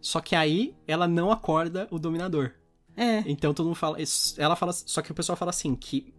Só 0.00 0.20
que 0.20 0.36
aí 0.36 0.74
ela 0.86 1.08
não 1.08 1.30
acorda 1.32 1.88
o 1.90 1.98
dominador. 1.98 2.52
É, 2.96 3.20
Então 3.26 3.54
todo 3.54 3.66
mundo 3.66 3.74
fala. 3.76 3.96
Ela 4.36 4.54
fala. 4.54 4.72
Só 4.72 5.00
que 5.00 5.10
o 5.10 5.14
pessoal 5.14 5.36
fala 5.36 5.50
assim 5.50 5.74
que. 5.74 6.12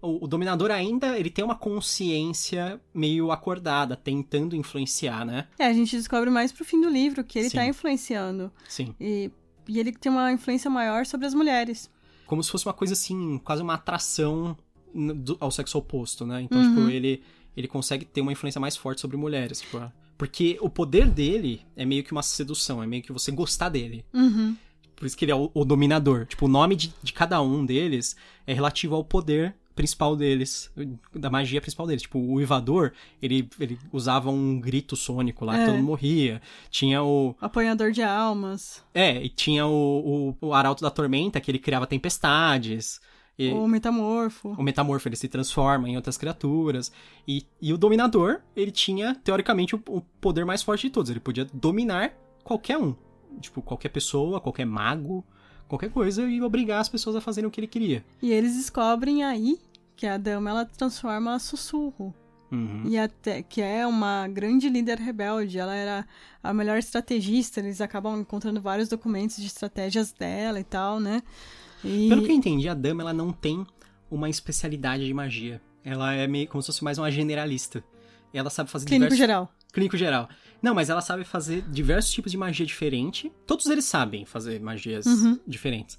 O, 0.00 0.24
o 0.24 0.28
dominador 0.28 0.70
ainda 0.70 1.18
ele 1.18 1.28
tem 1.30 1.44
uma 1.44 1.56
consciência 1.56 2.80
meio 2.94 3.30
acordada, 3.32 3.96
tentando 3.96 4.54
influenciar, 4.56 5.24
né? 5.24 5.46
é, 5.58 5.66
a 5.66 5.72
gente 5.72 5.96
descobre 5.96 6.30
mais 6.30 6.52
pro 6.52 6.64
fim 6.64 6.80
do 6.80 6.88
livro 6.88 7.24
que 7.24 7.38
ele 7.38 7.50
Sim. 7.50 7.56
tá 7.56 7.66
influenciando. 7.66 8.52
Sim. 8.68 8.94
E, 9.00 9.30
e 9.66 9.78
ele 9.78 9.92
tem 9.92 10.10
uma 10.10 10.30
influência 10.32 10.70
maior 10.70 11.04
sobre 11.04 11.26
as 11.26 11.34
mulheres. 11.34 11.90
Como 12.26 12.42
se 12.42 12.50
fosse 12.50 12.66
uma 12.66 12.74
coisa 12.74 12.92
assim, 12.92 13.38
quase 13.38 13.62
uma 13.62 13.74
atração 13.74 14.56
do- 14.94 15.36
ao 15.40 15.50
sexo 15.50 15.78
oposto, 15.78 16.24
né? 16.26 16.42
Então, 16.42 16.58
Uhum. 16.60 16.74
tipo, 16.76 16.88
ele, 16.90 17.22
ele 17.56 17.66
consegue 17.68 18.04
ter 18.04 18.20
uma 18.20 18.32
influência 18.32 18.60
mais 18.60 18.76
forte 18.76 19.00
sobre 19.00 19.16
mulheres. 19.16 19.60
Tipo, 19.60 19.90
porque 20.16 20.58
o 20.60 20.68
poder 20.70 21.08
dele 21.08 21.62
é 21.76 21.84
meio 21.84 22.04
que 22.04 22.12
uma 22.12 22.22
sedução, 22.22 22.82
é 22.82 22.86
meio 22.86 23.02
que 23.02 23.12
você 23.12 23.30
gostar 23.32 23.68
dele. 23.68 24.04
Uhum. 24.14 24.56
Por 24.94 25.06
isso 25.06 25.16
que 25.16 25.24
ele 25.24 25.32
é 25.32 25.34
o, 25.36 25.50
o 25.54 25.64
dominador. 25.64 26.26
Tipo, 26.26 26.46
o 26.46 26.48
nome 26.48 26.74
de, 26.76 26.92
de 27.02 27.12
cada 27.12 27.40
um 27.40 27.64
deles 27.64 28.16
é 28.46 28.52
relativo 28.52 28.94
ao 28.94 29.04
poder 29.04 29.54
principal 29.78 30.16
deles, 30.16 30.70
da 31.14 31.30
magia 31.30 31.60
principal 31.60 31.86
deles. 31.86 32.02
Tipo, 32.02 32.18
o 32.18 32.40
Ivador, 32.40 32.92
ele, 33.22 33.48
ele 33.58 33.78
usava 33.92 34.28
um 34.28 34.60
grito 34.60 34.96
sônico 34.96 35.44
lá, 35.44 35.54
que 35.54 35.60
É. 35.62 35.64
todo 35.66 35.76
mundo 35.76 35.86
morria. 35.86 36.42
Tinha 36.68 37.02
o... 37.02 37.34
Apanhador 37.40 37.92
de 37.92 38.02
almas, 38.02 38.84
É, 38.92 39.22
e 39.22 39.28
tinha 39.28 39.66
o, 39.66 40.34
o, 40.40 40.48
o 40.48 40.52
Arauto 40.54 40.82
da 40.82 40.90
Tormenta, 40.90 41.40
que 41.40 41.50
ele 41.50 41.58
criava 41.58 41.86
tempestades. 41.86 43.00
E, 43.38 43.52
o 43.52 43.68
metamorfo. 43.68 44.48
o 44.58 44.62
Metamorfo, 44.64 45.06
ele 45.08 45.14
se 45.14 45.28
transforma 45.28 45.88
em 45.88 45.94
outras 45.94 46.16
criaturas. 46.18 46.90
E, 47.26 47.46
e 47.62 47.72
o 47.72 47.78
Dominador, 47.78 48.40
ele 48.56 48.72
tinha, 48.72 49.14
teoricamente, 49.14 49.76
o, 49.76 49.82
o 49.88 50.00
poder 50.20 50.44
mais 50.44 50.60
forte 50.60 50.88
de 50.88 50.90
todos. 50.92 51.08
Ele 51.08 51.20
podia 51.20 51.46
dominar 51.54 52.12
qualquer 52.42 52.76
um. 52.78 52.96
Tipo, 53.40 53.62
qualquer 53.62 53.90
pessoa, 53.90 54.40
qualquer 54.40 54.64
mago, 54.66 55.24
qualquer 55.68 55.90
coisa, 55.90 56.28
e 56.28 56.42
obrigar 56.42 56.80
as 56.80 56.88
pessoas 56.88 57.14
a 57.14 57.20
fazerem 57.20 57.46
o 57.46 57.50
que 57.50 57.60
ele 57.60 57.68
queria. 57.68 58.04
E 58.20 58.32
eles 58.32 58.56
descobrem 58.56 59.22
aí 59.22 59.60
que 59.98 60.06
a 60.06 60.16
dama 60.16 60.48
ela 60.50 60.64
transforma 60.64 61.34
a 61.34 61.38
sussurro. 61.40 62.14
Uhum. 62.52 62.84
E 62.86 62.96
até 62.96 63.42
que 63.42 63.60
é 63.60 63.84
uma 63.84 64.28
grande 64.28 64.68
líder 64.68 64.96
rebelde. 64.98 65.58
Ela 65.58 65.74
era 65.74 66.06
a 66.42 66.54
melhor 66.54 66.78
estrategista. 66.78 67.58
Eles 67.58 67.80
acabam 67.80 68.20
encontrando 68.20 68.60
vários 68.62 68.88
documentos 68.88 69.36
de 69.36 69.46
estratégias 69.46 70.12
dela 70.12 70.60
e 70.60 70.64
tal, 70.64 71.00
né? 71.00 71.20
E... 71.84 72.08
Pelo 72.08 72.22
que 72.24 72.30
eu 72.30 72.36
entendi, 72.36 72.68
a 72.68 72.74
dama 72.74 73.02
ela 73.02 73.12
não 73.12 73.32
tem 73.32 73.66
uma 74.08 74.30
especialidade 74.30 75.04
de 75.04 75.12
magia. 75.12 75.60
Ela 75.84 76.14
é 76.14 76.26
meio 76.28 76.46
como 76.48 76.62
se 76.62 76.66
fosse 76.68 76.84
mais 76.84 76.96
uma 76.96 77.10
generalista. 77.10 77.82
Ela 78.32 78.50
sabe 78.50 78.70
fazer 78.70 78.86
Clínico 78.86 79.10
diversos... 79.12 79.18
geral. 79.18 79.52
Clínico 79.72 79.96
geral. 79.96 80.28
Não, 80.62 80.74
mas 80.74 80.88
ela 80.88 81.00
sabe 81.00 81.24
fazer 81.24 81.62
diversos 81.62 82.12
tipos 82.12 82.30
de 82.30 82.38
magia 82.38 82.64
diferente. 82.64 83.32
Todos 83.46 83.66
eles 83.66 83.84
sabem 83.84 84.24
fazer 84.24 84.60
magias 84.60 85.06
Uhum. 85.06 85.38
diferentes. 85.46 85.98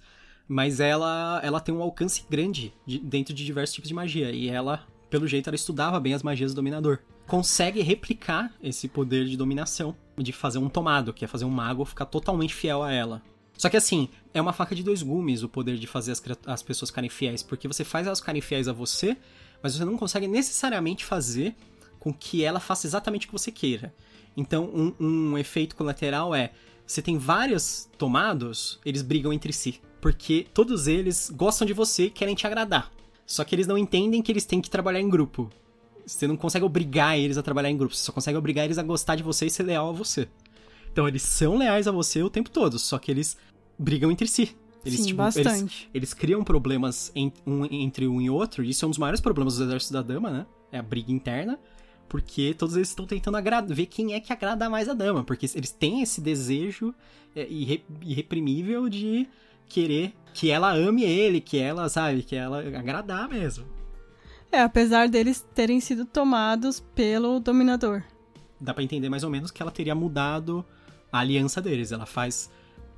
Mas 0.52 0.80
ela, 0.80 1.40
ela 1.44 1.60
tem 1.60 1.74
um 1.74 1.82
alcance 1.84 2.26
grande 2.28 2.74
de- 2.84 2.98
dentro 2.98 3.36
de 3.36 3.46
diversos 3.46 3.76
tipos 3.76 3.88
de 3.88 3.94
magia. 3.94 4.32
E 4.32 4.50
ela, 4.50 4.84
pelo 5.08 5.28
jeito, 5.28 5.48
ela 5.48 5.56
estudava 5.56 6.00
bem 6.00 6.16
as 6.16 6.24
magias 6.24 6.52
do 6.52 6.56
dominador. 6.56 6.98
Consegue 7.28 7.82
replicar 7.82 8.52
esse 8.62 8.88
poder 8.88 9.26
de 9.26 9.38
dominação, 9.38 9.96
de 10.18 10.34
fazer 10.34 10.58
um 10.58 10.68
tomado, 10.68 11.14
que 11.14 11.24
é 11.24 11.28
fazer 11.28 11.46
um 11.46 11.52
mago 11.52 11.86
ficar 11.86 12.06
totalmente 12.06 12.56
fiel 12.56 12.82
a 12.82 12.92
ela. 12.92 13.22
Só 13.56 13.70
que 13.70 13.78
assim, 13.78 14.10
é 14.34 14.42
uma 14.42 14.52
faca 14.52 14.74
de 14.74 14.82
dois 14.82 15.04
gumes 15.04 15.44
o 15.44 15.50
poder 15.50 15.78
de 15.78 15.86
fazer 15.86 16.14
as, 16.14 16.24
as 16.48 16.64
pessoas 16.64 16.90
ficarem 16.90 17.12
fiéis. 17.12 17.44
Porque 17.44 17.68
você 17.68 17.84
faz 17.84 18.08
elas 18.08 18.20
ficarem 18.20 18.42
fiéis 18.42 18.68
a 18.68 18.74
você, 18.74 19.16
mas 19.62 19.76
você 19.76 19.86
não 19.86 19.98
consegue 19.98 20.28
necessariamente 20.28 21.06
fazer 21.06 21.56
com 22.00 22.12
que 22.12 22.44
ela 22.44 22.60
faça 22.60 22.88
exatamente 22.88 23.28
o 23.28 23.30
que 23.30 23.34
você 23.34 23.52
queira. 23.52 23.94
Então, 24.36 24.66
um, 24.66 24.96
um 25.00 25.38
efeito 25.38 25.76
colateral 25.76 26.34
é: 26.34 26.54
você 26.88 27.04
tem 27.04 27.20
vários 27.20 27.88
tomados, 28.00 28.80
eles 28.84 29.04
brigam 29.04 29.32
entre 29.32 29.54
si. 29.54 29.80
Porque 30.02 30.48
todos 30.54 30.88
eles 30.88 31.30
gostam 31.36 31.66
de 31.68 31.74
você 31.74 32.06
e 32.06 32.10
querem 32.10 32.36
te 32.36 32.48
agradar. 32.48 32.92
Só 33.26 33.44
que 33.44 33.54
eles 33.54 33.68
não 33.68 33.78
entendem 33.78 34.22
que 34.22 34.32
eles 34.32 34.46
têm 34.46 34.62
que 34.62 34.70
trabalhar 34.70 35.00
em 35.02 35.10
grupo. 35.10 35.50
Você 36.06 36.26
não 36.26 36.36
consegue 36.38 36.66
obrigar 36.66 37.18
eles 37.20 37.38
a 37.38 37.44
trabalhar 37.44 37.70
em 37.70 37.78
grupo, 37.78 37.94
você 37.96 38.04
só 38.04 38.12
consegue 38.12 38.38
obrigar 38.38 38.66
eles 38.66 38.78
a 38.80 38.84
gostar 38.84 39.16
de 39.16 39.22
você 39.24 39.46
e 39.46 39.50
ser 39.52 39.64
leal 39.64 39.90
a 39.90 39.92
você. 39.92 40.28
Então 40.92 41.08
eles 41.08 41.22
são 41.22 41.58
leais 41.58 41.88
a 41.88 41.92
você 41.92 42.24
o 42.24 42.30
tempo 42.30 42.50
todo, 42.50 42.80
só 42.80 42.98
que 42.98 43.12
eles 43.12 43.38
brigam 43.78 44.10
entre 44.10 44.28
si. 44.28 44.56
Eles, 44.84 45.02
Sim, 45.02 45.08
tipo, 45.08 45.22
eles- 45.22 45.36
bastante. 45.36 45.90
eles 45.94 46.14
criam 46.14 46.44
problemas 46.44 47.12
en- 47.14 47.32
um- 47.46 47.66
entre 47.66 48.08
um 48.08 48.20
e 48.22 48.30
outro, 48.30 48.64
e 48.64 48.70
isso 48.70 48.86
é 48.86 48.88
um 48.88 48.90
dos 48.90 48.98
maiores 48.98 49.22
problemas 49.22 49.58
do 49.58 49.66
Exército 49.66 49.94
da 49.94 50.02
Dama, 50.02 50.32
né? 50.32 50.46
É 50.72 50.80
a 50.80 50.82
briga 50.82 51.12
interna, 51.12 51.60
porque 52.08 52.56
todos 52.58 52.76
eles 52.76 52.88
estão 52.90 53.06
tentando 53.06 53.38
ver 53.68 53.86
quem 53.86 54.14
é 54.14 54.20
que 54.20 54.34
agrada 54.34 54.68
mais 54.70 54.90
a 54.90 54.94
dama, 54.94 55.24
porque 55.24 55.46
eles 55.54 55.72
têm 55.72 56.02
esse 56.02 56.22
desejo 56.22 56.96
é, 57.36 57.46
irre- 57.48 57.84
irreprimível 58.02 58.90
de 58.90 59.28
querer 59.70 60.14
que 60.34 60.50
ela 60.50 60.74
ame 60.74 61.04
ele, 61.04 61.40
que 61.40 61.58
ela, 61.58 61.88
sabe, 61.90 62.24
que 62.24 62.36
ela 62.36 62.60
agradar 62.60 63.30
mesmo. 63.30 63.66
É, 64.52 64.62
apesar 64.62 65.08
deles 65.08 65.46
terem 65.54 65.80
sido 65.80 66.06
tomados 66.06 66.80
pelo 66.96 67.40
dominador. 67.40 68.04
Dá 68.60 68.74
pra 68.74 68.84
entender 68.84 69.10
mais 69.10 69.24
ou 69.24 69.30
menos 69.30 69.52
que 69.52 69.62
ela 69.62 69.72
teria 69.72 69.94
mudado 69.94 70.66
a 71.12 71.20
aliança 71.20 71.62
deles. 71.62 71.92
Ela 71.92 72.06
faz, 72.06 72.50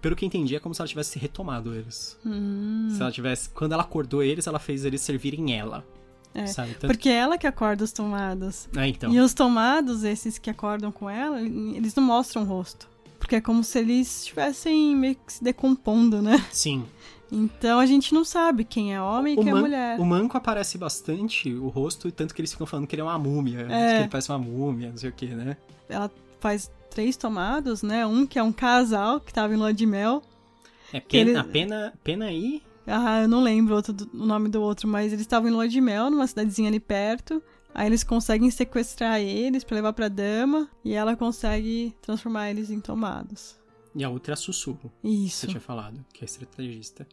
pelo 0.01 0.15
que 0.15 0.25
entendi, 0.25 0.55
é 0.55 0.59
como 0.59 0.73
se 0.73 0.81
ela 0.81 0.87
tivesse 0.87 1.19
retomado 1.19 1.75
eles. 1.75 2.17
Hum, 2.25 2.87
Se 2.91 3.01
ela 3.01 3.11
tivesse, 3.11 3.49
quando 3.49 3.73
ela 3.73 3.83
acordou 3.83 4.23
eles, 4.23 4.47
ela 4.47 4.59
fez 4.59 4.85
eles 4.85 5.01
servirem 5.01 5.57
ela. 5.57 5.85
É, 6.33 6.47
Sabe? 6.47 6.73
Tanto... 6.75 6.87
porque 6.87 7.09
é 7.09 7.15
ela 7.15 7.37
que 7.37 7.45
acorda 7.45 7.83
os 7.83 7.91
tomados. 7.91 8.69
Ah, 8.75 8.87
então. 8.87 9.11
E 9.11 9.19
os 9.19 9.33
tomados, 9.33 10.03
esses 10.03 10.37
que 10.37 10.49
acordam 10.49 10.91
com 10.91 11.09
ela, 11.09 11.41
eles 11.41 11.93
não 11.93 12.03
mostram 12.03 12.43
o 12.43 12.45
rosto. 12.45 12.89
Porque 13.21 13.35
é 13.35 13.41
como 13.41 13.63
se 13.63 13.77
eles 13.79 14.21
estivessem 14.21 14.95
meio 14.95 15.15
que 15.15 15.31
se 15.31 15.43
decompondo, 15.43 16.21
né? 16.23 16.43
Sim. 16.51 16.83
Então 17.31 17.79
a 17.79 17.85
gente 17.85 18.13
não 18.13 18.25
sabe 18.25 18.65
quem 18.65 18.93
é 18.93 19.01
homem 19.01 19.35
e 19.35 19.39
O, 19.39 19.43
quem 19.43 19.51
é 19.51 19.53
mulher. 19.55 19.99
o 19.99 20.03
manco 20.05 20.35
aparece 20.35 20.77
bastante, 20.77 21.53
o 21.53 21.67
rosto, 21.69 22.11
tanto 22.11 22.33
que 22.35 22.41
eles 22.41 22.51
ficam 22.51 22.65
falando 22.67 22.87
que 22.87 22.95
ele 22.95 23.01
é 23.01 23.05
uma 23.05 23.17
múmia. 23.19 23.59
É. 23.69 23.93
Que 23.93 23.99
ele 24.01 24.09
parece 24.09 24.29
uma 24.31 24.39
múmia, 24.39 24.89
não 24.89 24.97
sei 24.97 25.09
o 25.11 25.13
que, 25.13 25.27
né? 25.27 25.55
Ela 25.87 26.11
faz 26.41 26.69
três 26.89 27.15
tomados, 27.15 27.83
né? 27.83 28.05
Um 28.05 28.25
que 28.25 28.37
é 28.39 28.43
um 28.43 28.51
casal 28.51 29.19
que 29.21 29.31
tava 29.31 29.53
em 29.53 29.57
lua 29.57 29.73
de 29.73 29.85
mel. 29.85 30.21
É 30.91 30.97
ele- 30.97 31.31
pena, 31.31 31.43
pena, 31.45 31.93
pena 32.03 32.25
aí. 32.25 32.61
Ah, 32.87 33.21
eu 33.21 33.27
não 33.27 33.41
lembro 33.41 33.75
outro 33.75 33.95
o 34.13 34.25
nome 34.25 34.49
do 34.49 34.59
outro, 34.61 34.87
mas 34.89 35.13
eles 35.13 35.21
estavam 35.21 35.47
em 35.47 35.53
lua 35.53 35.69
de 35.69 35.79
mel, 35.79 36.09
numa 36.09 36.25
cidadezinha 36.27 36.67
ali 36.67 36.79
perto. 36.81 37.41
Aí 37.73 37.87
eles 37.87 38.03
conseguem 38.03 38.49
sequestrar 38.51 39.19
eles 39.19 39.63
pra 39.63 39.75
levar 39.75 39.93
pra 39.93 40.07
dama. 40.07 40.69
E 40.83 40.93
ela 40.93 41.15
consegue 41.15 41.95
transformar 42.01 42.49
eles 42.49 42.69
em 42.69 42.79
tomados. 42.79 43.55
E 43.95 44.03
a 44.03 44.09
outra 44.09 44.31
é 44.31 44.35
a 44.35 44.37
Sussurro, 44.37 44.91
que 45.01 45.07
Isso. 45.09 45.37
você 45.41 45.47
tinha 45.47 45.59
falado, 45.61 46.03
que 46.13 46.23
é 46.23 46.25
estrategista. 46.25 47.05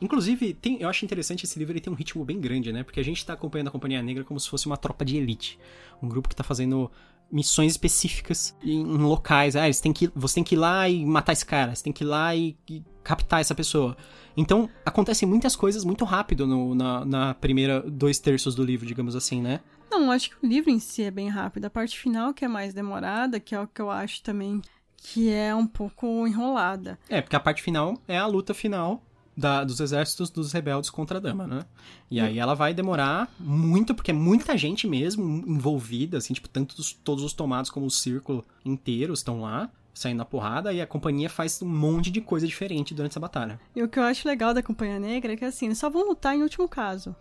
Inclusive, 0.00 0.52
tem, 0.54 0.80
eu 0.80 0.88
acho 0.88 1.04
interessante 1.04 1.44
esse 1.44 1.58
livro, 1.58 1.72
ele 1.72 1.80
tem 1.80 1.92
um 1.92 1.96
ritmo 1.96 2.24
bem 2.24 2.40
grande, 2.40 2.72
né? 2.72 2.82
Porque 2.82 2.98
a 2.98 3.04
gente 3.04 3.24
tá 3.24 3.32
acompanhando 3.32 3.68
a 3.68 3.70
Companhia 3.70 4.02
Negra 4.02 4.24
como 4.24 4.38
se 4.40 4.48
fosse 4.48 4.66
uma 4.66 4.76
tropa 4.76 5.04
de 5.04 5.16
elite. 5.16 5.58
Um 6.02 6.08
grupo 6.08 6.28
que 6.28 6.34
tá 6.34 6.42
fazendo 6.42 6.90
missões 7.30 7.72
específicas 7.72 8.54
em, 8.62 8.80
em 8.80 8.98
locais. 8.98 9.54
Ah, 9.56 9.64
eles 9.66 9.80
têm 9.80 9.92
que, 9.92 10.10
você 10.14 10.34
tem 10.36 10.44
que 10.44 10.56
ir 10.56 10.58
lá 10.58 10.88
e 10.88 11.06
matar 11.06 11.32
esse 11.32 11.46
cara, 11.46 11.74
você 11.74 11.84
tem 11.84 11.92
que 11.92 12.02
ir 12.04 12.06
lá 12.06 12.34
e, 12.34 12.56
e 12.68 12.82
captar 13.02 13.40
essa 13.40 13.54
pessoa. 13.54 13.96
Então, 14.36 14.68
acontecem 14.84 15.26
muitas 15.28 15.54
coisas 15.54 15.84
muito 15.84 16.04
rápido 16.04 16.46
no- 16.46 16.74
na, 16.74 17.04
na 17.04 17.34
primeira 17.34 17.80
dois 17.80 18.18
terços 18.18 18.54
do 18.54 18.64
livro, 18.64 18.84
digamos 18.86 19.14
assim, 19.14 19.40
né? 19.40 19.60
Não, 19.98 20.10
acho 20.10 20.30
que 20.30 20.44
o 20.44 20.48
livro 20.48 20.70
em 20.70 20.78
si 20.78 21.02
é 21.02 21.10
bem 21.10 21.28
rápido. 21.28 21.64
A 21.66 21.70
parte 21.70 21.98
final 21.98 22.32
que 22.34 22.44
é 22.44 22.48
mais 22.48 22.74
demorada, 22.74 23.38
que 23.40 23.54
é 23.54 23.60
o 23.60 23.66
que 23.66 23.80
eu 23.80 23.90
acho 23.90 24.22
também 24.22 24.60
que 24.96 25.30
é 25.30 25.54
um 25.54 25.66
pouco 25.66 26.26
enrolada. 26.26 26.98
É, 27.08 27.20
porque 27.20 27.36
a 27.36 27.40
parte 27.40 27.62
final 27.62 27.94
é 28.08 28.18
a 28.18 28.26
luta 28.26 28.54
final 28.54 29.02
da- 29.36 29.62
dos 29.64 29.80
exércitos 29.80 30.30
dos 30.30 30.52
rebeldes 30.52 30.88
contra 30.90 31.18
a 31.18 31.20
dama, 31.20 31.46
né? 31.46 31.64
E 32.10 32.20
aí 32.20 32.38
ela 32.38 32.54
vai 32.54 32.72
demorar 32.72 33.28
muito, 33.38 33.94
porque 33.94 34.10
é 34.12 34.14
muita 34.14 34.56
gente 34.56 34.86
mesmo 34.86 35.42
envolvida, 35.46 36.18
assim, 36.18 36.32
tipo, 36.32 36.48
tanto 36.48 36.72
os- 36.78 36.92
todos 36.92 37.22
os 37.24 37.32
tomados 37.32 37.70
como 37.70 37.84
o 37.86 37.90
círculo 37.90 38.44
inteiro 38.64 39.12
estão 39.12 39.40
lá, 39.42 39.68
saindo 39.92 40.18
na 40.18 40.24
porrada, 40.24 40.72
e 40.72 40.80
a 40.80 40.86
companhia 40.86 41.28
faz 41.28 41.60
um 41.62 41.68
monte 41.68 42.10
de 42.10 42.20
coisa 42.20 42.46
diferente 42.46 42.94
durante 42.94 43.12
essa 43.12 43.20
batalha. 43.20 43.60
E 43.76 43.82
o 43.82 43.88
que 43.88 43.98
eu 43.98 44.04
acho 44.04 44.26
legal 44.26 44.54
da 44.54 44.62
Companhia 44.62 44.98
Negra 44.98 45.32
é 45.34 45.36
que, 45.36 45.44
assim, 45.44 45.66
eles 45.66 45.78
só 45.78 45.90
vão 45.90 46.08
lutar 46.08 46.34
em 46.36 46.42
último 46.42 46.68
caso. 46.68 47.14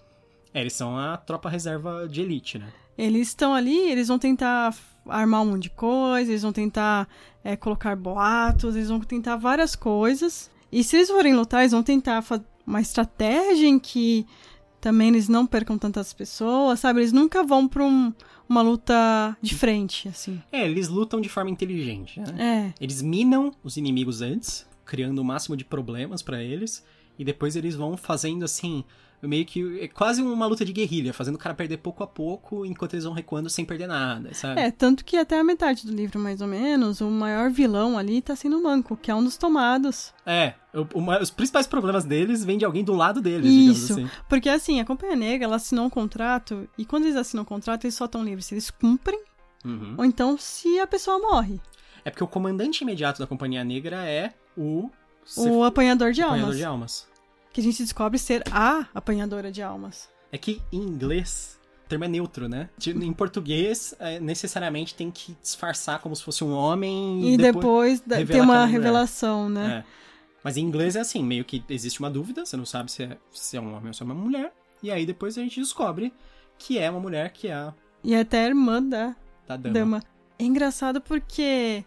É, 0.54 0.62
eles 0.62 0.74
são 0.74 0.98
a 0.98 1.18
tropa 1.18 1.50
reserva 1.50 2.08
de 2.08 2.22
elite, 2.22 2.58
né? 2.60 2.68
Eles 2.98 3.30
estão 3.30 3.54
ali, 3.56 3.78
eles 3.90 4.08
vão 4.08 4.20
tentar 4.20 4.76
armar 5.08 5.42
um 5.42 5.52
monte 5.52 5.64
de 5.64 5.70
coisa, 5.72 6.32
eles 6.32 6.44
vão 6.44 6.54
tentar 6.54 7.08
é, 7.44 7.56
colocar 7.56 7.96
boatos, 7.96 8.76
eles 8.76 8.90
vão 8.90 9.00
tentar 9.00 9.36
várias 9.36 9.76
coisas. 9.76 10.50
E 10.72 10.84
se 10.84 10.96
eles 10.98 11.10
forem 11.10 11.34
lutar, 11.34 11.62
eles 11.62 11.72
vão 11.72 11.84
tentar 11.84 12.22
fa- 12.22 12.42
uma 12.66 12.80
estratégia 12.82 13.68
em 13.68 13.80
que 13.80 14.26
também 14.80 15.08
eles 15.10 15.28
não 15.28 15.46
percam 15.46 15.78
tantas 15.78 16.14
pessoas, 16.14 16.80
sabe? 16.80 17.00
Eles 17.02 17.12
nunca 17.12 17.44
vão 17.44 17.68
pra 17.68 17.84
um- 17.84 18.14
uma 18.48 18.62
luta 18.62 19.36
de 19.42 19.56
frente, 19.56 20.08
assim. 20.08 20.42
É, 20.52 20.66
eles 20.66 20.88
lutam 20.88 21.20
de 21.20 21.30
forma 21.30 21.50
inteligente, 21.50 22.20
né? 22.20 22.72
É. 22.78 22.84
Eles 22.84 23.02
minam 23.02 23.52
os 23.64 23.76
inimigos 23.78 24.22
antes, 24.22 24.68
criando 24.86 25.20
o 25.20 25.24
máximo 25.24 25.56
de 25.58 25.64
problemas 25.66 26.22
pra 26.22 26.44
eles, 26.44 26.86
e 27.18 27.24
depois 27.26 27.56
eles 27.56 27.76
vão 27.76 27.96
fazendo 27.98 28.44
assim, 28.44 28.84
meio 29.28 29.46
que 29.46 29.80
é 29.80 29.88
quase 29.88 30.22
uma 30.22 30.46
luta 30.46 30.64
de 30.66 30.74
guerrilha, 30.74 31.14
fazendo 31.14 31.36
o 31.36 31.38
cara 31.38 31.56
perder 31.56 31.78
pouco 31.78 32.04
a 32.04 32.08
pouco, 32.08 32.66
enquanto 32.66 32.94
eles 32.94 33.06
vão 33.06 33.14
recuando 33.14 33.50
sem 33.50 33.64
perder 33.66 33.88
nada, 33.88 34.34
sabe? 34.34 34.60
É, 34.62 34.70
tanto 34.72 35.04
que 35.06 35.16
até 35.18 35.40
a 35.40 35.44
metade 35.44 35.86
do 35.86 35.94
livro, 35.94 36.20
mais 36.20 36.42
ou 36.42 36.48
menos, 36.48 37.02
o 37.02 37.10
maior 37.10 37.50
vilão 37.50 37.98
ali 37.98 38.22
tá 38.22 38.36
sendo 38.36 38.60
o 38.60 38.64
Manco, 38.64 38.96
que 38.98 39.10
é 39.12 39.16
um 39.16 39.24
dos 39.24 39.38
tomados. 39.38 40.14
É, 40.26 40.54
o- 40.74 41.00
o- 41.00 41.22
os 41.22 41.30
principais 41.30 41.66
problemas 41.68 42.04
deles 42.06 42.44
vêm 42.44 42.58
de 42.58 42.66
alguém 42.66 42.84
do 42.84 42.94
lado 42.94 43.22
deles, 43.22 43.46
Isso. 43.48 43.88
digamos 43.96 44.12
assim. 44.12 44.24
Porque 44.28 44.50
assim, 44.50 44.80
a 44.80 44.86
Companhia 44.86 45.16
Negra, 45.16 45.46
ela 45.46 45.56
assinou 45.56 45.86
um 45.86 45.90
contrato, 45.90 46.68
e 46.78 46.86
quando 46.86 47.04
eles 47.06 47.16
assinam 47.16 47.44
um 47.44 47.46
contrato, 47.46 47.86
eles 47.86 47.96
só 47.96 48.06
estão 48.06 48.24
livres 48.24 48.46
se 48.46 48.54
eles 48.56 48.70
cumprem, 48.70 49.20
Uhum. 49.66 49.96
ou 49.98 50.06
então 50.06 50.38
se 50.38 50.80
a 50.80 50.88
pessoa 50.88 51.18
morre. 51.20 51.60
É 52.06 52.10
porque 52.10 52.24
o 52.24 52.28
comandante 52.28 52.82
imediato 52.84 53.20
da 53.20 53.26
Companhia 53.28 53.64
Negra 53.64 54.06
é 54.06 54.34
o... 54.58 54.90
O 55.38 55.64
apanhador 55.64 56.12
de 56.12 56.22
Apanhador 56.22 56.44
almas. 56.48 56.58
de 56.58 56.64
almas. 56.66 57.08
Que 57.54 57.62
a 57.62 57.64
gente 57.64 57.82
descobre 57.84 58.18
ser 58.20 58.44
a 58.52 58.88
apanhadora 58.94 59.52
de 59.52 59.62
almas. 59.62 60.10
É 60.32 60.38
que 60.38 60.62
em 60.72 60.80
inglês 60.80 61.60
o 61.86 61.88
termo 61.88 62.04
é 62.06 62.08
neutro, 62.08 62.50
né? 62.50 62.70
Em 62.88 63.14
português, 63.14 63.94
é, 64.00 64.20
necessariamente 64.20 64.96
tem 64.96 65.12
que 65.12 65.38
disfarçar 65.42 66.00
como 66.00 66.16
se 66.16 66.24
fosse 66.24 66.44
um 66.44 66.52
homem 66.52 67.34
E, 67.34 67.38
depois, 67.38 68.00
da- 68.02 68.18
revelar 68.18 68.32
tem 68.32 68.40
é 68.40 68.44
uma 68.44 68.60
mulher. 68.66 68.72
revelação, 68.72 69.48
né? 69.50 69.86
É. 69.88 69.94
Mas 70.44 70.58
em 70.58 70.62
inglês 70.62 70.96
é 70.96 71.00
assim, 71.02 71.24
meio 71.24 71.46
que 71.46 71.64
existe 71.70 72.00
uma 72.00 72.10
dúvida, 72.10 72.46
você 72.46 72.58
não 72.58 72.66
sabe 72.66 72.92
se 72.92 73.04
é, 73.04 73.18
se 73.32 73.56
é 73.56 73.62
um 73.62 73.70
homem 73.76 73.88
ou 73.88 73.94
se 73.94 74.02
é 74.02 74.06
uma 74.06 74.16
mulher. 74.16 74.52
E 74.82 74.92
aí 74.92 75.06
depois 75.06 75.38
a 75.38 75.42
gente 75.42 75.60
descobre 75.62 76.12
que 76.58 76.78
é 76.80 76.90
uma 76.90 77.00
mulher, 77.00 77.32
que 77.32 77.48
é 77.48 77.54
a 77.54 77.74
E 78.04 78.16
até 78.16 78.44
a 78.46 78.48
irmã 78.48 78.82
da 78.82 79.16
da 79.48 79.56
dama. 79.56 79.74
dama. 79.74 80.04
É 80.40 80.44
engraçado 80.44 81.00
porque 81.00 81.86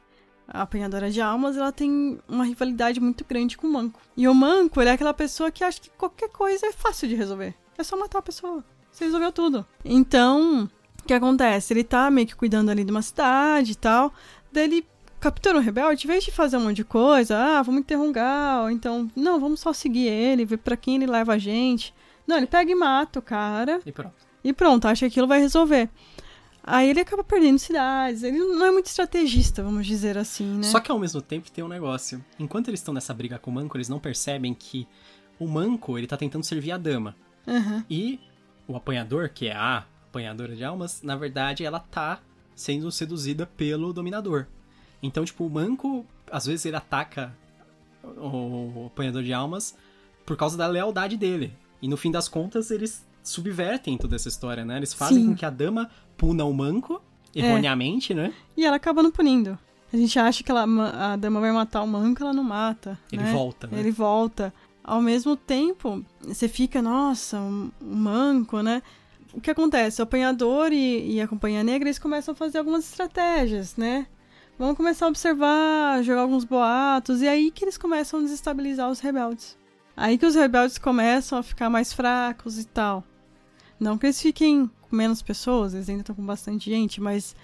a 0.49 0.63
apanhadora 0.63 1.11
de 1.11 1.21
almas, 1.21 1.57
ela 1.57 1.73
tem 1.73 2.19
uma 2.29 2.45
rivalidade 2.45 3.01
muito 3.01 3.25
grande 3.25 3.57
com 3.57 3.67
o 3.67 3.73
Manco. 3.73 4.01
E 4.17 4.29
o 4.29 4.35
Manco, 4.35 4.81
ele 4.81 4.91
é 4.91 4.93
aquela 4.93 5.15
pessoa 5.15 5.51
que 5.51 5.65
acha 5.65 5.81
que 5.81 5.91
qualquer 5.91 6.29
coisa 6.29 6.67
é 6.67 6.73
fácil 6.73 7.09
de 7.09 7.15
resolver. 7.15 7.55
É 7.77 7.83
só 7.83 7.97
matar 7.97 8.19
a 8.19 8.23
pessoa. 8.23 8.65
Você 8.91 9.05
resolveu 9.05 9.33
tudo. 9.33 9.67
Então, 9.85 10.71
o 11.03 11.07
que 11.07 11.13
acontece? 11.13 11.73
Ele 11.73 11.85
tá 11.85 12.11
meio 12.11 12.27
que 12.27 12.35
cuidando 12.35 12.71
ali 12.71 12.85
de 12.85 12.91
uma 12.91 13.03
cidade 13.03 13.73
e 13.73 13.77
tal. 13.77 14.13
Daí 14.53 14.65
ele 14.65 14.87
captura 15.21 15.59
um 15.59 15.61
rebelde, 15.61 16.05
em 16.05 16.09
vez 16.09 16.25
de 16.25 16.31
fazer 16.31 16.57
um 16.57 16.61
monte 16.61 16.77
de 16.77 16.85
coisa, 16.85 17.37
ah, 17.37 17.63
vamos 17.63 17.81
interrogar, 17.81 18.63
ou 18.63 18.71
então, 18.71 19.11
não, 19.17 19.41
vamos 19.41 19.61
só 19.61 19.73
seguir 19.73 20.07
ele, 20.07 20.45
ver 20.45 20.59
pra 20.59 20.77
quem 20.77 20.97
ele 20.97 21.07
leva 21.07 21.35
a 21.35 21.39
gente. 21.39 21.93
Não, 22.27 22.37
ele 22.37 22.47
pega 22.47 22.71
e 22.71 22.75
mata 22.75 23.19
o 23.19 23.23
cara. 23.23 23.81
E 23.85 23.93
pronto. 23.93 24.15
E 24.45 24.53
pronto, 24.53 24.87
acha 24.87 25.01
que 25.01 25.07
aquilo 25.07 25.27
vai 25.27 25.41
resolver. 25.41 25.89
Aí 26.67 26.91
ele 26.91 26.99
acaba 26.99 27.23
perdendo 27.23 27.61
cidades. 27.61 28.25
Ele 28.25 28.39
não 28.39 28.67
é 28.67 28.73
muito 28.73 28.87
estrategista, 28.87 29.63
vamos 29.63 29.87
dizer 29.87 30.19
assim, 30.19 30.59
né? 30.59 30.65
Só 30.65 30.81
que 30.81 30.91
ao 30.91 30.99
mesmo 30.99 31.23
tempo 31.23 31.51
tem 31.51 31.63
um 31.63 31.69
negócio. 31.69 32.23
Enquanto 32.39 32.69
eles 32.69 32.81
estão 32.81 32.93
nessa 32.93 33.15
briga 33.15 33.39
com 33.39 33.53
o 33.53 33.55
Manco, 33.55 33.77
eles 33.77 33.89
não 33.89 34.01
percebem 34.01 34.53
que 34.53 34.89
o 35.39 35.47
Manco, 35.47 35.97
ele 35.97 36.09
tá 36.09 36.17
tentando 36.17 36.45
servir 36.45 36.73
a 36.73 36.77
dama. 36.77 37.15
Aham. 37.47 37.85
E 37.89 38.19
o 38.67 38.75
apanhador, 38.75 39.29
que 39.29 39.47
é 39.47 39.55
a 39.55 39.85
apanhadora 40.09 40.57
de 40.57 40.65
almas, 40.65 41.03
na 41.03 41.15
verdade 41.15 41.65
ela 41.65 41.79
tá 41.79 42.21
sendo 42.55 42.91
seduzida 42.91 43.47
pelo 43.47 43.93
dominador. 43.93 44.47
Então, 45.01 45.25
tipo, 45.25 45.47
o 45.47 45.51
Manco, 45.51 46.05
às 46.33 46.47
vezes 46.47 46.67
ele 46.67 46.75
ataca 46.77 47.33
o 48.03 48.87
apanhador 48.87 49.23
de 49.23 49.33
almas 49.33 49.77
por 50.25 50.37
causa 50.37 50.57
da 50.57 50.67
lealdade 50.67 51.17
dele. 51.17 51.53
E 51.81 51.87
no 51.87 51.97
fim 51.97 52.11
das 52.11 52.27
contas, 52.27 52.73
eles 52.73 53.06
subvertem 53.29 53.97
toda 53.99 54.17
essa 54.17 54.29
história, 54.29 54.65
né? 54.65 54.77
Eles 54.77 54.93
fazem 54.93 55.23
Sim. 55.23 55.29
com 55.29 55.35
que 55.35 55.45
a 55.45 55.51
dama 55.51 55.91
puna 56.17 56.45
o 56.45 56.53
Manco, 56.53 57.01
erroneamente, 57.35 58.15
né? 58.15 58.33
E 58.57 58.65
ela 58.65 58.77
acaba 58.77 59.03
não 59.03 59.11
punindo. 59.11 59.59
A 59.93 59.97
gente 59.97 60.19
acha 60.19 60.43
que 60.43 60.51
ela, 60.51 60.65
a 61.13 61.17
dama 61.17 61.41
vai 61.41 61.53
matar 61.53 61.83
o 61.83 61.87
manco, 61.87 62.23
ela 62.23 62.33
não 62.33 62.43
mata. 62.43 62.99
Ele 63.13 63.23
né? 63.23 63.33
volta, 63.33 63.67
né? 63.67 63.79
Ele 63.79 63.91
volta. 63.91 64.53
Ao 64.83 65.01
mesmo 65.01 65.37
tempo, 65.37 66.05
você 66.21 66.49
fica, 66.49 66.83
nossa, 66.83 67.39
um, 67.39 67.71
um 67.81 67.95
manco, 67.95 68.61
né? 68.63 68.83
O 69.33 69.41
que 69.41 69.51
acontece? 69.51 70.01
O 70.01 70.05
apanhador 70.05 70.73
e, 70.73 71.15
e 71.15 71.21
a 71.21 71.29
companhia 71.29 71.63
negra, 71.63 71.89
eles 71.89 71.99
começam 71.99 72.33
a 72.33 72.35
fazer 72.35 72.59
algumas 72.59 72.85
estratégias, 72.91 73.77
né? 73.77 74.07
Vão 74.59 74.75
começar 74.75 75.07
a 75.07 75.09
observar, 75.09 76.03
jogar 76.03 76.23
alguns 76.23 76.45
boatos, 76.45 77.21
e 77.21 77.29
aí 77.29 77.51
que 77.51 77.65
eles 77.65 77.77
começam 77.77 78.21
a 78.21 78.23
desestabilizar 78.23 78.91
os 78.91 79.01
rebeldes. 79.01 79.57
Aí 79.97 80.17
que 80.17 80.27
os 80.27 80.35
rebeldes 80.35 80.79
começam 80.79 81.39
a 81.39 81.43
ficar 81.43 81.69
mais 81.69 81.93
fracos 81.93 82.59
e 82.59 82.65
tal. 82.65 83.05
Não 83.79 83.99
que 83.99 84.07
eles 84.07 84.21
fiquem 84.21 84.71
com 84.83 84.97
menos 84.97 85.21
pessoas, 85.23 85.75
eles 85.75 85.89
ainda 85.89 86.03
estão 86.03 86.15
com 86.17 86.25
bastante 86.25 86.71
gente, 86.71 87.01
mas 87.01 87.35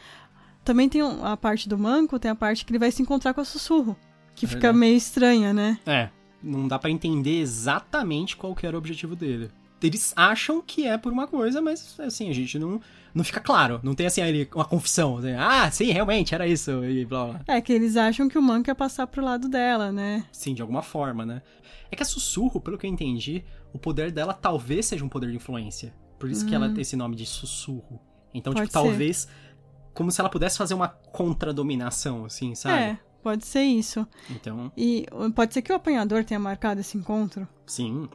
também 0.65 0.89
tem 0.89 1.03
a 1.23 1.37
parte 1.37 1.69
do 1.69 1.79
manco, 1.79 2.19
tem 2.19 2.31
a 2.31 2.35
parte 2.35 2.65
que 2.65 2.71
ele 2.73 2.79
vai 2.79 2.91
se 2.91 3.03
encontrar 3.03 3.35
com 3.35 3.41
a 3.41 3.45
sussurro. 3.45 3.97
Que 4.35 4.47
É 4.47 4.49
fica 4.49 4.61
verdade. 4.61 4.79
meio 4.79 4.97
estranha, 4.97 5.53
né? 5.53 5.79
É, 5.85 6.09
não 6.43 6.67
dá 6.67 6.79
pra 6.79 6.91
entender 6.91 7.41
exatamente 7.41 8.37
qual 8.37 8.55
que 8.55 8.67
era 8.67 8.77
o 8.77 8.79
objetivo 8.79 9.15
dele. 9.15 9.51
Eles 9.83 10.13
acham 10.17 10.63
que 10.65 10.87
é 10.87 10.97
por 10.97 11.13
uma 11.13 11.27
coisa, 11.27 11.61
mas 11.61 11.99
assim, 11.99 12.31
a 12.31 12.33
gente 12.33 12.57
não, 12.57 12.81
não 13.13 13.25
fica 13.25 13.41
claro. 13.41 13.81
Não 13.83 13.95
tem 13.97 14.07
assim 14.07 14.23
ali 14.23 14.49
uma 14.55 14.65
confissão. 14.65 15.19
assim, 15.19 15.33
ah, 15.33 15.69
sim, 15.73 15.91
realmente, 15.91 16.35
era 16.35 16.47
isso, 16.47 16.85
e 16.85 17.05
blá 17.05 17.25
blá. 17.27 17.41
É 17.49 17.61
que 17.61 17.73
eles 17.73 17.97
acham 17.97 18.29
que 18.29 18.39
o 18.39 18.43
manco 18.43 18.71
ia 18.71 18.77
passar 18.77 19.09
pro 19.09 19.25
lado 19.25 19.49
dela, 19.49 19.91
né? 19.91 20.25
Sim, 20.31 20.55
de 20.55 20.63
alguma 20.63 20.83
forma, 20.83 21.27
né? 21.27 21.43
É 21.91 21.97
que 21.97 22.03
a 22.03 22.07
sussurro, 22.07 22.61
pelo 22.61 22.79
que 22.79 22.87
eu 22.87 22.91
entendi, 22.91 23.45
o 23.73 23.79
poder 23.79 24.13
dela 24.13 24.33
talvez 24.33 24.87
seja 24.87 25.05
um 25.05 25.09
poder 25.09 25.31
de 25.31 25.37
influência. 25.37 25.93
Por 26.23 26.31
isso 26.31 26.47
que 26.47 26.55
ela 26.55 26.69
tem 26.71 26.81
esse 26.83 26.95
nome 26.97 27.17
de 27.17 27.27
sussurro. 27.27 28.01
Então, 28.33 28.53
Hum. 28.53 28.55
Pode 28.55 28.69
tipo, 28.69 28.79
ser. 28.81 28.89
talvez. 28.89 29.29
Como 29.93 30.11
se 30.11 30.21
ela 30.21 30.31
pudesse 30.31 30.57
fazer 30.57 30.73
uma 30.75 30.89
contra-dominação, 30.89 32.25
assim, 32.25 32.55
sabe? 32.55 32.83
É, 32.83 32.99
pode 33.23 33.45
ser 33.45 33.63
isso. 33.63 34.07
Então, 34.31 34.71
E 34.77 35.07
pode 35.35 35.53
ser 35.53 35.63
que 35.63 35.73
o 35.73 35.77
apanhador 35.77 36.25
tenha 36.25 36.41
marcado 36.41 36.81
esse 36.81 36.97
encontro 36.97 37.47
sim. 37.67 38.09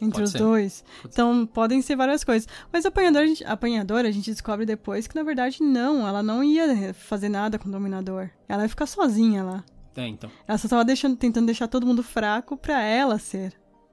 entre 0.00 0.12
Pode 0.12 0.22
os 0.22 0.30
ser. 0.30 0.38
dois. 0.38 0.84
Pode 1.02 1.12
Então, 1.14 1.46
podem 1.46 1.82
ser 1.82 1.96
várias 1.96 2.24
coisas. 2.24 2.48
Mas 2.72 2.86
a 2.86 3.26
gente- 3.26 3.44
a 3.44 3.52
apanhadora, 3.52 4.08
a 4.08 4.10
gente 4.12 4.30
descobre 4.30 4.64
depois 4.64 5.06
que, 5.06 5.14
na 5.14 5.22
verdade, 5.22 5.62
não. 5.62 6.06
Ela 6.06 6.22
não 6.22 6.42
ia 6.42 6.94
fazer 6.94 7.28
nada 7.28 7.58
com 7.58 7.68
o 7.68 7.72
dominador. 7.72 8.30
Ela 8.48 8.62
ia 8.62 8.68
ficar 8.68 8.86
sozinha 8.86 9.42
lá. 9.42 9.64
É, 9.96 10.06
então. 10.06 10.30
Ela 10.48 10.56
só 10.56 10.68
tava 10.68 10.84
deixando, 10.84 11.16
tentando 11.16 11.46
deixar 11.46 11.68
todo 11.68 11.84
mundo 11.86 12.02
fraco 12.02 12.56
pra 12.56 12.80
ela 12.80 13.18
ser 13.18 13.52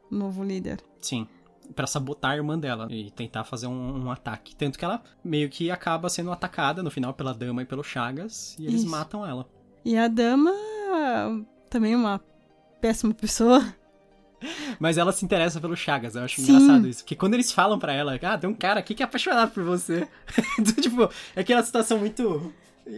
o 0.10 0.16
novo 0.16 0.43
líder. 0.43 0.80
Sim. 1.01 1.28
Pra 1.76 1.86
sabotar 1.86 2.32
a 2.32 2.36
irmã 2.38 2.57
dela 2.57 2.88
e 2.89 3.11
tentar 3.11 3.43
fazer 3.43 3.68
um, 3.68 4.05
um 4.05 4.11
ataque. 4.11 4.55
Tanto 4.55 4.80
que 4.80 4.86
ela 4.86 5.01
meio 5.24 5.49
que 5.49 5.70
acaba 5.70 6.09
sendo 6.09 6.32
atacada 6.32 6.82
no 6.82 6.89
final 6.89 7.13
pela 7.13 7.34
dama 7.34 7.61
e 7.61 7.65
pelo 7.65 7.84
Chagas. 7.84 8.55
E 8.59 8.65
eles 8.65 8.82
Isso. 8.82 8.89
matam 8.89 9.26
ela. 9.26 9.45
E 9.86 9.97
a 9.97 10.07
dama, 10.07 10.51
também 11.70 11.95
uma 11.95 12.20
péssima 12.82 13.13
pessoa. 13.13 13.63
Mas 14.80 14.97
ela 14.97 15.11
se 15.11 15.26
interessa 15.26 15.59
pelo 15.59 15.76
Chagas. 15.76 16.15
Eu 16.15 16.24
acho 16.24 16.41
Sim. 16.41 16.53
engraçado 16.55 16.88
isso. 16.88 17.03
Porque 17.03 17.15
quando 17.15 17.34
eles 17.34 17.51
falam 17.51 17.80
pra 17.80 17.93
ela, 17.93 18.18
ah, 18.22 18.38
tem 18.38 18.49
um 18.49 18.53
cara 18.53 18.80
aqui 18.80 18.93
que 18.93 19.01
é 19.01 19.05
apaixonado 19.05 19.51
por 19.51 19.63
você. 19.63 20.07
Então, 20.59 20.74
tipo, 20.76 21.09
é 21.36 21.41
aquela 21.41 21.63
situação 21.63 21.97
muito. 21.99 22.53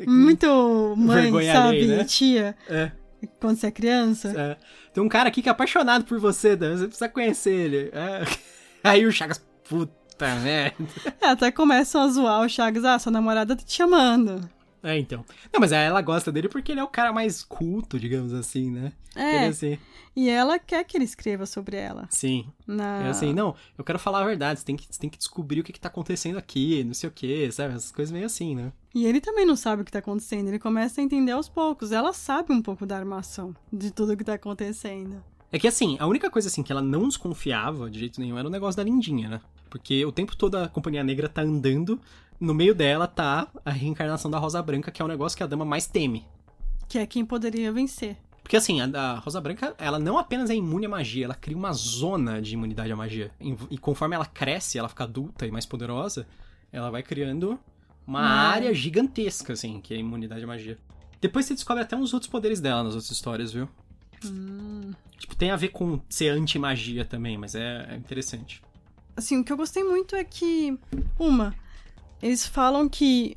Muito 0.07 0.47
mãe, 0.97 1.31
sabe? 1.51 1.87
né? 1.87 2.03
Tia, 2.03 2.55
É, 2.67 2.91
quando 3.39 3.57
você 3.57 3.67
é 3.67 3.71
criança. 3.71 4.29
é. 4.37 4.57
Tem 4.93 5.03
um 5.03 5.09
cara 5.09 5.29
aqui 5.29 5.41
que 5.41 5.47
é 5.49 5.51
apaixonado 5.51 6.03
por 6.05 6.19
você, 6.19 6.55
Dan. 6.55 6.77
Você 6.77 6.87
precisa 6.87 7.09
conhecer 7.09 7.53
ele. 7.53 7.89
É. 7.93 8.23
Aí 8.83 9.05
o 9.05 9.11
Chagas, 9.11 9.43
puta 9.67 10.35
merda. 10.35 10.75
É, 11.21 11.27
até 11.27 11.51
começam 11.51 12.01
a 12.01 12.07
zoar 12.07 12.41
o 12.41 12.49
Chagas. 12.49 12.83
Ah, 12.85 12.99
sua 12.99 13.11
namorada 13.11 13.55
tá 13.55 13.63
te 13.63 13.73
chamando. 13.73 14.49
É, 14.81 14.97
então. 14.97 15.25
Não, 15.51 15.59
mas 15.59 15.71
ela 15.73 16.01
gosta 16.01 16.31
dele 16.31 16.47
porque 16.47 16.71
ele 16.71 16.79
é 16.79 16.83
o 16.83 16.87
cara 16.87 17.11
mais 17.11 17.43
culto, 17.43 17.99
digamos 17.99 18.33
assim, 18.33 18.71
né? 18.71 18.93
É 19.13 19.35
É, 19.35 19.47
assim. 19.47 19.77
e 20.15 20.29
ela 20.29 20.57
quer 20.57 20.83
que 20.85 20.95
ele 20.95 21.03
escreva 21.03 21.45
sobre 21.45 21.75
ela. 21.75 22.07
Sim. 22.09 22.47
Na... 22.65 23.03
É 23.03 23.09
assim, 23.09 23.33
não, 23.33 23.55
eu 23.77 23.83
quero 23.83 23.99
falar 23.99 24.21
a 24.21 24.25
verdade, 24.25 24.59
você 24.61 24.65
tem 24.65 24.77
que, 24.77 24.87
você 24.89 24.97
tem 24.99 25.09
que 25.09 25.17
descobrir 25.17 25.59
o 25.59 25.63
que, 25.65 25.73
que 25.73 25.79
tá 25.81 25.89
acontecendo 25.89 26.37
aqui, 26.37 26.81
não 26.85 26.93
sei 26.93 27.09
o 27.09 27.11
que, 27.11 27.51
sabe? 27.51 27.73
Essas 27.75 27.91
coisas 27.91 28.11
meio 28.13 28.25
assim, 28.25 28.55
né? 28.55 28.71
E 28.95 29.05
ele 29.05 29.19
também 29.19 29.45
não 29.45 29.57
sabe 29.57 29.81
o 29.81 29.85
que 29.85 29.91
tá 29.91 29.99
acontecendo. 29.99 30.47
Ele 30.47 30.59
começa 30.59 31.01
a 31.01 31.03
entender 31.03 31.33
aos 31.33 31.49
poucos. 31.49 31.91
Ela 31.91 32.13
sabe 32.13 32.53
um 32.53 32.61
pouco 32.61 32.85
da 32.85 32.95
armação 32.95 33.53
de 33.73 33.91
tudo 33.91 34.15
que 34.15 34.23
tá 34.23 34.35
acontecendo. 34.35 35.21
É 35.51 35.57
que 35.57 35.67
assim, 35.67 35.97
a 35.99 36.05
única 36.05 36.29
coisa 36.29 36.47
assim 36.47 36.61
que 36.61 36.71
ela 36.71 36.81
não 36.81 37.07
desconfiava 37.07 37.89
de 37.89 37.99
jeito 37.99 38.21
nenhum 38.21 38.37
era 38.37 38.47
o 38.47 38.51
negócio 38.51 38.77
da 38.77 38.83
lindinha, 38.83 39.29
né? 39.29 39.41
Porque 39.69 40.05
o 40.05 40.11
tempo 40.11 40.35
todo 40.35 40.55
a 40.55 40.67
Companhia 40.67 41.03
Negra 41.03 41.27
tá 41.27 41.41
andando, 41.41 41.99
no 42.39 42.53
meio 42.53 42.75
dela 42.75 43.07
tá 43.07 43.47
a 43.65 43.71
reencarnação 43.71 44.29
da 44.29 44.37
Rosa 44.37 44.61
Branca, 44.61 44.91
que 44.91 45.01
é 45.01 45.05
o 45.05 45.07
negócio 45.07 45.37
que 45.37 45.43
a 45.43 45.47
dama 45.47 45.65
mais 45.65 45.87
teme. 45.87 46.25
Que 46.87 46.99
é 46.99 47.05
quem 47.05 47.25
poderia 47.25 47.71
vencer. 47.71 48.17
Porque 48.43 48.57
assim, 48.57 48.79
a, 48.81 48.85
a 48.85 49.19
Rosa 49.19 49.41
Branca, 49.41 49.75
ela 49.77 49.99
não 49.99 50.17
apenas 50.17 50.49
é 50.49 50.55
imune 50.55 50.85
à 50.85 50.89
magia, 50.89 51.25
ela 51.25 51.35
cria 51.35 51.57
uma 51.57 51.73
zona 51.73 52.41
de 52.41 52.53
imunidade 52.53 52.91
à 52.91 52.95
magia. 52.95 53.31
E, 53.39 53.55
e 53.71 53.77
conforme 53.77 54.15
ela 54.15 54.25
cresce, 54.25 54.77
ela 54.77 54.89
fica 54.89 55.03
adulta 55.03 55.45
e 55.45 55.51
mais 55.51 55.65
poderosa, 55.65 56.27
ela 56.71 56.89
vai 56.89 57.03
criando 57.03 57.59
uma 58.05 58.21
área 58.21 58.73
gigantesca, 58.73 59.53
assim, 59.53 59.79
que 59.79 59.93
é 59.93 59.97
a 59.97 59.99
imunidade 59.99 60.43
à 60.43 60.47
magia. 60.47 60.79
Depois 61.21 61.45
você 61.45 61.53
descobre 61.53 61.83
até 61.83 61.95
uns 61.95 62.13
outros 62.13 62.31
poderes 62.31 62.59
dela 62.59 62.83
nas 62.83 62.95
outras 62.95 63.11
histórias, 63.11 63.51
viu? 63.51 63.69
Hum. 64.25 64.91
Tipo, 65.17 65.35
tem 65.35 65.51
a 65.51 65.55
ver 65.55 65.69
com 65.69 65.99
ser 66.09 66.29
anti-magia 66.29 67.03
também, 67.05 67.37
mas 67.37 67.55
é, 67.55 67.87
é 67.89 67.95
interessante. 67.95 68.61
Assim, 69.15 69.39
o 69.39 69.43
que 69.43 69.51
eu 69.51 69.57
gostei 69.57 69.83
muito 69.83 70.15
é 70.15 70.23
que, 70.23 70.77
uma, 71.17 71.53
eles 72.21 72.45
falam 72.45 72.87
que 72.87 73.35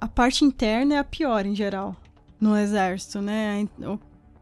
a 0.00 0.06
parte 0.06 0.44
interna 0.44 0.94
é 0.94 0.98
a 0.98 1.04
pior 1.04 1.44
em 1.44 1.54
geral 1.54 1.96
no 2.40 2.56
exército, 2.56 3.20
né? 3.20 3.66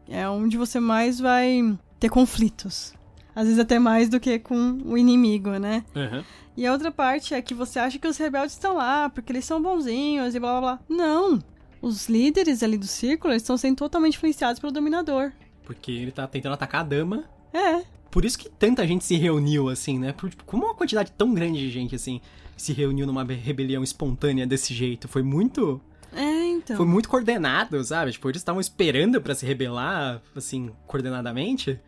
É 0.07 0.27
onde 0.27 0.57
você 0.57 0.79
mais 0.79 1.19
vai 1.19 1.77
ter 1.99 2.09
conflitos. 2.09 2.93
Às 3.35 3.45
vezes 3.45 3.59
até 3.59 3.79
mais 3.79 4.09
do 4.09 4.19
que 4.19 4.37
com 4.37 4.79
o 4.85 4.97
inimigo, 4.97 5.51
né? 5.51 5.83
Uhum. 5.95 6.23
E 6.55 6.67
a 6.67 6.71
outra 6.71 6.91
parte 6.91 7.33
é 7.33 7.41
que 7.41 7.53
você 7.53 7.79
acha 7.79 7.97
que 7.97 8.07
os 8.07 8.17
rebeldes 8.17 8.53
estão 8.53 8.75
lá 8.75 9.09
porque 9.09 9.31
eles 9.31 9.45
são 9.45 9.61
bonzinhos 9.61 10.35
e 10.35 10.39
blá 10.39 10.59
blá 10.59 10.61
blá. 10.61 10.79
Não! 10.87 11.39
Os 11.81 12.07
líderes 12.07 12.61
ali 12.61 12.77
do 12.77 12.85
círculo 12.85 13.33
estão 13.33 13.57
sendo 13.57 13.77
totalmente 13.77 14.15
influenciados 14.15 14.59
pelo 14.59 14.71
dominador. 14.71 15.31
Porque 15.65 15.91
ele 15.91 16.11
tá 16.11 16.27
tentando 16.27 16.53
atacar 16.53 16.81
a 16.81 16.83
dama. 16.83 17.23
É, 17.53 17.83
Por 18.11 18.25
isso 18.25 18.37
que 18.37 18.49
tanta 18.49 18.85
gente 18.85 19.03
se 19.03 19.15
reuniu, 19.15 19.69
assim, 19.69 19.97
né? 19.99 20.13
Por, 20.13 20.29
tipo, 20.29 20.43
como 20.43 20.65
uma 20.65 20.75
quantidade 20.75 21.11
tão 21.11 21.33
grande 21.33 21.59
de 21.59 21.69
gente, 21.69 21.95
assim, 21.95 22.19
se 22.57 22.73
reuniu 22.73 23.07
numa 23.07 23.23
rebelião 23.23 23.83
espontânea 23.83 24.45
desse 24.45 24.73
jeito? 24.73 25.07
Foi 25.07 25.23
muito. 25.23 25.81
é 26.11 26.45
então. 26.45 26.77
Foi 26.77 26.85
muito 26.85 27.09
coordenado, 27.09 27.83
sabe? 27.83 28.11
Tipo, 28.11 28.29
eles 28.29 28.41
estavam 28.41 28.61
esperando 28.61 29.21
pra 29.21 29.35
se 29.35 29.45
rebelar, 29.45 30.21
assim, 30.35 30.71
coordenadamente. 30.85 31.79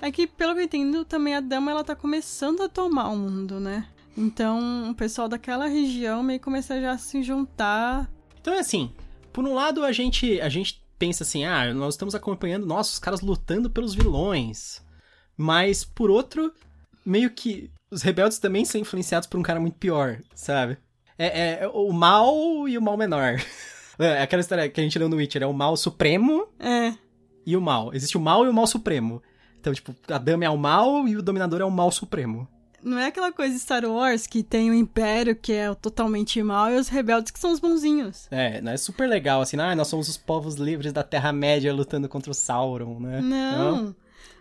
É 0.00 0.10
que, 0.10 0.26
pelo 0.26 0.54
que 0.54 0.60
eu 0.60 0.64
entendo, 0.64 1.04
também 1.04 1.34
a 1.34 1.40
dama 1.40 1.70
ela 1.70 1.84
tá 1.84 1.94
começando 1.94 2.62
a 2.62 2.68
tomar 2.68 3.08
o 3.08 3.16
mundo, 3.16 3.60
né? 3.60 3.86
Então, 4.16 4.90
o 4.90 4.94
pessoal 4.94 5.28
daquela 5.28 5.66
região 5.66 6.22
meio 6.22 6.38
que 6.38 6.44
começa 6.44 6.80
já 6.80 6.92
a 6.92 6.98
se 6.98 7.22
juntar. 7.22 8.10
Então 8.40 8.54
é 8.54 8.60
assim, 8.60 8.92
por 9.32 9.44
um 9.44 9.54
lado 9.54 9.84
a 9.84 9.90
gente, 9.90 10.40
a 10.40 10.48
gente 10.48 10.83
pensa 11.04 11.22
assim, 11.22 11.44
ah, 11.44 11.74
nós 11.74 11.94
estamos 11.94 12.14
acompanhando, 12.14 12.64
nossa, 12.64 12.92
os 12.92 12.98
caras 12.98 13.20
lutando 13.20 13.68
pelos 13.68 13.94
vilões. 13.94 14.82
Mas, 15.36 15.84
por 15.84 16.10
outro, 16.10 16.50
meio 17.04 17.30
que 17.30 17.70
os 17.90 18.00
rebeldes 18.00 18.38
também 18.38 18.64
são 18.64 18.80
influenciados 18.80 19.28
por 19.28 19.38
um 19.38 19.42
cara 19.42 19.60
muito 19.60 19.76
pior, 19.76 20.18
sabe? 20.34 20.78
É, 21.18 21.62
é 21.62 21.68
o 21.68 21.92
mal 21.92 22.66
e 22.66 22.78
o 22.78 22.82
mal 22.82 22.96
menor. 22.96 23.36
É 23.96 24.22
aquela 24.22 24.40
história 24.40 24.68
que 24.68 24.80
a 24.80 24.82
gente 24.82 24.98
leu 24.98 25.08
no 25.08 25.14
Witcher, 25.14 25.44
é 25.44 25.46
o 25.46 25.52
mal 25.52 25.76
supremo 25.76 26.48
É, 26.58 26.94
e 27.46 27.56
o 27.56 27.60
mal. 27.60 27.94
Existe 27.94 28.16
o 28.16 28.20
mal 28.20 28.44
e 28.44 28.48
o 28.48 28.52
mal 28.52 28.66
supremo. 28.66 29.22
Então, 29.60 29.72
tipo, 29.72 29.94
a 30.08 30.18
dama 30.18 30.44
é 30.44 30.50
o 30.50 30.58
mal 30.58 31.06
e 31.06 31.16
o 31.16 31.22
dominador 31.22 31.60
é 31.60 31.64
o 31.64 31.70
mal 31.70 31.92
supremo. 31.92 32.48
Não 32.84 32.98
é 32.98 33.06
aquela 33.06 33.32
coisa 33.32 33.54
de 33.54 33.60
Star 33.60 33.84
Wars 33.84 34.26
que 34.26 34.42
tem 34.42 34.70
o 34.70 34.74
Império 34.74 35.34
que 35.34 35.52
é 35.52 35.74
totalmente 35.74 36.40
mal 36.42 36.70
e 36.70 36.76
os 36.76 36.88
rebeldes 36.88 37.32
que 37.32 37.40
são 37.40 37.50
os 37.50 37.58
bonzinhos. 37.58 38.28
É, 38.30 38.60
não 38.60 38.72
é 38.72 38.76
super 38.76 39.08
legal, 39.08 39.40
assim, 39.40 39.58
ah, 39.58 39.74
nós 39.74 39.88
somos 39.88 40.08
os 40.08 40.16
povos 40.16 40.56
livres 40.56 40.92
da 40.92 41.02
Terra-média 41.02 41.72
lutando 41.72 42.08
contra 42.08 42.30
o 42.30 42.34
Sauron, 42.34 43.00
né? 43.00 43.20
Não. 43.20 43.96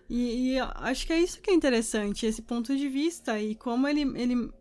E, 0.10 0.54
e 0.54 0.60
acho 0.60 1.08
que 1.08 1.14
é 1.14 1.20
isso 1.20 1.42
que 1.42 1.50
é 1.50 1.54
interessante, 1.54 2.26
esse 2.26 2.42
ponto 2.42 2.76
de 2.76 2.90
vista 2.90 3.40
e 3.40 3.56
como 3.56 3.88
ele, 3.88 4.02
ele, 4.02 4.52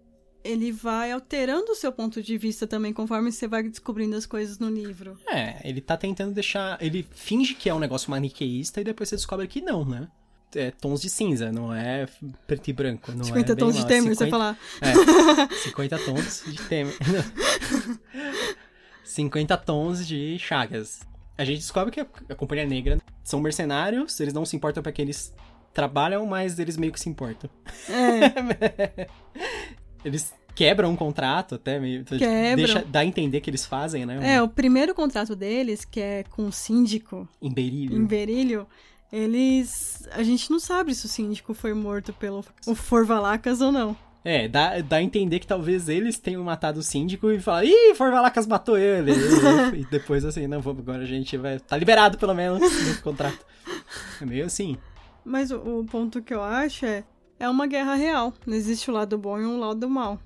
ele 0.45 0.73
vai 0.73 1.11
alterando 1.11 1.73
o 1.73 1.75
seu 1.75 1.93
ponto 1.93 2.23
de 2.23 2.39
vista 2.39 2.67
também 2.67 2.93
conforme 2.93 3.33
você 3.33 3.49
vai 3.49 3.63
descobrindo 3.65 4.17
as 4.17 4.25
coisas 4.25 4.59
no 4.59 4.71
livro. 4.71 5.19
É, 5.29 5.69
ele 5.69 5.81
tá 5.81 5.97
tentando 5.97 6.33
deixar. 6.33 6.81
Ele 6.81 7.07
finge 7.11 7.55
que 7.55 7.69
é 7.69 7.75
um 7.75 7.81
negócio 7.81 8.11
maniqueísta 8.11 8.81
e 8.81 8.85
depois 8.85 9.09
você 9.09 9.17
descobre 9.17 9.49
que 9.49 9.61
não, 9.61 9.85
né? 9.85 10.09
É, 10.55 10.71
tons 10.71 11.01
de 11.01 11.09
cinza, 11.09 11.53
não 11.53 11.73
é 11.73 12.07
preto 12.47 12.69
e 12.69 12.73
branco. 12.73 13.13
Não 13.13 13.25
50 13.25 13.53
é 13.53 13.57
tons 13.57 13.77
de 13.77 13.87
Temer, 13.87 14.15
50... 14.15 14.25
você 14.25 14.31
falar. 14.31 14.59
É, 14.81 15.55
50 15.65 15.99
tons 15.99 16.43
de 16.47 16.63
Temer. 16.63 16.97
50 19.05 19.57
tons 19.59 20.07
de 20.07 20.39
Chagas. 20.39 21.01
A 21.37 21.45
gente 21.45 21.59
descobre 21.59 21.91
que 21.91 22.01
a, 22.01 22.35
Companhia 22.35 22.67
Negra 22.67 22.99
são 23.25 23.41
mercenários, 23.41 24.19
eles 24.21 24.35
não 24.35 24.45
se 24.45 24.57
importam 24.57 24.83
para 24.83 24.93
que 24.93 25.03
eles 25.03 25.33
trabalham, 25.73 26.27
mas 26.27 26.59
eles 26.59 26.77
meio 26.77 26.93
que 26.93 27.01
se 27.01 27.09
importam. 27.09 27.49
É. 27.89 29.09
eles 30.05 30.35
quebram 30.55 30.91
um 30.91 30.97
contrato 30.97 31.55
até 31.55 31.79
meio. 31.79 32.05
Quebram. 32.05 32.57
Deixa, 32.57 32.85
dá 32.85 33.01
a 33.01 33.05
entender 33.05 33.41
que 33.41 33.51
eles 33.51 33.65
fazem, 33.65 34.05
né? 34.05 34.35
É, 34.35 34.43
o 34.43 34.49
primeiro 34.49 34.95
contrato 34.95 35.35
deles, 35.35 35.85
que 35.85 36.01
é 36.01 36.25
com 36.25 36.47
o 36.47 36.53
síndico. 36.53 37.29
Em 37.41 37.53
Berílio. 37.53 37.97
Em 37.97 38.05
Berílio. 38.05 38.67
Eles. 39.13 40.09
A 40.13 40.23
gente 40.23 40.51
não 40.51 40.59
sabe 40.59 40.95
se 40.95 41.05
o 41.05 41.09
síndico 41.09 41.53
foi 41.53 41.75
morto 41.75 42.13
pelo 42.15 42.43
o 42.67 42.75
Forvalacas 42.75 43.61
ou 43.61 43.71
não. 43.71 43.95
É, 44.25 44.47
dá, 44.49 44.81
dá 44.81 44.97
a 44.97 45.03
entender 45.03 45.41
que 45.41 45.47
talvez 45.47 45.89
eles 45.89 46.19
tenham 46.19 46.45
matado 46.45 46.79
o 46.79 46.83
síndico 46.83 47.29
e 47.31 47.41
falar, 47.41 47.65
ih, 47.65 47.95
Forvalacas 47.97 48.47
matou 48.47 48.79
ele. 48.79 49.13
e, 49.75 49.85
depois 49.91 50.25
assim, 50.25 50.47
não, 50.47 50.61
vamos, 50.61 50.81
agora 50.81 51.03
a 51.03 51.07
gente 51.07 51.37
vai. 51.37 51.59
Tá 51.59 51.77
liberado 51.77 52.17
pelo 52.17 52.33
menos 52.33 52.61
do 52.61 53.03
contrato. 53.03 53.45
É 54.21 54.25
meio 54.25 54.47
assim. 54.47 54.79
Mas 55.25 55.51
o, 55.51 55.81
o, 55.81 55.85
ponto 55.85 56.23
que 56.23 56.33
eu 56.33 56.43
acho 56.43 56.87
é. 56.87 57.05
É 57.39 57.49
uma 57.49 57.67
guerra 57.67 57.97
real. 57.97 58.33
Não 58.47 58.55
existe 58.55 58.89
o 58.89 58.95
lado 58.95 59.19
bom 59.19 59.39
e 59.39 59.45
o 59.45 59.59
lado 59.59 59.91
mal. 59.91 60.21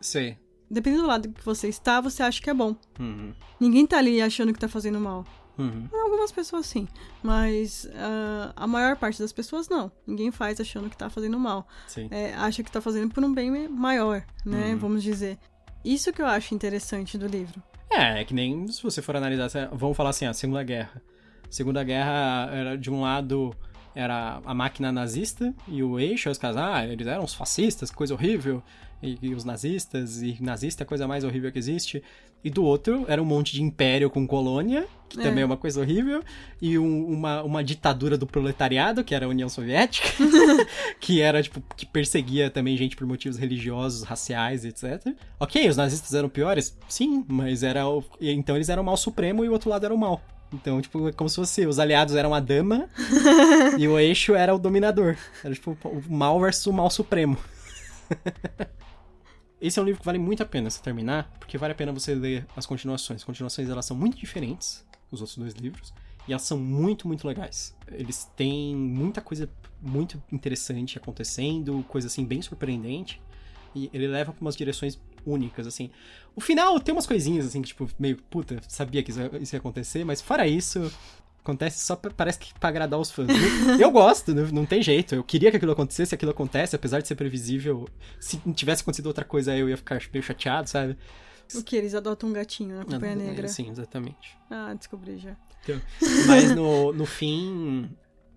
Sim. 0.00 0.36
Dependendo 0.68 1.04
do 1.04 1.08
lado 1.08 1.28
que 1.28 1.44
você 1.44 1.68
está, 1.68 2.00
você 2.00 2.24
acha 2.24 2.42
que 2.42 2.50
é 2.50 2.54
bom. 2.54 2.74
Uhum. 2.98 3.32
Ninguém 3.60 3.86
tá 3.86 3.98
ali 3.98 4.20
achando 4.20 4.52
que 4.52 4.58
tá 4.58 4.66
fazendo 4.66 4.98
mal. 4.98 5.24
Uhum. 5.58 5.88
Algumas 5.92 6.30
pessoas 6.30 6.66
sim, 6.66 6.86
mas 7.22 7.84
uh, 7.86 8.52
a 8.54 8.66
maior 8.66 8.96
parte 8.96 9.18
das 9.18 9.32
pessoas 9.32 9.68
não. 9.68 9.90
Ninguém 10.06 10.30
faz 10.30 10.60
achando 10.60 10.90
que 10.90 10.96
tá 10.96 11.08
fazendo 11.08 11.38
mal. 11.38 11.66
É, 12.10 12.34
acha 12.34 12.62
que 12.62 12.70
tá 12.70 12.80
fazendo 12.80 13.12
por 13.12 13.24
um 13.24 13.32
bem 13.32 13.68
maior, 13.68 14.22
né? 14.44 14.72
Uhum. 14.72 14.78
Vamos 14.78 15.02
dizer. 15.02 15.38
Isso 15.84 16.12
que 16.12 16.20
eu 16.20 16.26
acho 16.26 16.54
interessante 16.54 17.16
do 17.16 17.26
livro. 17.26 17.62
É, 17.90 18.20
é 18.20 18.24
que 18.24 18.34
nem 18.34 18.66
se 18.68 18.82
você 18.82 19.00
for 19.00 19.16
analisar, 19.16 19.48
vamos 19.72 19.96
falar 19.96 20.10
assim, 20.10 20.26
a 20.26 20.34
Segunda 20.34 20.62
Guerra. 20.62 21.00
Segunda 21.48 21.82
Guerra 21.82 22.50
era 22.52 22.76
de 22.76 22.90
um 22.90 23.00
lado 23.00 23.54
era 23.96 24.42
a 24.44 24.52
máquina 24.52 24.92
nazista 24.92 25.54
e 25.66 25.82
o 25.82 25.98
eixo, 25.98 26.28
os 26.28 26.36
caras, 26.36 26.58
ah, 26.58 26.86
eles 26.86 27.06
eram 27.06 27.24
os 27.24 27.32
fascistas, 27.32 27.90
coisa 27.90 28.12
horrível, 28.12 28.62
e, 29.02 29.18
e, 29.22 29.34
os 29.34 29.42
nazistas, 29.42 30.20
e 30.20 30.36
nazista 30.42 30.82
é 30.82 30.84
a 30.84 30.86
coisa 30.86 31.08
mais 31.08 31.24
horrível 31.24 31.50
que 31.50 31.58
existe. 31.58 32.02
E 32.46 32.50
do 32.50 32.62
outro 32.62 33.04
era 33.08 33.20
um 33.20 33.24
monte 33.24 33.52
de 33.52 33.60
império 33.60 34.08
com 34.08 34.24
colônia, 34.24 34.86
que 35.08 35.18
é. 35.18 35.22
também 35.24 35.42
é 35.42 35.44
uma 35.44 35.56
coisa 35.56 35.80
horrível, 35.80 36.22
e 36.62 36.78
um, 36.78 37.04
uma, 37.08 37.42
uma 37.42 37.64
ditadura 37.64 38.16
do 38.16 38.24
proletariado, 38.24 39.02
que 39.02 39.16
era 39.16 39.26
a 39.26 39.28
União 39.28 39.48
Soviética, 39.48 40.06
que 41.00 41.20
era, 41.20 41.42
tipo, 41.42 41.60
que 41.76 41.84
perseguia 41.84 42.48
também 42.48 42.76
gente 42.76 42.94
por 42.94 43.04
motivos 43.04 43.36
religiosos, 43.36 44.04
raciais, 44.04 44.64
etc. 44.64 45.12
Ok, 45.40 45.68
os 45.68 45.76
nazistas 45.76 46.14
eram 46.14 46.28
piores? 46.28 46.78
Sim, 46.88 47.24
mas 47.26 47.64
era. 47.64 47.88
O, 47.88 48.04
então 48.20 48.54
eles 48.54 48.68
eram 48.68 48.84
o 48.84 48.86
mal 48.86 48.96
supremo 48.96 49.44
e 49.44 49.48
o 49.48 49.52
outro 49.52 49.68
lado 49.68 49.84
era 49.84 49.92
o 49.92 49.98
mal. 49.98 50.22
Então, 50.52 50.80
tipo, 50.80 51.08
é 51.08 51.12
como 51.12 51.28
se 51.28 51.34
fosse 51.34 51.66
os 51.66 51.80
aliados 51.80 52.14
eram 52.14 52.32
a 52.32 52.38
dama 52.38 52.88
e 53.76 53.88
o 53.88 53.98
eixo 53.98 54.36
era 54.36 54.54
o 54.54 54.58
dominador. 54.58 55.16
Era 55.42 55.52
tipo 55.52 55.76
o 55.82 56.00
mal 56.08 56.38
versus 56.38 56.66
o 56.66 56.72
mal 56.72 56.90
supremo. 56.90 57.36
Esse 59.66 59.80
é 59.80 59.82
um 59.82 59.84
livro 59.84 59.98
que 59.98 60.06
vale 60.06 60.18
muito 60.18 60.44
a 60.44 60.46
pena 60.46 60.70
você 60.70 60.80
terminar, 60.80 61.28
porque 61.40 61.58
vale 61.58 61.72
a 61.72 61.74
pena 61.74 61.92
você 61.92 62.14
ler 62.14 62.46
as 62.54 62.64
continuações. 62.64 63.16
As 63.22 63.24
continuações 63.24 63.68
elas 63.68 63.84
são 63.84 63.96
muito 63.96 64.16
diferentes 64.16 64.86
dos 65.10 65.20
outros 65.20 65.36
dois 65.36 65.54
livros 65.54 65.92
e 66.28 66.32
elas 66.32 66.42
são 66.42 66.56
muito, 66.56 67.08
muito 67.08 67.26
legais. 67.26 67.76
Eles 67.90 68.30
têm 68.36 68.76
muita 68.76 69.20
coisa 69.20 69.50
muito 69.82 70.22
interessante 70.30 70.96
acontecendo, 70.96 71.84
coisa 71.88 72.06
assim 72.06 72.24
bem 72.24 72.40
surpreendente. 72.40 73.20
E 73.74 73.90
ele 73.92 74.06
leva 74.06 74.32
para 74.32 74.40
umas 74.40 74.54
direções 74.54 75.00
únicas, 75.26 75.66
assim. 75.66 75.90
O 76.36 76.40
final 76.40 76.78
tem 76.78 76.94
umas 76.94 77.06
coisinhas, 77.06 77.44
assim, 77.44 77.60
que, 77.60 77.68
tipo, 77.68 77.90
meio, 77.98 78.18
puta, 78.30 78.60
sabia 78.68 79.02
que 79.02 79.10
isso 79.10 79.20
ia 79.20 79.58
acontecer, 79.58 80.04
mas 80.04 80.20
fora 80.20 80.46
isso, 80.46 80.92
acontece 81.46 81.84
só 81.84 81.94
pra, 81.94 82.10
parece 82.10 82.38
que 82.38 82.52
pra 82.58 82.68
agradar 82.68 82.98
os 82.98 83.10
fãs. 83.10 83.28
eu 83.80 83.90
gosto, 83.90 84.34
não, 84.34 84.46
não 84.48 84.66
tem 84.66 84.82
jeito. 84.82 85.14
Eu 85.14 85.22
queria 85.22 85.50
que 85.50 85.56
aquilo 85.56 85.72
acontecesse, 85.72 86.14
aquilo 86.14 86.32
acontece, 86.32 86.74
apesar 86.74 87.00
de 87.00 87.08
ser 87.08 87.14
previsível. 87.14 87.88
Se 88.18 88.38
tivesse 88.52 88.82
acontecido 88.82 89.06
outra 89.06 89.24
coisa, 89.24 89.56
eu 89.56 89.68
ia 89.68 89.76
ficar 89.76 90.00
meio 90.12 90.22
chateado, 90.22 90.68
sabe? 90.68 90.96
O 91.54 91.62
que? 91.62 91.76
Eles 91.76 91.94
adotam 91.94 92.28
um 92.28 92.32
gatinho 92.32 92.76
na 92.76 92.84
Companhia 92.84 93.14
Negra? 93.14 93.46
Sim, 93.46 93.70
exatamente. 93.70 94.36
Ah, 94.50 94.74
descobri 94.74 95.16
já. 95.18 95.36
Então, 95.62 95.80
mas 96.26 96.54
no, 96.54 96.92
no 96.92 97.06
fim, 97.06 97.88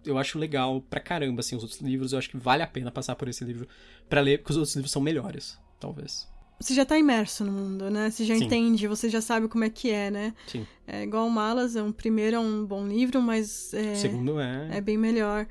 eu 0.06 0.18
acho 0.18 0.38
legal 0.38 0.82
pra 0.82 1.00
caramba, 1.00 1.40
assim, 1.40 1.56
os 1.56 1.64
outros 1.64 1.82
livros. 1.82 2.14
Eu 2.14 2.20
acho 2.20 2.30
que 2.30 2.38
vale 2.38 2.62
a 2.62 2.68
pena 2.68 2.92
passar 2.92 3.16
por 3.16 3.28
esse 3.28 3.44
livro 3.44 3.68
para 4.08 4.22
ler, 4.22 4.38
porque 4.38 4.52
os 4.52 4.58
outros 4.58 4.76
livros 4.76 4.92
são 4.92 5.02
melhores, 5.02 5.60
talvez 5.80 6.28
você 6.60 6.74
já 6.74 6.84
tá 6.84 6.98
imerso 6.98 7.46
no 7.46 7.52
mundo, 7.52 7.90
né? 7.90 8.10
Você 8.10 8.26
já 8.26 8.36
Sim. 8.36 8.44
entende, 8.44 8.88
você 8.88 9.10
já 9.10 9.22
sabe 9.22 9.48
como 9.48 9.64
é 9.64 9.70
que 9.70 9.90
é, 9.90 10.12
né? 10.12 10.34
Sim. 10.46 10.68
É 10.86 11.04
igual 11.04 11.26
o 11.26 11.32
Malas, 11.32 11.76
é 11.76 11.82
um 11.82 11.92
primeiro 11.92 12.36
é 12.36 12.40
um 12.40 12.66
bom 12.66 12.86
livro, 12.86 13.22
mas 13.22 13.74
é, 13.74 13.94
o 13.94 13.96
segundo 13.96 14.40
é 14.40 14.68
é 14.72 14.82
bem 14.82 14.98
melhor. 14.98 15.48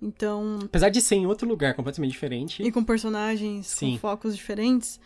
Então, 0.00 0.58
apesar 0.64 0.88
de 0.88 1.00
ser 1.00 1.16
em 1.16 1.26
outro 1.26 1.48
lugar 1.48 1.74
completamente 1.74 2.12
diferente 2.12 2.62
e 2.62 2.70
com 2.70 2.84
personagens 2.84 3.66
Sim. 3.66 3.92
com 3.92 3.98
focos 3.98 4.36
diferentes, 4.36 5.00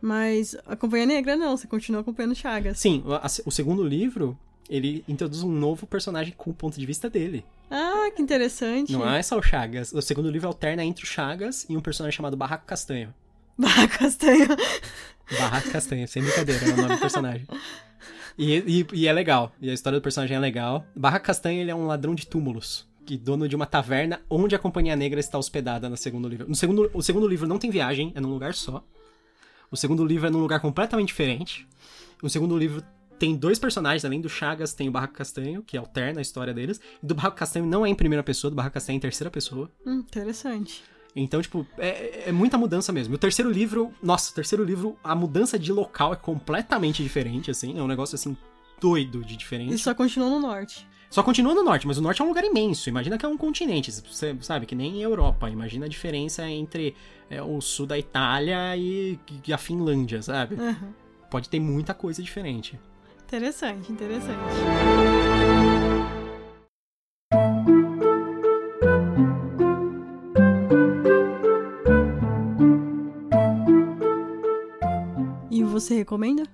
mas 0.00 0.56
a 0.66 0.76
Companhia 0.76 1.06
Negra 1.06 1.36
não, 1.36 1.56
você 1.56 1.66
continua 1.66 2.00
acompanhando 2.00 2.34
Chagas. 2.34 2.78
Sim, 2.78 3.04
o 3.44 3.50
segundo 3.50 3.84
livro, 3.84 4.36
ele 4.68 5.04
introduz 5.08 5.42
um 5.42 5.50
novo 5.50 5.86
personagem 5.86 6.34
com 6.36 6.50
o 6.50 6.54
ponto 6.54 6.78
de 6.78 6.84
vista 6.84 7.08
dele. 7.08 7.44
Ah, 7.70 8.10
que 8.14 8.20
interessante. 8.20 8.92
Não 8.92 9.08
é 9.08 9.22
só 9.22 9.38
o 9.38 9.42
Chagas. 9.42 9.92
O 9.92 10.02
segundo 10.02 10.28
livro 10.28 10.48
alterna 10.48 10.84
entre 10.84 11.04
o 11.04 11.06
Chagas 11.06 11.64
e 11.68 11.76
um 11.76 11.80
personagem 11.80 12.16
chamado 12.16 12.36
Barraco 12.36 12.66
Castanho. 12.66 13.14
Barra 13.58 13.88
Castanha. 13.88 14.48
Barra 15.38 15.60
Castanha, 15.62 16.06
sem 16.06 16.22
brincadeira, 16.22 16.64
é 16.64 16.72
o 16.72 16.76
nome 16.76 16.94
do 16.94 17.00
personagem. 17.00 17.46
E, 18.36 18.54
e, 18.54 18.86
e, 18.92 19.06
é 19.06 19.12
legal, 19.12 19.52
e 19.60 19.68
a 19.70 19.74
história 19.74 19.98
do 19.98 20.02
personagem 20.02 20.36
é 20.36 20.40
legal. 20.40 20.86
Barra 20.96 21.20
Castanha 21.20 21.60
ele 21.60 21.70
é 21.70 21.74
um 21.74 21.86
ladrão 21.86 22.14
de 22.14 22.26
túmulos, 22.26 22.88
que 23.04 23.16
dono 23.16 23.48
de 23.48 23.54
uma 23.54 23.66
taverna 23.66 24.22
onde 24.28 24.54
a 24.54 24.58
Companhia 24.58 24.96
Negra 24.96 25.20
está 25.20 25.38
hospedada 25.38 25.88
no 25.88 25.96
segundo 25.96 26.28
livro. 26.28 26.48
No 26.48 26.54
segundo, 26.54 26.90
o 26.94 27.02
segundo 27.02 27.28
livro 27.28 27.46
não 27.46 27.58
tem 27.58 27.70
viagem, 27.70 28.12
é 28.14 28.20
num 28.20 28.30
lugar 28.30 28.54
só. 28.54 28.82
O 29.70 29.76
segundo 29.76 30.04
livro 30.04 30.26
é 30.26 30.30
num 30.30 30.40
lugar 30.40 30.60
completamente 30.60 31.08
diferente. 31.08 31.66
O 32.22 32.28
segundo 32.28 32.56
livro 32.56 32.82
tem 33.18 33.36
dois 33.36 33.58
personagens, 33.58 34.04
além 34.04 34.20
do 34.20 34.28
Chagas, 34.28 34.74
tem 34.74 34.88
o 34.88 34.92
Barraco 34.92 35.14
Castanho, 35.14 35.62
que 35.62 35.76
alterna 35.76 36.20
a 36.20 36.22
história 36.22 36.52
deles. 36.52 36.80
E 37.02 37.06
do 37.06 37.14
Barraco 37.14 37.36
Castanho 37.36 37.64
não 37.64 37.86
é 37.86 37.88
em 37.88 37.94
primeira 37.94 38.22
pessoa, 38.22 38.50
do 38.50 38.54
Barraco 38.56 38.74
Castanho 38.74 38.96
é 38.96 38.98
em 38.98 39.00
terceira 39.00 39.30
pessoa. 39.30 39.70
Hum, 39.86 40.00
interessante. 40.00 40.82
Então, 41.14 41.42
tipo, 41.42 41.66
é, 41.78 42.28
é 42.28 42.32
muita 42.32 42.56
mudança 42.56 42.92
mesmo. 42.92 43.14
E 43.14 43.16
o 43.16 43.18
terceiro 43.18 43.50
livro, 43.50 43.92
nossa, 44.02 44.30
o 44.30 44.34
terceiro 44.34 44.64
livro, 44.64 44.96
a 45.04 45.14
mudança 45.14 45.58
de 45.58 45.72
local 45.72 46.12
é 46.12 46.16
completamente 46.16 47.02
diferente, 47.02 47.50
assim. 47.50 47.78
É 47.78 47.82
um 47.82 47.86
negócio, 47.86 48.14
assim, 48.14 48.36
doido 48.80 49.24
de 49.24 49.36
diferente. 49.36 49.74
E 49.74 49.78
só 49.78 49.94
continua 49.94 50.30
no 50.30 50.40
norte. 50.40 50.86
Só 51.10 51.22
continua 51.22 51.54
no 51.54 51.62
norte, 51.62 51.86
mas 51.86 51.98
o 51.98 52.02
norte 52.02 52.22
é 52.22 52.24
um 52.24 52.28
lugar 52.28 52.42
imenso. 52.42 52.88
Imagina 52.88 53.18
que 53.18 53.26
é 53.26 53.28
um 53.28 53.36
continente, 53.36 53.92
você 53.92 54.34
sabe, 54.40 54.64
que 54.64 54.74
nem 54.74 55.02
Europa. 55.02 55.50
Imagina 55.50 55.84
a 55.84 55.88
diferença 55.88 56.48
entre 56.48 56.96
é, 57.28 57.42
o 57.42 57.60
sul 57.60 57.86
da 57.86 57.98
Itália 57.98 58.74
e, 58.78 59.20
e 59.46 59.52
a 59.52 59.58
Finlândia, 59.58 60.22
sabe? 60.22 60.54
Uhum. 60.54 60.94
Pode 61.30 61.50
ter 61.50 61.60
muita 61.60 61.92
coisa 61.92 62.22
diferente. 62.22 62.80
Interessante, 63.26 63.92
interessante. 63.92 64.38
Você 75.82 75.96
recomenda? 75.96 76.44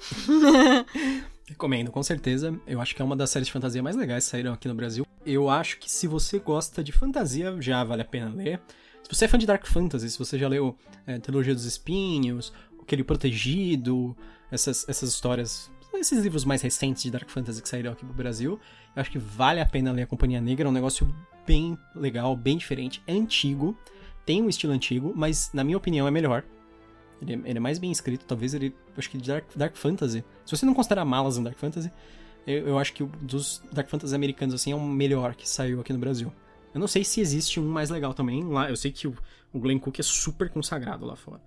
Recomendo, 1.46 1.92
com 1.92 2.02
certeza. 2.02 2.58
Eu 2.66 2.80
acho 2.80 2.96
que 2.96 3.02
é 3.02 3.04
uma 3.04 3.14
das 3.14 3.28
séries 3.28 3.46
de 3.46 3.52
fantasia 3.52 3.82
mais 3.82 3.94
legais 3.94 4.24
que 4.24 4.30
saíram 4.30 4.54
aqui 4.54 4.66
no 4.66 4.74
Brasil. 4.74 5.06
Eu 5.26 5.50
acho 5.50 5.78
que 5.78 5.92
se 5.92 6.06
você 6.06 6.38
gosta 6.38 6.82
de 6.82 6.92
fantasia, 6.92 7.54
já 7.60 7.84
vale 7.84 8.00
a 8.00 8.06
pena 8.06 8.34
ler. 8.34 8.58
Se 9.02 9.14
você 9.14 9.26
é 9.26 9.28
fã 9.28 9.36
de 9.36 9.44
Dark 9.44 9.66
Fantasy, 9.66 10.08
se 10.08 10.18
você 10.18 10.38
já 10.38 10.48
leu 10.48 10.74
é, 11.06 11.18
Trilogia 11.18 11.52
dos 11.52 11.66
Espinhos, 11.66 12.54
Aquele 12.80 13.04
Protegido, 13.04 14.16
essas, 14.50 14.88
essas 14.88 15.10
histórias, 15.10 15.70
esses 15.92 16.22
livros 16.22 16.46
mais 16.46 16.62
recentes 16.62 17.02
de 17.02 17.10
Dark 17.10 17.28
Fantasy 17.28 17.60
que 17.60 17.68
saíram 17.68 17.92
aqui 17.92 18.02
pro 18.02 18.14
Brasil, 18.14 18.58
eu 18.96 19.02
acho 19.02 19.10
que 19.10 19.18
vale 19.18 19.60
a 19.60 19.66
pena 19.66 19.92
ler 19.92 20.04
a 20.04 20.06
Companhia 20.06 20.40
Negra. 20.40 20.66
É 20.66 20.70
um 20.70 20.72
negócio 20.72 21.14
bem 21.46 21.76
legal, 21.94 22.34
bem 22.34 22.56
diferente, 22.56 23.02
é 23.06 23.12
antigo, 23.12 23.76
tem 24.24 24.40
um 24.40 24.48
estilo 24.48 24.72
antigo, 24.72 25.12
mas 25.14 25.50
na 25.52 25.62
minha 25.62 25.76
opinião 25.76 26.08
é 26.08 26.10
melhor. 26.10 26.42
Ele 27.22 27.34
é, 27.34 27.50
ele 27.50 27.58
é, 27.58 27.60
mais 27.60 27.78
bem 27.78 27.90
escrito, 27.92 28.24
talvez 28.26 28.52
ele. 28.52 28.74
Acho 28.96 29.08
que 29.08 29.16
de 29.16 29.28
Dark, 29.28 29.44
Dark 29.54 29.76
Fantasy. 29.76 30.24
Se 30.44 30.56
você 30.56 30.66
não 30.66 30.74
considerar 30.74 31.04
malas 31.04 31.38
um 31.38 31.42
Dark 31.42 31.56
Fantasy, 31.56 31.90
eu, 32.46 32.68
eu 32.68 32.78
acho 32.78 32.92
que 32.92 33.02
o 33.02 33.06
dos 33.06 33.62
Dark 33.72 33.88
Fantasy 33.88 34.14
americanos, 34.14 34.54
assim, 34.54 34.72
é 34.72 34.74
o 34.74 34.80
melhor 34.80 35.34
que 35.34 35.48
saiu 35.48 35.80
aqui 35.80 35.92
no 35.92 35.98
Brasil. 35.98 36.32
Eu 36.74 36.80
não 36.80 36.88
sei 36.88 37.04
se 37.04 37.20
existe 37.20 37.60
um 37.60 37.68
mais 37.68 37.90
legal 37.90 38.12
também. 38.12 38.42
Lá, 38.44 38.68
eu 38.68 38.76
sei 38.76 38.90
que 38.90 39.06
o, 39.06 39.16
o 39.52 39.60
Glenn 39.60 39.78
Cook 39.78 40.00
é 40.00 40.02
super 40.02 40.50
consagrado 40.50 41.06
lá 41.06 41.14
fora. 41.14 41.40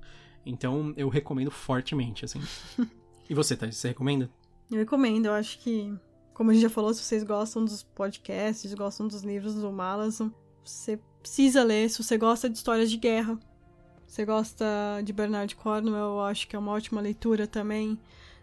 Então 0.46 0.94
eu 0.96 1.10
recomendo 1.10 1.52
fortemente, 1.52 2.24
assim. 2.24 2.42
e 3.30 3.34
você, 3.34 3.58
Thais, 3.58 3.76
você 3.76 3.90
recomenda? 3.90 4.30
Eu 4.72 4.78
recomendo, 4.78 5.26
eu 5.26 5.34
acho 5.34 5.60
que, 5.60 5.94
como 6.34 6.52
a 6.52 6.54
gente 6.54 6.64
já 6.64 6.70
falou, 6.70 6.94
se 6.94 7.04
vocês 7.04 7.24
gostam 7.24 7.66
dos 7.66 7.84
podcasts, 7.84 8.74
gostam 8.74 9.08
dos 9.08 9.24
livros 9.24 9.56
do 9.56 9.72
Malazan, 9.72 10.32
você 10.64 11.00
precisa 11.20 11.64
ler 11.64 11.90
se 11.90 12.02
você 12.04 12.18
gosta 12.18 12.50
de 12.50 12.58
histórias 12.58 12.90
de 12.90 12.98
guerra. 12.98 13.40
Você 14.08 14.26
gosta 14.26 14.66
de 15.04 15.12
Bernard 15.12 15.56
Cornwell, 15.56 15.96
eu 15.96 16.22
acho 16.22 16.48
que 16.48 16.56
é 16.56 16.60
uma 16.60 16.72
ótima 16.72 17.02
leitura 17.02 17.48
também. 17.48 17.98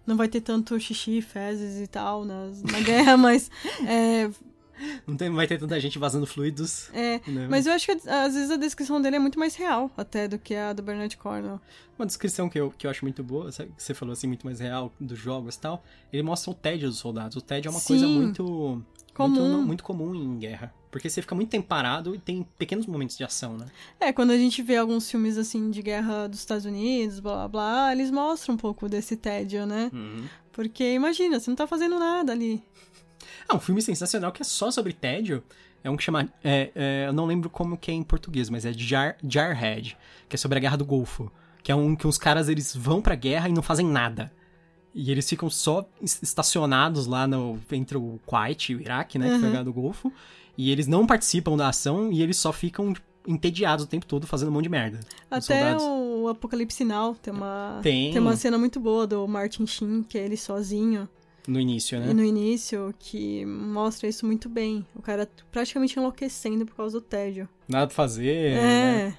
Não 0.06 0.16
vai 0.16 0.28
ter 0.28 0.40
tanto 0.40 0.78
xixi, 0.80 1.22
fezes 1.22 1.80
e 1.80 1.86
tal 1.86 2.24
nas, 2.24 2.62
na 2.62 2.80
guerra, 2.82 3.16
mas 3.16 3.50
é, 3.86 4.28
Não 5.06 5.16
tem, 5.16 5.30
vai 5.30 5.46
ter 5.46 5.58
tanta 5.58 5.78
gente 5.78 5.98
vazando 5.98 6.26
fluidos. 6.26 6.90
é, 6.92 7.20
né? 7.26 7.46
mas 7.48 7.66
eu 7.66 7.72
acho 7.72 7.86
que 7.86 7.92
às 8.08 8.34
vezes 8.34 8.50
a 8.50 8.56
descrição 8.56 9.00
dele 9.00 9.16
é 9.16 9.18
muito 9.18 9.38
mais 9.38 9.54
real 9.54 9.90
até 9.96 10.26
do 10.26 10.38
que 10.38 10.54
a 10.54 10.72
do 10.72 10.82
Bernard 10.82 11.16
Cornwell. 11.16 11.60
Uma 11.98 12.06
descrição 12.06 12.48
que 12.48 12.58
eu, 12.58 12.70
que 12.76 12.86
eu 12.86 12.90
acho 12.90 13.04
muito 13.04 13.22
boa, 13.22 13.50
que 13.50 13.68
você 13.76 13.94
falou 13.94 14.12
assim, 14.12 14.26
muito 14.26 14.44
mais 14.44 14.58
real 14.58 14.92
dos 14.98 15.18
jogos 15.18 15.54
e 15.54 15.60
tal, 15.60 15.84
ele 16.12 16.22
mostra 16.22 16.50
o 16.50 16.54
tédio 16.54 16.88
dos 16.88 16.98
soldados. 16.98 17.36
O 17.36 17.40
tédio 17.40 17.68
é 17.68 17.70
uma 17.70 17.80
coisa 17.80 18.04
Sim. 18.04 18.20
muito 18.20 18.82
Comum. 19.14 19.48
Muito, 19.48 19.66
muito 19.66 19.84
comum 19.84 20.14
em 20.14 20.38
guerra. 20.38 20.72
Porque 20.90 21.08
você 21.08 21.22
fica 21.22 21.34
muito 21.34 21.48
tempo 21.48 21.66
parado 21.66 22.14
e 22.14 22.18
tem 22.18 22.46
pequenos 22.58 22.86
momentos 22.86 23.16
de 23.16 23.24
ação, 23.24 23.56
né? 23.56 23.66
É, 23.98 24.12
quando 24.12 24.30
a 24.30 24.36
gente 24.36 24.62
vê 24.62 24.76
alguns 24.76 25.10
filmes 25.10 25.38
assim 25.38 25.70
de 25.70 25.80
guerra 25.80 26.28
dos 26.28 26.40
Estados 26.40 26.66
Unidos, 26.66 27.18
blá 27.18 27.34
blá 27.34 27.48
blá, 27.48 27.92
eles 27.92 28.10
mostram 28.10 28.54
um 28.54 28.58
pouco 28.58 28.88
desse 28.88 29.16
tédio, 29.16 29.66
né? 29.66 29.90
Porque 30.52 30.92
imagina, 30.92 31.40
você 31.40 31.50
não 31.50 31.56
tá 31.56 31.66
fazendo 31.66 31.98
nada 31.98 32.32
ali. 32.32 32.62
Ah, 33.48 33.56
um 33.56 33.60
filme 33.60 33.80
sensacional 33.80 34.32
que 34.32 34.42
é 34.42 34.44
só 34.44 34.70
sobre 34.70 34.92
tédio. 34.92 35.42
É 35.82 35.90
um 35.90 35.96
que 35.96 36.02
chama. 36.02 36.28
é, 36.44 36.70
é, 36.74 37.04
eu 37.08 37.12
não 37.12 37.26
lembro 37.26 37.50
como 37.50 37.76
que 37.76 37.90
é 37.90 37.94
em 37.94 38.02
português, 38.02 38.48
mas 38.48 38.64
é 38.64 38.72
Jar, 38.72 39.16
Jarhead, 39.26 39.96
que 40.28 40.36
é 40.36 40.38
sobre 40.38 40.58
a 40.58 40.60
Guerra 40.60 40.76
do 40.76 40.84
Golfo. 40.84 41.32
Que 41.62 41.72
é 41.72 41.74
um 41.74 41.96
que 41.96 42.06
os 42.06 42.18
caras 42.18 42.48
eles 42.48 42.74
vão 42.76 43.00
pra 43.00 43.14
guerra 43.14 43.48
e 43.48 43.52
não 43.52 43.62
fazem 43.62 43.86
nada. 43.86 44.32
E 44.94 45.10
eles 45.10 45.28
ficam 45.28 45.48
só 45.48 45.88
es- 46.02 46.22
estacionados 46.22 47.06
lá 47.06 47.26
no, 47.26 47.58
entre 47.70 47.96
o 47.96 48.20
Kuwait 48.26 48.72
e 48.72 48.74
o 48.76 48.80
Iraque, 48.80 49.18
né? 49.18 49.26
Que 49.30 49.34
foi 49.36 49.42
a 49.42 49.46
Uhum. 49.46 49.50
Guerra 49.52 49.64
do 49.64 49.72
Golfo. 49.72 50.12
E 50.56 50.70
eles 50.70 50.86
não 50.86 51.06
participam 51.06 51.56
da 51.56 51.68
ação 51.68 52.12
e 52.12 52.22
eles 52.22 52.36
só 52.36 52.52
ficam 52.52 52.92
entediados 53.26 53.84
o 53.84 53.88
tempo 53.88 54.04
todo 54.04 54.26
fazendo 54.26 54.48
um 54.48 54.52
monte 54.52 54.64
de 54.64 54.68
merda. 54.68 55.00
Até 55.30 55.74
o 55.76 56.28
Apocalipse 56.28 56.84
Now 56.84 57.14
tem 57.14 57.32
uma, 57.32 57.78
Tem. 57.82 58.18
uma 58.18 58.36
cena 58.36 58.58
muito 58.58 58.78
boa 58.80 59.06
do 59.06 59.26
Martin 59.26 59.66
Sheen, 59.66 60.02
que 60.02 60.18
é 60.18 60.24
ele 60.24 60.36
sozinho. 60.36 61.08
No 61.48 61.58
início, 61.58 61.98
né? 61.98 62.10
E 62.10 62.14
no 62.14 62.22
início, 62.22 62.94
que 62.98 63.44
mostra 63.46 64.08
isso 64.08 64.24
muito 64.26 64.48
bem. 64.48 64.86
O 64.94 65.00
cara 65.02 65.28
praticamente 65.50 65.98
enlouquecendo 65.98 66.64
por 66.66 66.76
causa 66.76 67.00
do 67.00 67.04
tédio. 67.04 67.48
Nada 67.66 67.86
pra 67.86 67.94
fazer. 67.96 68.54
né? 68.56 69.14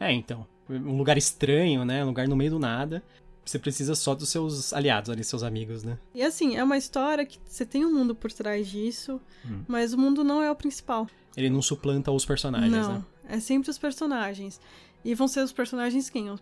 É. 0.00 0.06
É, 0.08 0.12
então. 0.12 0.46
Um 0.68 0.96
lugar 0.96 1.18
estranho, 1.18 1.84
né? 1.84 2.02
Um 2.04 2.08
lugar 2.08 2.26
no 2.26 2.34
meio 2.36 2.50
do 2.52 2.58
nada. 2.58 3.02
Você 3.50 3.58
precisa 3.58 3.96
só 3.96 4.14
dos 4.14 4.28
seus 4.28 4.72
aliados 4.72 5.10
ali, 5.10 5.24
seus 5.24 5.42
amigos, 5.42 5.82
né? 5.82 5.98
E 6.14 6.22
assim, 6.22 6.56
é 6.56 6.62
uma 6.62 6.76
história 6.76 7.26
que 7.26 7.36
você 7.44 7.66
tem 7.66 7.84
um 7.84 7.92
mundo 7.92 8.14
por 8.14 8.30
trás 8.30 8.68
disso, 8.68 9.20
Hum. 9.44 9.64
mas 9.66 9.92
o 9.92 9.98
mundo 9.98 10.22
não 10.22 10.40
é 10.40 10.48
o 10.48 10.54
principal. 10.54 11.08
Ele 11.36 11.50
não 11.50 11.60
suplanta 11.60 12.12
os 12.12 12.24
personagens, 12.24 12.70
não, 12.70 12.98
né? 12.98 13.04
é 13.28 13.40
sempre 13.40 13.68
os 13.68 13.76
personagens. 13.76 14.60
E 15.04 15.16
vão 15.16 15.26
ser 15.26 15.40
os 15.40 15.52
personagens 15.52 16.08
quem? 16.08 16.32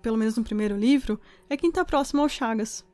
Pelo 0.00 0.16
menos 0.16 0.34
no 0.34 0.42
primeiro 0.42 0.78
livro, 0.78 1.20
é 1.50 1.58
quem 1.58 1.70
tá 1.70 1.84
próximo 1.84 2.22
ao 2.22 2.28
Chagas. 2.28 2.86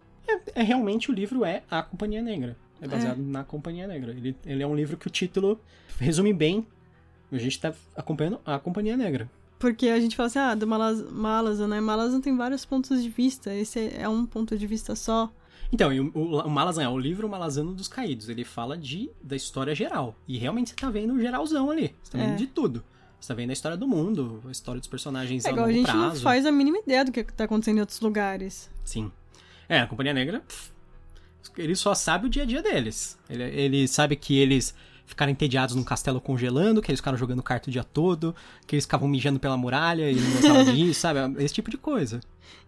É, 0.52 0.64
realmente 0.64 1.08
o 1.08 1.14
livro 1.14 1.44
é 1.44 1.62
A 1.70 1.84
Companhia 1.84 2.20
Negra. 2.22 2.56
É 2.80 2.88
baseado 2.88 3.18
na 3.18 3.44
Companhia 3.44 3.86
Negra. 3.86 4.10
Ele, 4.10 4.36
ele 4.44 4.62
é 4.64 4.66
um 4.66 4.74
livro 4.74 4.96
que 4.96 5.06
o 5.06 5.10
título 5.10 5.60
resume 6.00 6.32
bem. 6.32 6.66
A 7.30 7.38
gente 7.38 7.60
tá 7.60 7.72
acompanhando 7.94 8.40
a 8.44 8.58
Companhia 8.58 8.96
Negra. 8.96 9.30
Porque 9.58 9.88
a 9.88 9.98
gente 9.98 10.14
fala 10.16 10.26
assim, 10.26 10.38
ah, 10.38 10.54
do 10.54 10.66
Malaz 10.66 11.02
Malazan, 11.10 11.68
né? 11.68 11.80
Malazan 11.80 12.20
tem 12.20 12.36
vários 12.36 12.64
pontos 12.64 13.02
de 13.02 13.08
vista. 13.08 13.54
Esse 13.54 13.90
é 13.96 14.08
um 14.08 14.26
ponto 14.26 14.56
de 14.56 14.66
vista 14.66 14.94
só. 14.94 15.32
Então, 15.72 15.92
e 15.92 15.98
o, 16.00 16.10
o, 16.14 16.40
o 16.42 16.50
Malazan 16.50 16.82
é 16.84 16.88
o 16.88 16.98
livro 16.98 17.28
Malazano 17.28 17.72
dos 17.72 17.88
Caídos. 17.88 18.28
Ele 18.28 18.44
fala 18.44 18.76
de, 18.76 19.10
da 19.22 19.34
história 19.34 19.74
geral. 19.74 20.14
E 20.28 20.36
realmente 20.38 20.70
você 20.70 20.76
tá 20.76 20.90
vendo 20.90 21.14
o 21.14 21.18
geralzão 21.20 21.70
ali. 21.70 21.94
Você 22.02 22.12
tá 22.12 22.18
vendo 22.18 22.32
É. 22.32 22.36
de 22.36 22.46
tudo. 22.46 22.84
Você 23.18 23.28
tá 23.28 23.34
vendo 23.34 23.50
a 23.50 23.52
história 23.54 23.76
do 23.76 23.88
mundo, 23.88 24.42
a 24.46 24.50
história 24.50 24.78
dos 24.78 24.88
personagens 24.88 25.44
É 25.44 25.48
a 25.48 25.52
igual 25.52 25.64
a 25.64 25.68
longo 25.68 25.78
gente 25.80 25.92
não 25.96 26.04
prazo. 26.08 26.22
faz 26.22 26.44
a 26.46 26.52
mínima 26.52 26.78
ideia 26.78 27.04
do 27.04 27.10
que 27.10 27.24
tá 27.24 27.44
acontecendo 27.44 27.78
em 27.78 27.80
outros 27.80 27.98
lugares. 28.00 28.70
Sim. 28.84 29.10
É, 29.68 29.80
a 29.80 29.86
Companhia 29.86 30.12
Negra, 30.12 30.40
pff, 30.40 30.70
ele 31.56 31.74
só 31.74 31.94
sabe 31.94 32.26
o 32.26 32.28
dia 32.30 32.42
a 32.42 32.46
dia 32.46 32.62
deles. 32.62 33.18
Ele, 33.28 33.42
ele 33.42 33.88
sabe 33.88 34.14
que 34.16 34.36
eles 34.38 34.74
ficaram 35.06 35.32
entediados 35.32 35.74
num 35.74 35.84
castelo 35.84 36.20
congelando, 36.20 36.82
que 36.82 36.90
eles 36.90 37.00
ficaram 37.00 37.16
jogando 37.16 37.42
carta 37.42 37.70
o 37.70 37.72
dia 37.72 37.84
todo, 37.84 38.34
que 38.66 38.74
eles 38.74 38.84
ficavam 38.84 39.08
mijando 39.08 39.40
pela 39.40 39.56
muralha 39.56 40.10
e 40.10 40.16
não 40.16 40.32
gostavam 40.32 40.64
disso, 40.64 41.00
sabe? 41.00 41.42
Esse 41.42 41.54
tipo 41.54 41.70
de 41.70 41.78
coisa. 41.78 42.20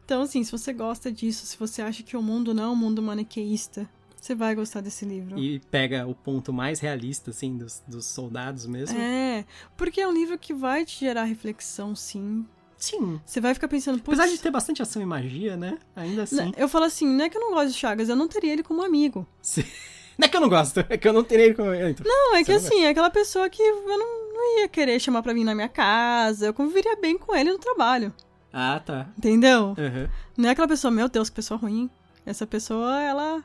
Então, 0.05 0.23
assim, 0.23 0.43
se 0.43 0.51
você 0.51 0.73
gosta 0.73 1.13
disso, 1.13 1.45
se 1.45 1.59
você 1.59 1.83
acha 1.83 2.03
que 2.03 2.17
o 2.17 2.23
mundo 2.23 2.55
não 2.55 2.65
é 2.65 2.69
um 2.69 2.77
mundo 2.77 3.03
maniqueísta, 3.03 3.89
você 4.21 4.35
vai 4.35 4.55
gostar 4.55 4.81
desse 4.81 5.05
livro. 5.05 5.39
E 5.39 5.61
pega 5.71 6.07
o 6.07 6.15
ponto 6.15 6.53
mais 6.53 6.81
realista, 6.81 7.31
assim, 7.31 7.57
dos, 7.57 7.83
dos 7.87 8.07
soldados 8.07 8.67
mesmo. 8.67 8.99
É, 8.99 9.45
porque 9.77 10.01
é 10.01 10.09
um 10.09 10.13
livro 10.13 10.39
que 10.39 10.55
vai 10.55 10.85
te 10.85 10.99
gerar 10.99 11.25
reflexão, 11.25 11.95
sim. 11.95 12.47
Sim. 12.77 13.21
Você 13.27 13.41
vai 13.41 13.55
ficar 13.55 13.69
pensando. 13.69 13.99
Apesar 13.99 14.27
de 14.27 14.39
ter 14.39 14.51
bastante 14.51 14.81
ação 14.81 15.03
e 15.03 15.07
magia, 15.07 15.57
né? 15.57 15.79
Ainda 15.97 16.23
assim. 16.23 16.37
Né, 16.37 16.53
Eu 16.57 16.69
falo 16.69 16.85
assim, 16.85 17.07
não 17.07 17.25
é 17.25 17.29
que 17.29 17.37
eu 17.37 17.41
não 17.41 17.53
gosto 17.53 17.73
de 17.73 17.79
Chagas, 17.79 18.09
eu 18.09 18.17
não 18.17 18.29
teria 18.29 18.53
ele 18.53 18.63
como 18.63 18.83
amigo. 18.83 19.27
Sim. 19.43 19.65
Não 20.19 20.27
é 20.27 20.29
que 20.29 20.37
eu 20.37 20.41
não 20.41 20.49
gosto, 20.49 20.81
é 20.89 20.99
que 20.99 21.07
eu 21.07 21.13
não 21.13 21.23
terei 21.23 21.55
com 21.55 21.73
ele. 21.73 21.91
Então. 21.93 22.05
Não, 22.07 22.35
é 22.37 22.43
que 22.45 22.51
assim, 22.53 22.85
é 22.85 22.89
aquela 22.89 23.09
pessoa 23.11 23.49
que 23.49 23.63
eu 23.63 23.87
não, 23.87 24.33
não 24.35 24.61
ia 24.61 24.69
querer 24.69 24.99
chamar 24.99 25.23
pra 25.23 25.33
vir 25.33 25.45
na 25.45 25.55
minha 25.55 25.69
casa, 25.69 26.47
eu 26.47 26.53
conviveria 26.55 26.97
bem 26.97 27.17
com 27.17 27.35
ele 27.37 27.53
no 27.53 27.59
trabalho, 27.59 28.13
Ah, 28.53 28.81
tá. 28.85 29.09
entendeu? 29.17 29.69
Uhum. 29.79 30.09
Não 30.37 30.49
é 30.49 30.53
aquela 30.53 30.67
pessoa, 30.69 30.91
meu 30.91 31.09
Deus, 31.09 31.29
que 31.31 31.37
pessoa 31.37 31.59
ruim. 31.59 31.89
Essa 32.27 32.47
pessoa, 32.47 33.01
ela, 33.01 33.43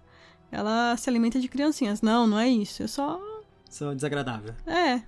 ela 0.51 0.97
se 0.97 1.09
alimenta 1.09 1.39
de 1.39 1.47
criancinhas. 1.47 2.01
Não, 2.01 2.26
não 2.28 2.38
é 2.39 2.49
isso. 2.49 2.82
Eu 2.84 2.88
só, 2.88 3.21
Sou 3.69 3.93
desagradável. 3.95 4.53
é, 4.67 5.01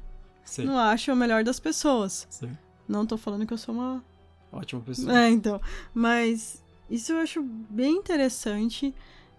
Sim. 0.44 0.66
não 0.66 0.78
acho 0.78 1.12
o 1.12 1.16
melhor 1.16 1.44
das 1.44 1.60
pessoas. 1.60 2.26
Sim. 2.30 2.56
Não 2.88 3.06
tô 3.06 3.18
falando 3.18 3.46
que 3.46 3.54
eu 3.54 3.58
sou 3.58 3.74
uma 3.76 4.04
Ótima 4.52 4.82
pessoa. 4.82 5.20
É, 5.20 5.30
então. 5.30 5.60
Mas 5.94 6.64
isso 6.90 7.12
eu 7.12 7.18
acho 7.20 7.42
bem 7.44 7.96
interessante. 7.98 8.94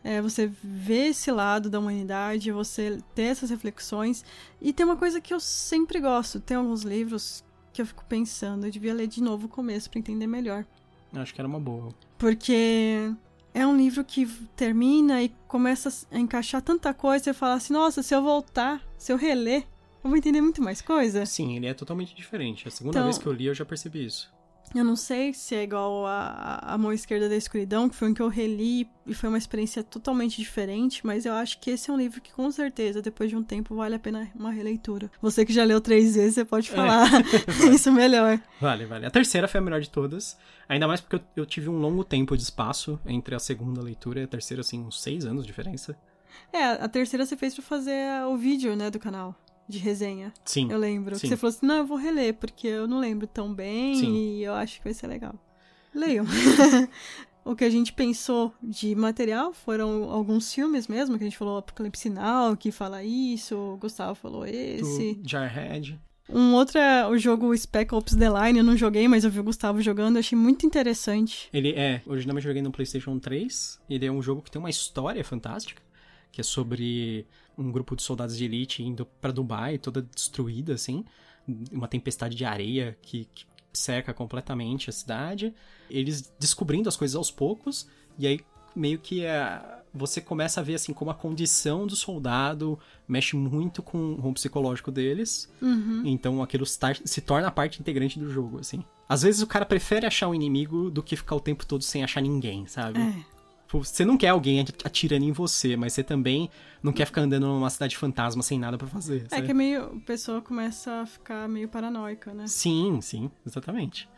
É, 0.08 0.22
você 0.22 0.46
ver 0.62 1.08
esse 1.08 1.32
lado 1.32 1.68
da 1.68 1.80
humanidade, 1.80 2.52
você 2.52 2.98
ter 3.12 3.22
essas 3.22 3.50
reflexões. 3.50 4.24
E 4.62 4.72
tem 4.72 4.86
uma 4.86 4.96
coisa 4.96 5.20
que 5.20 5.34
eu 5.34 5.40
sempre 5.40 5.98
gosto: 5.98 6.38
tem 6.38 6.56
alguns 6.56 6.82
livros 6.82 7.44
que 7.72 7.82
eu 7.82 7.86
fico 7.86 8.04
pensando, 8.04 8.66
eu 8.66 8.70
devia 8.70 8.94
ler 8.94 9.08
de 9.08 9.20
novo 9.20 9.46
o 9.46 9.48
começo 9.48 9.90
pra 9.90 9.98
entender 9.98 10.28
melhor. 10.28 10.64
Acho 11.12 11.34
que 11.34 11.40
era 11.40 11.48
uma 11.48 11.58
boa. 11.58 11.88
Porque 12.18 13.10
é 13.52 13.66
um 13.66 13.76
livro 13.76 14.04
que 14.04 14.26
termina 14.54 15.22
e 15.24 15.28
começa 15.48 15.92
a 16.12 16.18
encaixar 16.20 16.62
tanta 16.62 16.94
coisa, 16.94 17.24
você 17.24 17.34
fala 17.34 17.54
assim: 17.54 17.72
nossa, 17.72 18.00
se 18.00 18.14
eu 18.14 18.22
voltar, 18.22 18.80
se 18.96 19.12
eu 19.12 19.16
reler, 19.16 19.64
eu 20.04 20.08
vou 20.10 20.16
entender 20.16 20.40
muito 20.40 20.62
mais 20.62 20.80
coisa. 20.80 21.26
Sim, 21.26 21.56
ele 21.56 21.66
é 21.66 21.74
totalmente 21.74 22.14
diferente. 22.14 22.68
A 22.68 22.70
segunda 22.70 22.98
Então- 22.98 23.04
vez 23.08 23.18
que 23.18 23.26
eu 23.26 23.32
li, 23.32 23.46
eu 23.46 23.54
já 23.54 23.64
percebi 23.64 24.06
isso. 24.06 24.32
Eu 24.74 24.84
não 24.84 24.96
sei 24.96 25.32
se 25.32 25.54
é 25.54 25.62
igual 25.62 26.06
a, 26.06 26.58
a 26.62 26.78
Mão 26.78 26.92
Esquerda 26.92 27.28
da 27.28 27.36
Escuridão, 27.36 27.88
que 27.88 27.94
foi 27.94 28.08
um 28.10 28.14
que 28.14 28.20
eu 28.20 28.28
reli 28.28 28.88
e 29.06 29.14
foi 29.14 29.28
uma 29.28 29.38
experiência 29.38 29.82
totalmente 29.82 30.36
diferente, 30.36 31.06
mas 31.06 31.24
eu 31.24 31.32
acho 31.32 31.58
que 31.60 31.70
esse 31.70 31.88
é 31.88 31.92
um 31.92 31.96
livro 31.96 32.20
que 32.20 32.32
com 32.32 32.50
certeza, 32.50 33.00
depois 33.00 33.30
de 33.30 33.36
um 33.36 33.42
tempo, 33.42 33.74
vale 33.74 33.94
a 33.94 33.98
pena 33.98 34.28
uma 34.34 34.50
releitura. 34.50 35.10
Você 35.22 35.46
que 35.46 35.52
já 35.52 35.64
leu 35.64 35.80
três 35.80 36.16
vezes, 36.16 36.34
você 36.34 36.44
pode 36.44 36.70
falar 36.70 37.08
isso 37.72 37.92
melhor. 37.92 38.40
Vale, 38.60 38.84
vale. 38.84 39.06
A 39.06 39.10
terceira 39.10 39.48
foi 39.48 39.60
a 39.60 39.62
melhor 39.62 39.80
de 39.80 39.88
todas. 39.88 40.36
Ainda 40.68 40.88
mais 40.88 41.00
porque 41.00 41.16
eu, 41.16 41.20
eu 41.36 41.46
tive 41.46 41.68
um 41.68 41.78
longo 41.78 42.02
tempo 42.04 42.36
de 42.36 42.42
espaço 42.42 43.00
entre 43.06 43.34
a 43.34 43.38
segunda 43.38 43.80
leitura 43.80 44.20
e 44.20 44.24
a 44.24 44.28
terceira, 44.28 44.60
assim, 44.60 44.80
uns 44.80 45.00
seis 45.00 45.24
anos 45.24 45.44
de 45.44 45.48
diferença. 45.48 45.96
É, 46.52 46.64
a 46.64 46.88
terceira 46.88 47.24
você 47.24 47.36
fez 47.36 47.54
pra 47.54 47.62
fazer 47.62 48.24
o 48.26 48.36
vídeo, 48.36 48.74
né, 48.76 48.90
do 48.90 48.98
canal. 48.98 49.34
De 49.68 49.78
resenha, 49.78 50.32
Sim. 50.44 50.70
eu 50.70 50.78
lembro. 50.78 51.16
Sim. 51.16 51.22
Que 51.22 51.28
você 51.28 51.36
falou 51.36 51.54
assim, 51.54 51.66
não, 51.66 51.76
eu 51.78 51.86
vou 51.86 51.96
reler, 51.96 52.34
porque 52.34 52.68
eu 52.68 52.86
não 52.86 53.00
lembro 53.00 53.26
tão 53.26 53.52
bem 53.52 53.96
Sim. 53.96 54.14
e 54.14 54.44
eu 54.44 54.54
acho 54.54 54.78
que 54.78 54.84
vai 54.84 54.94
ser 54.94 55.08
legal. 55.08 55.34
Leiam. 55.92 56.24
o 57.44 57.54
que 57.56 57.64
a 57.64 57.70
gente 57.70 57.92
pensou 57.92 58.52
de 58.62 58.94
material 58.94 59.52
foram 59.52 60.04
alguns 60.10 60.52
filmes 60.52 60.86
mesmo, 60.86 61.16
que 61.16 61.24
a 61.24 61.26
gente 61.26 61.38
falou 61.38 61.58
Apocalipse 61.58 62.10
Now, 62.10 62.56
que 62.56 62.70
fala 62.70 63.02
isso, 63.02 63.56
o 63.56 63.76
Gustavo 63.76 64.14
falou 64.14 64.46
esse. 64.46 65.14
Do 65.14 65.28
Jarhead. 65.28 65.98
Um 66.28 66.54
outro 66.54 66.78
é 66.78 67.06
o 67.06 67.16
jogo 67.16 67.56
Spec 67.56 67.94
Ops 67.94 68.16
The 68.16 68.28
Line, 68.28 68.58
eu 68.58 68.64
não 68.64 68.76
joguei, 68.76 69.06
mas 69.06 69.24
eu 69.24 69.30
vi 69.30 69.38
o 69.38 69.44
Gustavo 69.44 69.80
jogando, 69.80 70.16
eu 70.16 70.20
achei 70.20 70.36
muito 70.36 70.66
interessante. 70.66 71.48
Ele 71.52 71.70
é, 71.70 72.02
originalmente 72.04 72.46
eu 72.46 72.50
joguei 72.50 72.62
no 72.62 72.72
PlayStation 72.72 73.18
3. 73.18 73.80
Ele 73.88 74.06
é 74.06 74.10
um 74.10 74.20
jogo 74.20 74.42
que 74.42 74.50
tem 74.50 74.58
uma 74.58 74.70
história 74.70 75.22
fantástica, 75.22 75.80
que 76.32 76.40
é 76.40 76.44
sobre 76.44 77.26
um 77.56 77.70
grupo 77.70 77.96
de 77.96 78.02
soldados 78.02 78.36
de 78.36 78.44
elite 78.44 78.82
indo 78.82 79.06
pra 79.20 79.32
Dubai, 79.32 79.78
toda 79.78 80.02
destruída, 80.02 80.74
assim. 80.74 81.04
Uma 81.72 81.88
tempestade 81.88 82.34
de 82.34 82.44
areia 82.44 82.96
que, 83.00 83.28
que 83.34 83.46
cerca 83.72 84.12
completamente 84.12 84.90
a 84.90 84.92
cidade. 84.92 85.54
Eles 85.88 86.32
descobrindo 86.38 86.88
as 86.88 86.96
coisas 86.96 87.14
aos 87.14 87.30
poucos, 87.30 87.88
e 88.18 88.26
aí 88.26 88.40
meio 88.74 88.98
que 88.98 89.24
é, 89.24 89.82
você 89.92 90.20
começa 90.20 90.60
a 90.60 90.62
ver 90.62 90.74
assim 90.74 90.92
como 90.92 91.10
a 91.10 91.14
condição 91.14 91.86
do 91.86 91.96
soldado 91.96 92.78
mexe 93.08 93.34
muito 93.34 93.82
com, 93.82 94.16
com 94.16 94.30
o 94.30 94.34
psicológico 94.34 94.92
deles. 94.92 95.50
Uhum. 95.62 96.02
Então 96.04 96.42
aquilo 96.42 96.66
se 96.66 97.20
torna 97.22 97.50
parte 97.50 97.80
integrante 97.80 98.18
do 98.18 98.30
jogo, 98.30 98.60
assim. 98.60 98.84
Às 99.08 99.22
vezes 99.22 99.40
o 99.40 99.46
cara 99.46 99.64
prefere 99.64 100.04
achar 100.04 100.28
um 100.28 100.34
inimigo 100.34 100.90
do 100.90 101.02
que 101.02 101.16
ficar 101.16 101.36
o 101.36 101.40
tempo 101.40 101.64
todo 101.64 101.82
sem 101.82 102.04
achar 102.04 102.20
ninguém, 102.20 102.66
sabe? 102.66 103.00
É. 103.00 103.35
Tipo, 103.66 103.84
Você 103.84 104.04
não 104.04 104.16
quer 104.16 104.28
alguém 104.28 104.64
atirando 104.84 105.24
em 105.24 105.32
você, 105.32 105.76
mas 105.76 105.92
você 105.92 106.02
também 106.02 106.48
não 106.82 106.92
quer 106.92 107.04
ficar 107.04 107.22
andando 107.22 107.46
numa 107.46 107.68
cidade 107.68 107.96
fantasma 107.96 108.42
sem 108.42 108.58
nada 108.58 108.78
pra 108.78 108.86
fazer. 108.86 109.26
É 109.26 109.36
sabe? 109.36 109.42
que 109.42 109.50
é 109.50 109.54
meio. 109.54 109.96
A 109.96 110.06
pessoa 110.06 110.40
começa 110.40 111.02
a 111.02 111.06
ficar 111.06 111.48
meio 111.48 111.68
paranoica, 111.68 112.32
né? 112.32 112.46
Sim, 112.46 113.00
sim, 113.00 113.30
exatamente. 113.44 114.08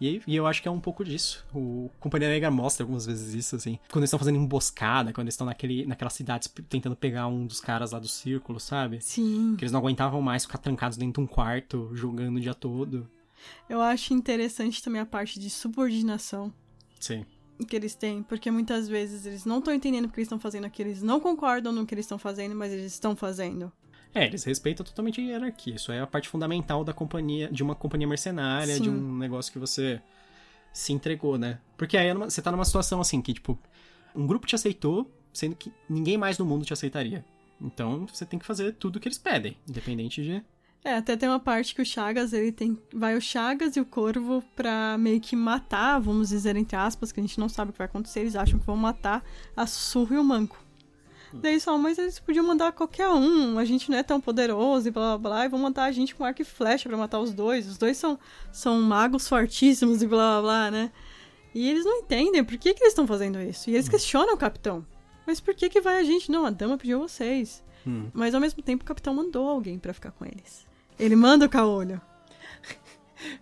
E, 0.00 0.22
e 0.26 0.36
eu 0.36 0.46
acho 0.46 0.62
que 0.62 0.68
é 0.68 0.70
um 0.70 0.78
pouco 0.78 1.04
disso. 1.04 1.44
O 1.52 1.90
Companhia 1.98 2.28
Negra 2.28 2.50
mostra 2.50 2.84
algumas 2.84 3.06
vezes 3.06 3.34
isso, 3.34 3.56
assim. 3.56 3.78
Quando 3.90 4.02
eles 4.02 4.08
estão 4.08 4.18
fazendo 4.18 4.38
emboscada, 4.38 5.12
quando 5.12 5.24
eles 5.24 5.34
estão 5.34 5.46
naquele, 5.46 5.86
naquela 5.86 6.10
cidade 6.10 6.48
tentando 6.68 6.94
pegar 6.94 7.26
um 7.26 7.46
dos 7.46 7.60
caras 7.60 7.90
lá 7.90 7.98
do 7.98 8.06
círculo, 8.06 8.60
sabe? 8.60 9.00
Sim. 9.00 9.56
Que 9.56 9.64
eles 9.64 9.72
não 9.72 9.80
aguentavam 9.80 10.22
mais 10.22 10.44
ficar 10.44 10.58
trancados 10.58 10.96
dentro 10.96 11.20
de 11.20 11.20
um 11.20 11.26
quarto, 11.26 11.90
jogando 11.94 12.36
o 12.36 12.40
dia 12.40 12.54
todo. 12.54 13.10
Eu 13.68 13.80
acho 13.80 14.14
interessante 14.14 14.82
também 14.82 15.00
a 15.00 15.06
parte 15.06 15.40
de 15.40 15.48
subordinação 15.48 16.52
Sim. 17.00 17.24
Que 17.66 17.76
eles 17.76 17.94
têm, 17.94 18.22
porque 18.22 18.50
muitas 18.50 18.88
vezes 18.88 19.26
eles 19.26 19.44
não 19.44 19.58
estão 19.58 19.74
entendendo 19.74 20.06
o 20.06 20.08
que 20.08 20.16
eles 20.16 20.26
estão 20.26 20.38
fazendo 20.38 20.64
aqui, 20.64 20.82
eles 20.82 21.02
não 21.02 21.20
concordam 21.20 21.72
no 21.72 21.84
que 21.86 21.94
eles 21.94 22.04
estão 22.04 22.18
fazendo, 22.18 22.54
mas 22.54 22.72
eles 22.72 22.92
estão 22.92 23.16
fazendo. 23.16 23.72
É, 24.14 24.26
eles 24.26 24.44
respeitam 24.44 24.84
totalmente 24.84 25.20
a 25.20 25.24
hierarquia. 25.24 25.74
Isso 25.74 25.92
é 25.92 26.00
a 26.00 26.06
parte 26.06 26.28
fundamental 26.28 26.82
da 26.82 26.92
companhia, 26.92 27.48
de 27.52 27.62
uma 27.62 27.74
companhia 27.74 28.06
mercenária, 28.06 28.78
de 28.78 28.84
Sim. 28.84 28.90
um 28.90 29.18
negócio 29.18 29.52
que 29.52 29.58
você 29.58 30.00
se 30.72 30.92
entregou, 30.92 31.36
né? 31.36 31.60
Porque 31.76 31.96
aí 31.96 32.08
é 32.08 32.14
você 32.14 32.40
tá 32.40 32.50
numa 32.50 32.64
situação 32.64 33.00
assim 33.00 33.20
que, 33.20 33.34
tipo, 33.34 33.58
um 34.14 34.26
grupo 34.26 34.46
te 34.46 34.54
aceitou, 34.54 35.10
sendo 35.32 35.56
que 35.56 35.72
ninguém 35.88 36.16
mais 36.16 36.38
no 36.38 36.44
mundo 36.44 36.64
te 36.64 36.72
aceitaria. 36.72 37.24
Então 37.60 38.06
você 38.06 38.24
tem 38.24 38.38
que 38.38 38.46
fazer 38.46 38.72
tudo 38.74 38.96
o 38.96 39.00
que 39.00 39.08
eles 39.08 39.18
pedem, 39.18 39.56
independente 39.68 40.22
de. 40.22 40.42
É, 40.88 40.96
até 40.96 41.18
tem 41.18 41.28
uma 41.28 41.38
parte 41.38 41.74
que 41.74 41.82
o 41.82 41.84
Chagas, 41.84 42.32
ele 42.32 42.50
tem. 42.50 42.78
Vai 42.94 43.14
o 43.14 43.20
Chagas 43.20 43.76
e 43.76 43.80
o 43.80 43.84
Corvo 43.84 44.42
pra 44.56 44.96
meio 44.96 45.20
que 45.20 45.36
matar, 45.36 45.98
vamos 45.98 46.30
dizer, 46.30 46.56
entre 46.56 46.78
aspas, 46.78 47.12
que 47.12 47.20
a 47.20 47.22
gente 47.22 47.38
não 47.38 47.46
sabe 47.46 47.68
o 47.68 47.72
que 47.72 47.78
vai 47.78 47.84
acontecer, 47.84 48.20
eles 48.20 48.34
acham 48.34 48.58
que 48.58 48.64
vão 48.64 48.74
matar 48.74 49.22
a 49.54 49.66
Sussurro 49.66 50.14
e 50.14 50.18
o 50.18 50.24
Manco. 50.24 50.56
Daí 51.30 51.52
eles 51.52 51.64
falam, 51.64 51.78
mas 51.78 51.98
eles 51.98 52.18
podiam 52.18 52.46
mandar 52.46 52.72
qualquer 52.72 53.06
um, 53.10 53.58
a 53.58 53.66
gente 53.66 53.90
não 53.90 53.98
é 53.98 54.02
tão 54.02 54.18
poderoso 54.18 54.88
e 54.88 54.90
blá 54.90 55.18
blá 55.18 55.30
blá, 55.30 55.44
e 55.44 55.48
vão 55.50 55.60
matar 55.60 55.84
a 55.84 55.92
gente 55.92 56.14
com 56.14 56.24
arco 56.24 56.40
e 56.40 56.44
flecha 56.46 56.88
pra 56.88 56.96
matar 56.96 57.20
os 57.20 57.34
dois. 57.34 57.68
Os 57.68 57.76
dois 57.76 57.98
são, 57.98 58.18
são 58.50 58.80
magos 58.80 59.28
fortíssimos 59.28 60.00
e 60.00 60.06
blá 60.06 60.40
blá 60.40 60.42
blá, 60.42 60.70
né? 60.70 60.90
E 61.54 61.68
eles 61.68 61.84
não 61.84 61.98
entendem 61.98 62.42
por 62.42 62.56
que, 62.56 62.72
que 62.72 62.82
eles 62.82 62.92
estão 62.92 63.06
fazendo 63.06 63.38
isso. 63.38 63.68
E 63.68 63.74
eles 63.74 63.90
questionam 63.90 64.32
o 64.32 64.38
capitão. 64.38 64.86
Mas 65.26 65.38
por 65.38 65.54
que, 65.54 65.68
que 65.68 65.82
vai 65.82 65.98
a 65.98 66.02
gente? 66.02 66.32
Não, 66.32 66.46
a 66.46 66.50
dama 66.50 66.78
pediu 66.78 66.98
vocês. 66.98 67.62
Hum. 67.86 68.08
Mas 68.14 68.34
ao 68.34 68.40
mesmo 68.40 68.62
tempo 68.62 68.84
o 68.84 68.86
capitão 68.86 69.12
mandou 69.12 69.46
alguém 69.46 69.78
pra 69.78 69.92
ficar 69.92 70.12
com 70.12 70.24
eles. 70.24 70.66
Ele 70.98 71.14
manda 71.16 71.46
o 71.46 71.48
caolho, 71.48 72.00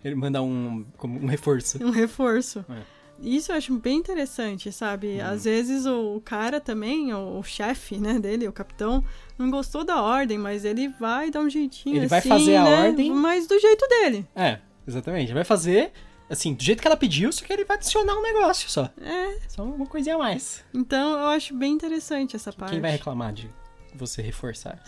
Ele 0.03 0.15
manda 0.15 0.41
um, 0.41 0.85
como 0.97 1.19
um 1.19 1.27
reforço. 1.27 1.83
um 1.83 1.89
reforço. 1.91 2.65
É. 2.69 2.81
Isso 3.19 3.51
eu 3.51 3.55
acho 3.55 3.73
bem 3.79 3.97
interessante, 3.97 4.71
sabe? 4.71 5.19
Às 5.19 5.45
vezes 5.45 5.85
o 5.87 6.21
cara 6.23 6.59
também, 6.61 7.13
o, 7.13 7.39
o 7.39 7.43
chefe, 7.43 7.97
né, 7.97 8.19
dele, 8.19 8.47
o 8.47 8.53
capitão, 8.53 9.03
não 9.39 9.49
gostou 9.49 9.83
da 9.83 10.01
ordem, 10.01 10.37
mas 10.37 10.63
ele 10.65 10.87
vai 10.99 11.31
dar 11.31 11.41
um 11.41 11.49
jeitinho 11.49 11.97
Ele 11.97 12.07
vai 12.07 12.19
assim, 12.19 12.29
fazer 12.29 12.55
a 12.55 12.63
né? 12.63 12.87
ordem. 12.87 13.11
Mas 13.11 13.47
do 13.47 13.59
jeito 13.59 13.87
dele. 13.87 14.27
É, 14.35 14.59
exatamente. 14.87 15.25
Ele 15.27 15.33
vai 15.33 15.43
fazer, 15.43 15.91
assim, 16.29 16.53
do 16.53 16.61
jeito 16.63 16.79
que 16.79 16.87
ela 16.87 16.97
pediu, 16.97 17.31
só 17.31 17.43
que 17.43 17.51
ele 17.51 17.65
vai 17.65 17.77
adicionar 17.77 18.15
um 18.15 18.21
negócio 18.21 18.69
só. 18.69 18.87
É, 19.01 19.39
Só 19.47 19.63
uma 19.63 19.87
coisinha 19.87 20.15
a 20.15 20.19
mais. 20.19 20.63
então 20.73 21.13
eu 21.19 21.27
acho 21.29 21.55
bem 21.55 21.73
interessante 21.73 22.35
essa 22.35 22.53
parte. 22.53 22.71
Quem 22.71 22.81
vai 22.81 22.91
reclamar 22.91 23.33
de 23.33 23.49
você 23.97 24.21
reforçar? 24.21 24.81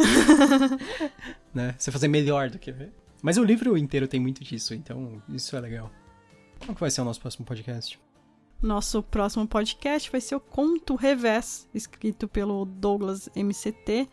né? 1.53 1.75
Você 1.77 1.91
fazer 1.91 2.07
melhor 2.07 2.49
do 2.49 2.59
que. 2.59 2.73
Mas 3.21 3.37
o 3.37 3.43
livro 3.43 3.77
inteiro 3.77 4.07
tem 4.07 4.19
muito 4.19 4.43
disso, 4.43 4.73
então 4.73 5.21
isso 5.29 5.55
é 5.55 5.59
legal. 5.59 5.91
Qual 6.59 6.75
que 6.75 6.81
vai 6.81 6.91
ser 6.91 7.01
o 7.01 7.05
nosso 7.05 7.19
próximo 7.19 7.45
podcast? 7.45 7.99
Nosso 8.61 9.01
próximo 9.01 9.47
podcast 9.47 10.11
vai 10.11 10.19
ser 10.19 10.35
o 10.35 10.39
Conto 10.39 10.95
Revés, 10.95 11.67
escrito 11.73 12.27
pelo 12.27 12.65
Douglas 12.65 13.29
MCT, 13.35 14.09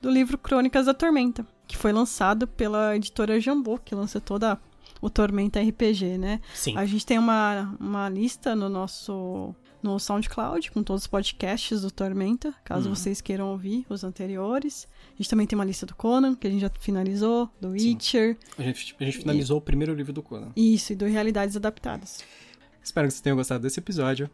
do 0.00 0.10
livro 0.10 0.38
Crônicas 0.38 0.86
da 0.86 0.94
Tormenta, 0.94 1.44
que 1.66 1.76
foi 1.76 1.92
lançado 1.92 2.46
pela 2.46 2.94
editora 2.94 3.40
Jambô, 3.40 3.78
que 3.78 3.94
lança 3.94 4.20
toda 4.20 4.60
o 5.00 5.10
Tormenta 5.10 5.60
RPG, 5.60 6.18
né? 6.18 6.40
Sim. 6.54 6.76
A 6.76 6.84
gente 6.86 7.04
tem 7.04 7.18
uma, 7.18 7.76
uma 7.80 8.08
lista 8.08 8.54
no 8.54 8.68
nosso 8.68 9.54
no 9.82 9.98
SoundCloud 9.98 10.70
com 10.72 10.82
todos 10.82 11.02
os 11.04 11.06
podcasts 11.06 11.82
do 11.82 11.90
Tormenta, 11.90 12.52
caso 12.64 12.88
Uhum. 12.88 12.94
vocês 12.94 13.20
queiram 13.20 13.48
ouvir 13.50 13.86
os 13.88 14.02
anteriores. 14.04 14.88
A 15.14 15.16
gente 15.16 15.30
também 15.30 15.46
tem 15.46 15.56
uma 15.58 15.64
lista 15.64 15.86
do 15.86 15.94
Conan, 15.94 16.34
que 16.34 16.46
a 16.46 16.50
gente 16.50 16.60
já 16.60 16.70
finalizou, 16.80 17.48
do 17.60 17.68
Witcher, 17.70 18.36
A 18.58 18.62
gente, 18.62 18.96
a 18.98 19.04
gente 19.04 19.18
finalizou 19.18 19.58
o 19.58 19.60
primeiro 19.60 19.94
livro 19.94 20.12
do 20.12 20.22
Conan. 20.22 20.50
isso, 20.56 20.92
e 20.92 20.96
do 20.96 21.04
Realidades 21.06 21.56
Adaptadas. 21.56 22.24
Espero 22.82 23.06
que 23.06 23.12
vocês 23.12 23.20
tenham 23.20 23.36
gostado 23.36 23.62
desse 23.62 23.78
episódio. 23.80 24.28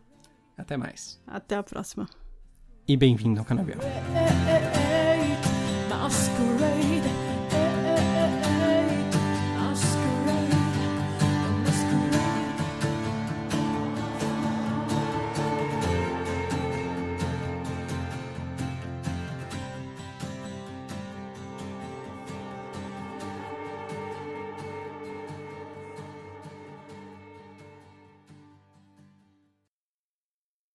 Até 0.57 0.77
mais. 0.77 1.21
Até 1.27 1.57
a 1.57 1.63
próxima. 1.63 2.09
E 2.87 2.97
bem-vindo 2.97 3.41
ao 3.41 3.45
Canavial. 3.47 3.81